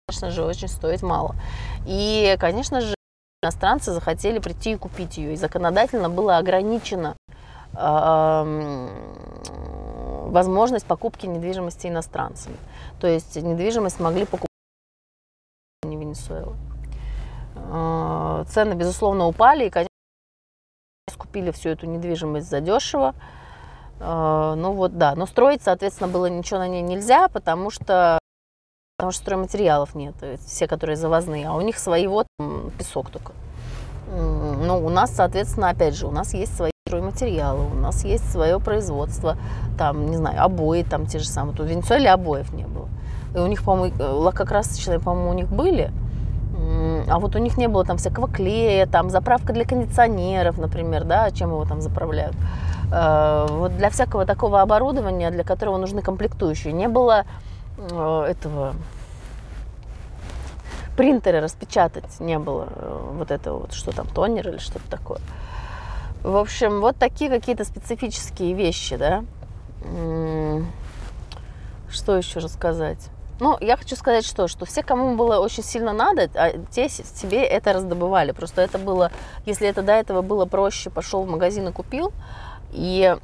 конечно 0.09 0.30
же, 0.30 0.42
очень 0.44 0.68
стоит 0.68 1.02
мало. 1.02 1.36
И, 1.86 2.34
конечно 2.40 2.80
же, 2.80 2.94
иностранцы 3.42 3.92
захотели 3.92 4.38
прийти 4.38 4.72
и 4.72 4.76
купить 4.76 5.18
ее. 5.18 5.34
И 5.34 5.36
законодательно 5.36 6.09
было 6.09 6.38
ограничено 6.38 7.14
возможность 10.30 10.86
покупки 10.86 11.26
недвижимости 11.26 11.86
иностранцами. 11.86 12.56
То 13.00 13.06
есть 13.06 13.36
недвижимость 13.36 14.00
могли 14.00 14.24
покупать 14.24 14.48
не 15.84 15.96
Венесуэлы. 15.96 16.56
А, 17.54 18.44
цены, 18.48 18.74
безусловно, 18.74 19.26
упали, 19.26 19.66
и, 19.66 19.70
конечно, 19.70 19.88
купили 21.16 21.50
всю 21.50 21.68
эту 21.70 21.86
недвижимость 21.86 22.48
задешево. 22.48 23.14
А, 24.00 24.54
ну 24.54 24.72
вот, 24.72 24.98
да, 24.98 25.14
но 25.14 25.26
строить, 25.26 25.62
соответственно, 25.62 26.09
было 26.09 26.26
ничего 26.26 26.59
на 26.59 26.68
ней 26.68 26.82
нельзя, 26.82 27.28
потому 27.28 27.70
что, 27.70 28.18
потому 28.99 29.12
что 29.12 29.22
стройматериалов 29.22 29.94
нет, 29.94 30.14
все, 30.44 30.66
которые 30.66 30.96
завозные, 30.96 31.46
а 31.46 31.55
у 31.55 31.61
них 31.61 31.78
своего 31.78 32.24
там 32.36 32.72
песок 32.76 33.11
только. 33.11 33.30
Ну, 34.11 34.84
у 34.84 34.88
нас, 34.88 35.14
соответственно, 35.14 35.70
опять 35.70 35.94
же, 35.94 36.09
у 36.09 36.11
нас 36.11 36.34
есть 36.34 36.57
свои 36.57 36.72
стройматериалы, 36.84 37.64
у 37.70 37.74
нас 37.76 38.05
есть 38.05 38.28
свое 38.28 38.59
производство, 38.59 39.36
там, 39.78 40.11
не 40.11 40.16
знаю, 40.16 40.42
обои 40.42 40.82
там 40.82 41.07
те 41.07 41.20
же 41.20 41.28
самые. 41.28 41.57
Тут 41.57 41.66
в 41.66 41.70
Венесуэле 41.70 42.11
обоев 42.11 42.53
не 42.53 42.64
было. 42.64 42.88
И 43.36 43.38
у 43.38 43.46
них, 43.46 43.62
по-моему, 43.62 43.94
лакокрасочные, 44.01 44.99
по-моему, 44.99 45.30
у 45.30 45.34
них 45.34 45.49
были, 45.49 45.92
а 47.09 47.20
вот 47.20 47.36
у 47.36 47.38
них 47.38 47.57
не 47.57 47.68
было 47.68 47.84
там 47.84 47.99
всякого 47.99 48.26
клея, 48.26 48.86
там 48.86 49.11
заправка 49.11 49.53
для 49.53 49.64
кондиционеров, 49.64 50.59
например, 50.59 51.05
да, 51.05 51.30
чем 51.30 51.51
его 51.51 51.64
там 51.64 51.80
заправляют. 51.82 52.34
Э, 52.90 53.46
вот 53.49 53.76
для 53.76 53.90
всякого 53.90 54.26
такого 54.26 54.61
оборудования, 54.61 55.30
для 55.30 55.44
которого 55.44 55.76
нужны 55.76 56.03
комплектующие, 56.03 56.72
не 56.72 56.88
было 56.88 57.20
э, 57.20 57.47
этого 57.78 58.74
принтеры 60.96 61.40
распечатать 61.40 62.18
не 62.18 62.38
было, 62.40 62.66
э, 62.74 63.10
вот 63.12 63.30
этого 63.30 63.60
вот, 63.60 63.72
что 63.72 63.92
там, 63.92 64.08
тонер 64.08 64.48
или 64.48 64.58
что-то 64.58 64.90
такое. 64.90 65.20
В 66.24 66.36
общем, 66.36 66.80
вот 66.80 66.96
такие 66.96 67.30
какие-то 67.30 67.64
специфические 67.64 68.54
вещи, 68.54 68.96
да. 68.96 69.24
Что 71.88 72.16
еще 72.16 72.40
рассказать? 72.40 72.98
Ну, 73.38 73.56
я 73.60 73.76
хочу 73.76 73.94
сказать, 73.94 74.26
что, 74.26 74.48
что 74.48 74.66
все, 74.66 74.82
кому 74.82 75.14
было 75.14 75.38
очень 75.38 75.62
сильно 75.62 75.92
надо, 75.92 76.28
а 76.34 76.50
те 76.72 76.88
себе 76.88 77.44
это 77.44 77.72
раздобывали. 77.72 78.32
Просто 78.32 78.62
это 78.62 78.78
было, 78.78 79.12
если 79.46 79.68
это 79.68 79.82
до 79.82 79.92
этого 79.92 80.22
было 80.22 80.44
проще, 80.46 80.90
пошел 80.90 81.22
в 81.22 81.30
магазин 81.30 81.68
и 81.68 81.72
купил, 81.72 82.12
и 82.72 83.16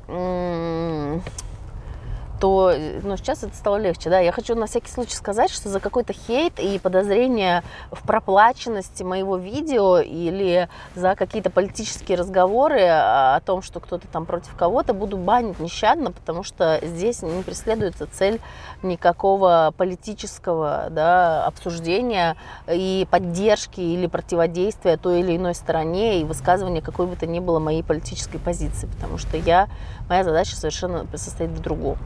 то 2.44 2.74
ну, 3.02 3.16
сейчас 3.16 3.42
это 3.42 3.56
стало 3.56 3.78
легче. 3.78 4.10
Да? 4.10 4.18
Я 4.18 4.30
хочу 4.30 4.54
на 4.54 4.66
всякий 4.66 4.90
случай 4.90 5.14
сказать, 5.14 5.50
что 5.50 5.70
за 5.70 5.80
какой-то 5.80 6.12
хейт 6.12 6.60
и 6.60 6.78
подозрение 6.78 7.62
в 7.90 8.06
проплаченности 8.06 9.02
моего 9.02 9.38
видео 9.38 10.00
или 10.00 10.68
за 10.94 11.14
какие-то 11.14 11.48
политические 11.48 12.18
разговоры 12.18 12.82
о 12.82 13.40
том, 13.46 13.62
что 13.62 13.80
кто-то 13.80 14.06
там 14.08 14.26
против 14.26 14.54
кого-то, 14.56 14.92
буду 14.92 15.16
банить 15.16 15.58
нещадно, 15.58 16.12
потому 16.12 16.42
что 16.42 16.80
здесь 16.82 17.22
не 17.22 17.42
преследуется 17.42 18.06
цель 18.12 18.42
никакого 18.82 19.72
политического 19.74 20.88
да, 20.90 21.46
обсуждения 21.46 22.36
и 22.70 23.08
поддержки 23.10 23.80
или 23.80 24.06
противодействия 24.06 24.98
той 24.98 25.20
или 25.20 25.38
иной 25.38 25.54
стороне 25.54 26.20
и 26.20 26.24
высказывания 26.24 26.82
какой 26.82 27.06
бы 27.06 27.16
то 27.16 27.24
ни 27.24 27.40
было 27.40 27.58
моей 27.58 27.82
политической 27.82 28.36
позиции, 28.36 28.86
потому 28.86 29.16
что 29.16 29.38
я, 29.38 29.68
моя 30.10 30.24
задача 30.24 30.56
совершенно 30.56 31.06
состоит 31.16 31.48
в 31.48 31.60
другом. 31.62 31.96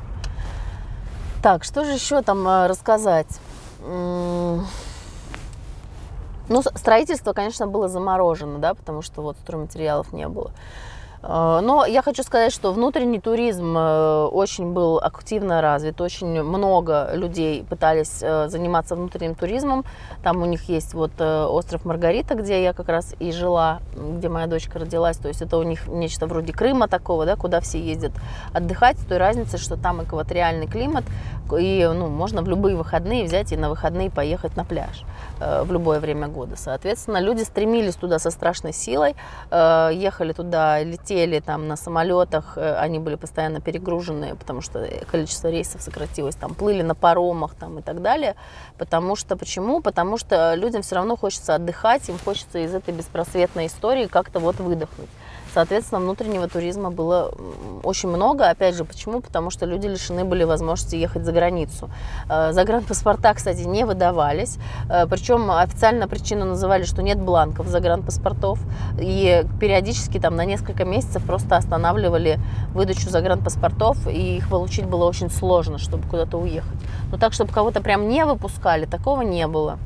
Так, 1.43 1.62
что 1.62 1.84
же 1.84 1.93
еще 1.93 2.22
там 2.22 2.47
э, 2.49 2.66
рассказать? 2.66 3.28
Ну, 3.80 4.62
строительство, 6.74 7.32
конечно, 7.32 7.66
было 7.66 7.89
заморожено, 7.89 8.59
да, 8.59 8.74
потому 8.74 9.03
что 9.03 9.22
вот 9.22 9.36
стройматериалов 9.36 10.12
не 10.12 10.26
было. 10.28 10.51
Э, 11.23 11.61
но 11.62 11.85
я 11.85 12.03
хочу 12.03 12.23
сказать, 12.23 12.53
что 12.53 12.73
внутренний 12.73 13.21
туризм 13.21 13.77
э, 13.77 14.25
очень 14.27 14.73
был 14.73 14.99
активно 14.99 15.61
развит, 15.61 16.01
очень 16.01 16.43
много 16.43 17.11
людей 17.14 17.64
пытались 17.64 18.19
э, 18.23 18.49
заниматься 18.49 18.97
внутренним 18.97 19.35
туризмом. 19.35 19.85
Там 20.23 20.43
у 20.43 20.47
них 20.47 20.69
есть 20.69 20.95
вот 20.95 21.21
остров 21.21 21.85
Маргарита, 21.85 22.35
где 22.35 22.62
я 22.62 22.73
как 22.73 22.89
раз 22.89 23.14
и 23.19 23.33
жила, 23.33 23.81
где 23.97 24.29
моя 24.29 24.47
дочка 24.47 24.79
родилась. 24.79 25.16
То 25.16 25.29
есть 25.29 25.43
это 25.43 25.57
у 25.59 25.62
них 25.62 25.87
нечто 25.89 26.27
вроде 26.27 26.53
Крыма 26.53 26.89
такого, 26.89 27.27
да, 27.27 27.37
куда 27.37 27.61
все 27.61 27.81
ездят 27.81 28.12
отдыхать, 28.53 28.99
с 28.99 29.05
той 29.05 29.19
разницей, 29.19 29.59
что 29.59 29.77
там 29.77 30.03
экваториальный 30.03 30.66
климат, 30.66 31.05
и 31.59 31.89
ну, 31.93 32.09
можно 32.09 32.43
в 32.43 32.49
любые 32.49 32.77
выходные 32.77 33.25
взять 33.25 33.53
и 33.53 33.57
на 33.57 33.71
выходные 33.71 34.11
поехать 34.11 34.57
на 34.57 34.64
пляж 34.64 35.03
в 35.39 35.71
любое 35.73 36.01
время 36.01 36.29
года. 36.29 36.57
Соответственно, 36.57 37.21
люди 37.21 37.43
стремились 37.43 37.95
туда 37.95 38.19
со 38.19 38.31
страшной 38.31 38.73
силой, 38.73 39.14
ехали 39.51 40.33
туда, 40.33 40.83
летели 40.83 41.08
там 41.41 41.69
на 41.69 41.77
самолетах, 41.77 42.57
э, 42.57 42.75
они 42.77 42.99
были 42.99 43.17
постоянно 43.17 43.61
перегружены, 43.61 44.35
потому 44.37 44.61
что 44.61 44.89
количество 45.11 45.49
рейсов 45.49 45.83
сократилось, 45.83 46.35
там 46.37 46.55
плыли 46.55 46.83
на 46.83 46.95
паромах 46.95 47.55
там 47.55 47.79
и 47.79 47.83
так 47.83 48.03
далее. 48.03 48.35
Потому 48.77 49.17
что, 49.17 49.37
почему? 49.37 49.81
Потому 49.81 50.19
что 50.19 50.55
людям 50.55 50.83
все 50.83 50.97
равно 50.97 51.17
хочется 51.17 51.55
отдыхать, 51.55 52.09
им 52.09 52.19
хочется 52.25 52.59
из 52.59 52.75
этой 52.75 52.95
беспросветной 52.95 53.67
истории 53.67 54.07
как-то 54.07 54.39
вот 54.41 54.61
выдохнуть. 54.61 55.11
Соответственно, 55.55 56.01
внутреннего 56.01 56.49
туризма 56.49 56.90
было 56.90 57.32
очень 57.82 58.09
много. 58.09 58.49
Опять 58.49 58.76
же, 58.76 58.84
почему? 58.84 59.20
Потому 59.20 59.51
что 59.51 59.66
люди 59.66 59.86
лишены 59.86 60.24
были 60.24 60.44
возможности 60.44 60.96
ехать 60.96 61.24
за 61.24 61.32
границу. 61.32 61.90
Э, 62.28 62.53
загранпаспорта, 62.53 63.34
кстати, 63.34 63.62
не 63.62 63.84
выдавались. 63.84 64.59
Э, 64.90 65.07
Причем 65.07 65.51
официально 65.51 66.09
причину 66.09 66.44
называли, 66.44 66.84
что 66.84 67.03
нет 67.03 67.18
бланков 67.18 67.68
загранпаспортов. 67.68 68.59
И 69.01 69.44
периодически 69.61 70.18
там 70.18 70.36
на 70.36 70.44
несколько 70.44 70.84
месяцев 70.84 71.24
просто 71.24 71.57
останавливали 71.57 72.38
выдачу 72.74 73.09
загранпаспортов, 73.11 74.07
и 74.07 74.36
их 74.36 74.49
получить 74.49 74.86
было 74.86 75.05
очень 75.05 75.30
сложно, 75.30 75.78
чтобы 75.78 76.07
куда-то 76.09 76.38
уехать. 76.38 76.78
Но 77.11 77.18
так, 77.18 77.32
чтобы 77.32 77.53
кого-то 77.53 77.80
прям 77.80 78.09
не 78.09 78.24
выпускали, 78.24 78.86
такого 78.86 79.22
не 79.22 79.46
было. 79.46 79.78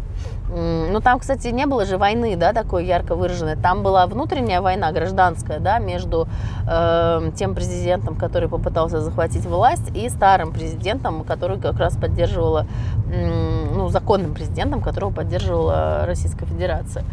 Ну, 0.54 1.00
там, 1.00 1.18
кстати, 1.18 1.48
не 1.48 1.66
было 1.66 1.86
же 1.86 1.96
войны, 1.96 2.36
да, 2.36 2.52
такой 2.52 2.84
ярко 2.84 3.14
выраженной. 3.14 3.56
Там 3.56 3.82
была 3.82 4.06
внутренняя 4.06 4.60
война, 4.60 4.92
гражданская, 4.92 5.60
да, 5.60 5.78
между 5.78 6.28
э, 6.68 7.30
тем 7.34 7.54
президентом, 7.54 8.16
который 8.16 8.50
попытался 8.50 9.00
захватить 9.00 9.46
власть, 9.46 9.88
и 9.94 10.10
старым 10.10 10.52
президентом, 10.52 11.24
который 11.24 11.58
как 11.58 11.78
раз 11.78 11.96
поддерживала, 11.96 12.66
э, 13.10 13.66
ну, 13.74 13.88
законным 13.88 14.34
президентом, 14.34 14.82
которого 14.82 15.10
поддерживала 15.10 16.04
Российская 16.04 16.44
Федерация. 16.44 17.04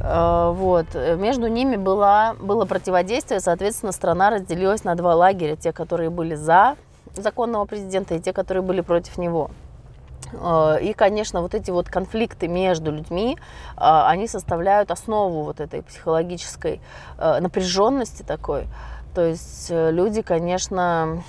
Э, 0.00 0.52
вот. 0.54 0.86
Между 0.94 1.48
ними 1.48 1.74
было, 1.74 2.36
было 2.40 2.64
противодействие, 2.64 3.40
соответственно, 3.40 3.90
страна 3.90 4.30
разделилась 4.30 4.84
на 4.84 4.94
два 4.94 5.16
лагеря. 5.16 5.56
Те, 5.56 5.72
которые 5.72 6.10
были 6.10 6.36
за 6.36 6.76
законного 7.16 7.64
президента, 7.64 8.14
и 8.14 8.20
те, 8.20 8.32
которые 8.32 8.62
были 8.62 8.82
против 8.82 9.18
него. 9.18 9.50
Э, 10.32 10.78
и, 10.80 10.92
конечно, 10.92 11.40
вот 11.42 11.54
эти 11.54 11.70
вот 11.70 11.88
конфликты 11.88 12.48
между 12.48 12.90
людьми, 12.90 13.36
э, 13.36 13.78
они 13.78 14.28
составляют 14.28 14.90
основу 14.90 15.42
вот 15.44 15.60
этой 15.60 15.82
психологической 15.82 16.80
э, 17.18 17.40
напряженности 17.40 18.22
такой. 18.22 18.66
То 19.14 19.24
есть 19.24 19.70
люди, 19.70 20.20
конечно, 20.20 21.22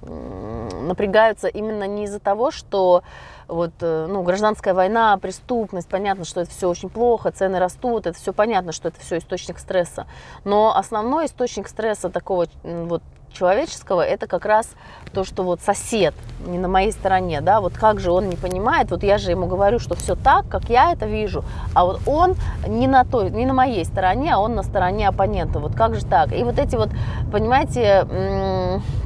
напрягаются 0.00 1.48
именно 1.48 1.84
не 1.88 2.04
из-за 2.04 2.20
того, 2.20 2.52
что 2.52 3.02
вот, 3.48 3.72
ну, 3.80 4.22
гражданская 4.22 4.74
война, 4.74 5.18
преступность, 5.18 5.88
понятно, 5.88 6.24
что 6.24 6.42
это 6.42 6.50
все 6.50 6.68
очень 6.68 6.88
плохо, 6.88 7.32
цены 7.32 7.58
растут, 7.58 8.06
это 8.06 8.16
все 8.16 8.32
понятно, 8.32 8.70
что 8.70 8.88
это 8.88 9.00
все 9.00 9.18
источник 9.18 9.58
стресса. 9.58 10.06
Но 10.44 10.74
основной 10.74 11.26
источник 11.26 11.66
стресса 11.66 12.10
такого 12.10 12.46
вот 12.62 13.02
человеческого, 13.32 14.02
это 14.02 14.26
как 14.26 14.44
раз 14.44 14.68
то, 15.12 15.24
что 15.24 15.42
вот 15.42 15.60
сосед 15.60 16.14
не 16.46 16.58
на 16.58 16.68
моей 16.68 16.92
стороне, 16.92 17.40
да, 17.40 17.60
вот 17.60 17.74
как 17.74 18.00
же 18.00 18.12
он 18.12 18.28
не 18.28 18.36
понимает, 18.36 18.90
вот 18.90 19.02
я 19.02 19.18
же 19.18 19.30
ему 19.30 19.46
говорю, 19.46 19.78
что 19.78 19.94
все 19.94 20.14
так, 20.14 20.48
как 20.48 20.70
я 20.70 20.92
это 20.92 21.06
вижу, 21.06 21.44
а 21.74 21.84
вот 21.84 22.00
он 22.06 22.36
не 22.66 22.86
на 22.86 23.04
той, 23.04 23.30
не 23.30 23.46
на 23.46 23.52
моей 23.52 23.84
стороне, 23.84 24.34
а 24.34 24.38
он 24.38 24.54
на 24.54 24.62
стороне 24.62 25.08
оппонента, 25.08 25.58
вот 25.58 25.74
как 25.74 25.94
же 25.94 26.04
так? 26.04 26.32
И 26.32 26.42
вот 26.44 26.58
эти 26.58 26.76
вот, 26.76 26.90
понимаете, 27.32 28.06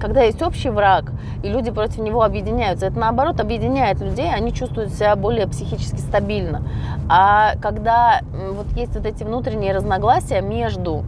когда 0.00 0.22
есть 0.22 0.42
общий 0.42 0.70
враг, 0.70 1.10
и 1.42 1.48
люди 1.48 1.70
против 1.70 1.98
него 1.98 2.22
объединяются, 2.22 2.86
это 2.86 2.98
наоборот 2.98 3.40
объединяет 3.40 4.00
людей, 4.00 4.30
они 4.32 4.52
чувствуют 4.52 4.92
себя 4.92 5.16
более 5.16 5.46
психически 5.46 5.98
стабильно. 5.98 6.62
А 7.08 7.56
когда 7.60 8.20
вот 8.52 8.66
есть 8.76 8.94
вот 8.94 9.06
эти 9.06 9.24
внутренние 9.24 9.74
разногласия 9.74 10.40
между 10.40 11.04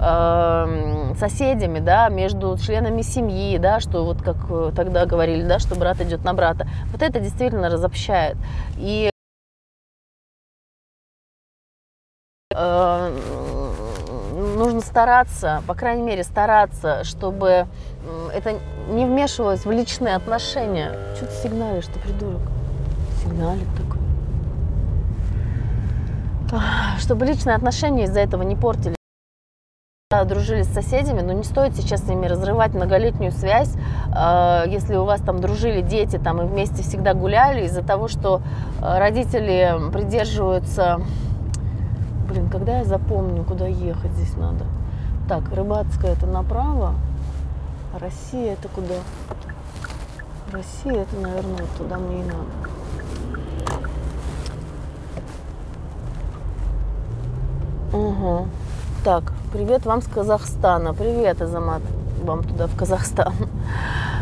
э, 0.00 1.14
соседями, 1.18 1.78
да, 1.80 2.08
между 2.08 2.56
членами 2.58 3.02
семьи, 3.02 3.58
да, 3.58 3.80
что 3.80 4.04
вот 4.04 4.22
как 4.22 4.36
э, 4.50 4.72
тогда 4.74 5.06
говорили, 5.06 5.42
да, 5.42 5.58
что 5.58 5.74
брат 5.74 6.00
идет 6.00 6.24
на 6.24 6.34
брата. 6.34 6.66
Вот 6.92 7.02
это 7.02 7.20
действительно 7.20 7.68
разобщает. 7.68 8.36
И 8.76 9.10
э, 12.54 13.18
нужно 14.56 14.80
стараться, 14.80 15.62
по 15.66 15.74
крайней 15.74 16.02
мере, 16.02 16.24
стараться, 16.24 17.04
чтобы 17.04 17.66
это 18.34 18.58
не 18.88 19.04
вмешивалось 19.04 19.64
в 19.64 19.70
личные 19.70 20.16
отношения. 20.16 20.92
Что 21.16 21.26
ты 21.26 21.32
сигналишь, 21.32 21.86
ты 21.86 21.98
придурок? 21.98 22.42
Сигналит 23.22 23.68
такой. 23.76 24.00
Чтобы 26.98 27.26
личные 27.26 27.56
отношения 27.56 28.04
из-за 28.04 28.20
этого 28.20 28.42
не 28.42 28.54
портили 28.54 28.95
дружили 30.08 30.62
с 30.62 30.72
соседями, 30.72 31.20
но 31.20 31.32
не 31.32 31.42
стоит 31.42 31.74
сейчас 31.74 32.02
с 32.02 32.04
ними 32.04 32.26
разрывать 32.26 32.74
многолетнюю 32.74 33.32
связь, 33.32 33.74
э, 34.14 34.62
если 34.68 34.94
у 34.94 35.04
вас 35.04 35.20
там 35.20 35.40
дружили 35.40 35.80
дети 35.80 36.16
там 36.16 36.40
и 36.40 36.44
вместе 36.44 36.84
всегда 36.84 37.12
гуляли 37.12 37.64
из-за 37.64 37.82
того, 37.82 38.06
что 38.06 38.40
э, 38.80 38.98
родители 38.98 39.74
придерживаются... 39.92 41.00
Блин, 42.28 42.48
когда 42.48 42.78
я 42.78 42.84
запомню, 42.84 43.42
куда 43.42 43.66
ехать 43.66 44.12
здесь 44.12 44.36
надо? 44.36 44.64
Так, 45.28 45.52
Рыбацкая 45.52 46.12
это 46.12 46.26
направо, 46.26 46.94
а 47.92 47.98
Россия 47.98 48.52
это 48.52 48.68
куда? 48.68 48.94
Россия 50.52 51.02
это, 51.02 51.16
наверное, 51.16 51.62
вот 51.62 51.70
туда 51.76 51.96
мне 51.98 52.20
и 52.20 52.24
надо. 52.24 52.46
Угу. 57.92 58.46
Так, 59.06 59.22
привет 59.52 59.86
вам 59.86 60.02
с 60.02 60.08
Казахстана. 60.08 60.92
Привет, 60.92 61.40
Азамат, 61.40 61.80
вам 62.24 62.42
туда, 62.42 62.66
в 62.66 62.76
Казахстан. 62.76 63.34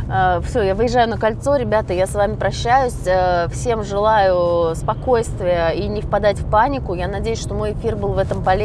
А, 0.07 0.43
Все, 0.43 0.61
я 0.61 0.75
выезжаю 0.75 1.09
на 1.09 1.17
кольцо, 1.17 1.57
ребята, 1.57 1.95
я 1.95 2.07
с 2.07 2.15
вами 2.15 2.37
прощаюсь. 2.37 3.07
Э, 3.07 3.49
всем 3.49 3.83
желаю 3.83 4.75
спокойствия 4.77 5.71
и 5.71 5.89
не 5.89 6.03
впадать 6.03 6.39
в 6.39 6.51
панику. 6.51 6.93
Я 6.93 7.09
надеюсь, 7.09 7.41
что 7.41 7.55
мой 7.55 7.73
эфир 7.73 7.97
был 7.97 8.11
в 8.11 8.19
этом 8.19 8.45
полезен. 8.45 8.63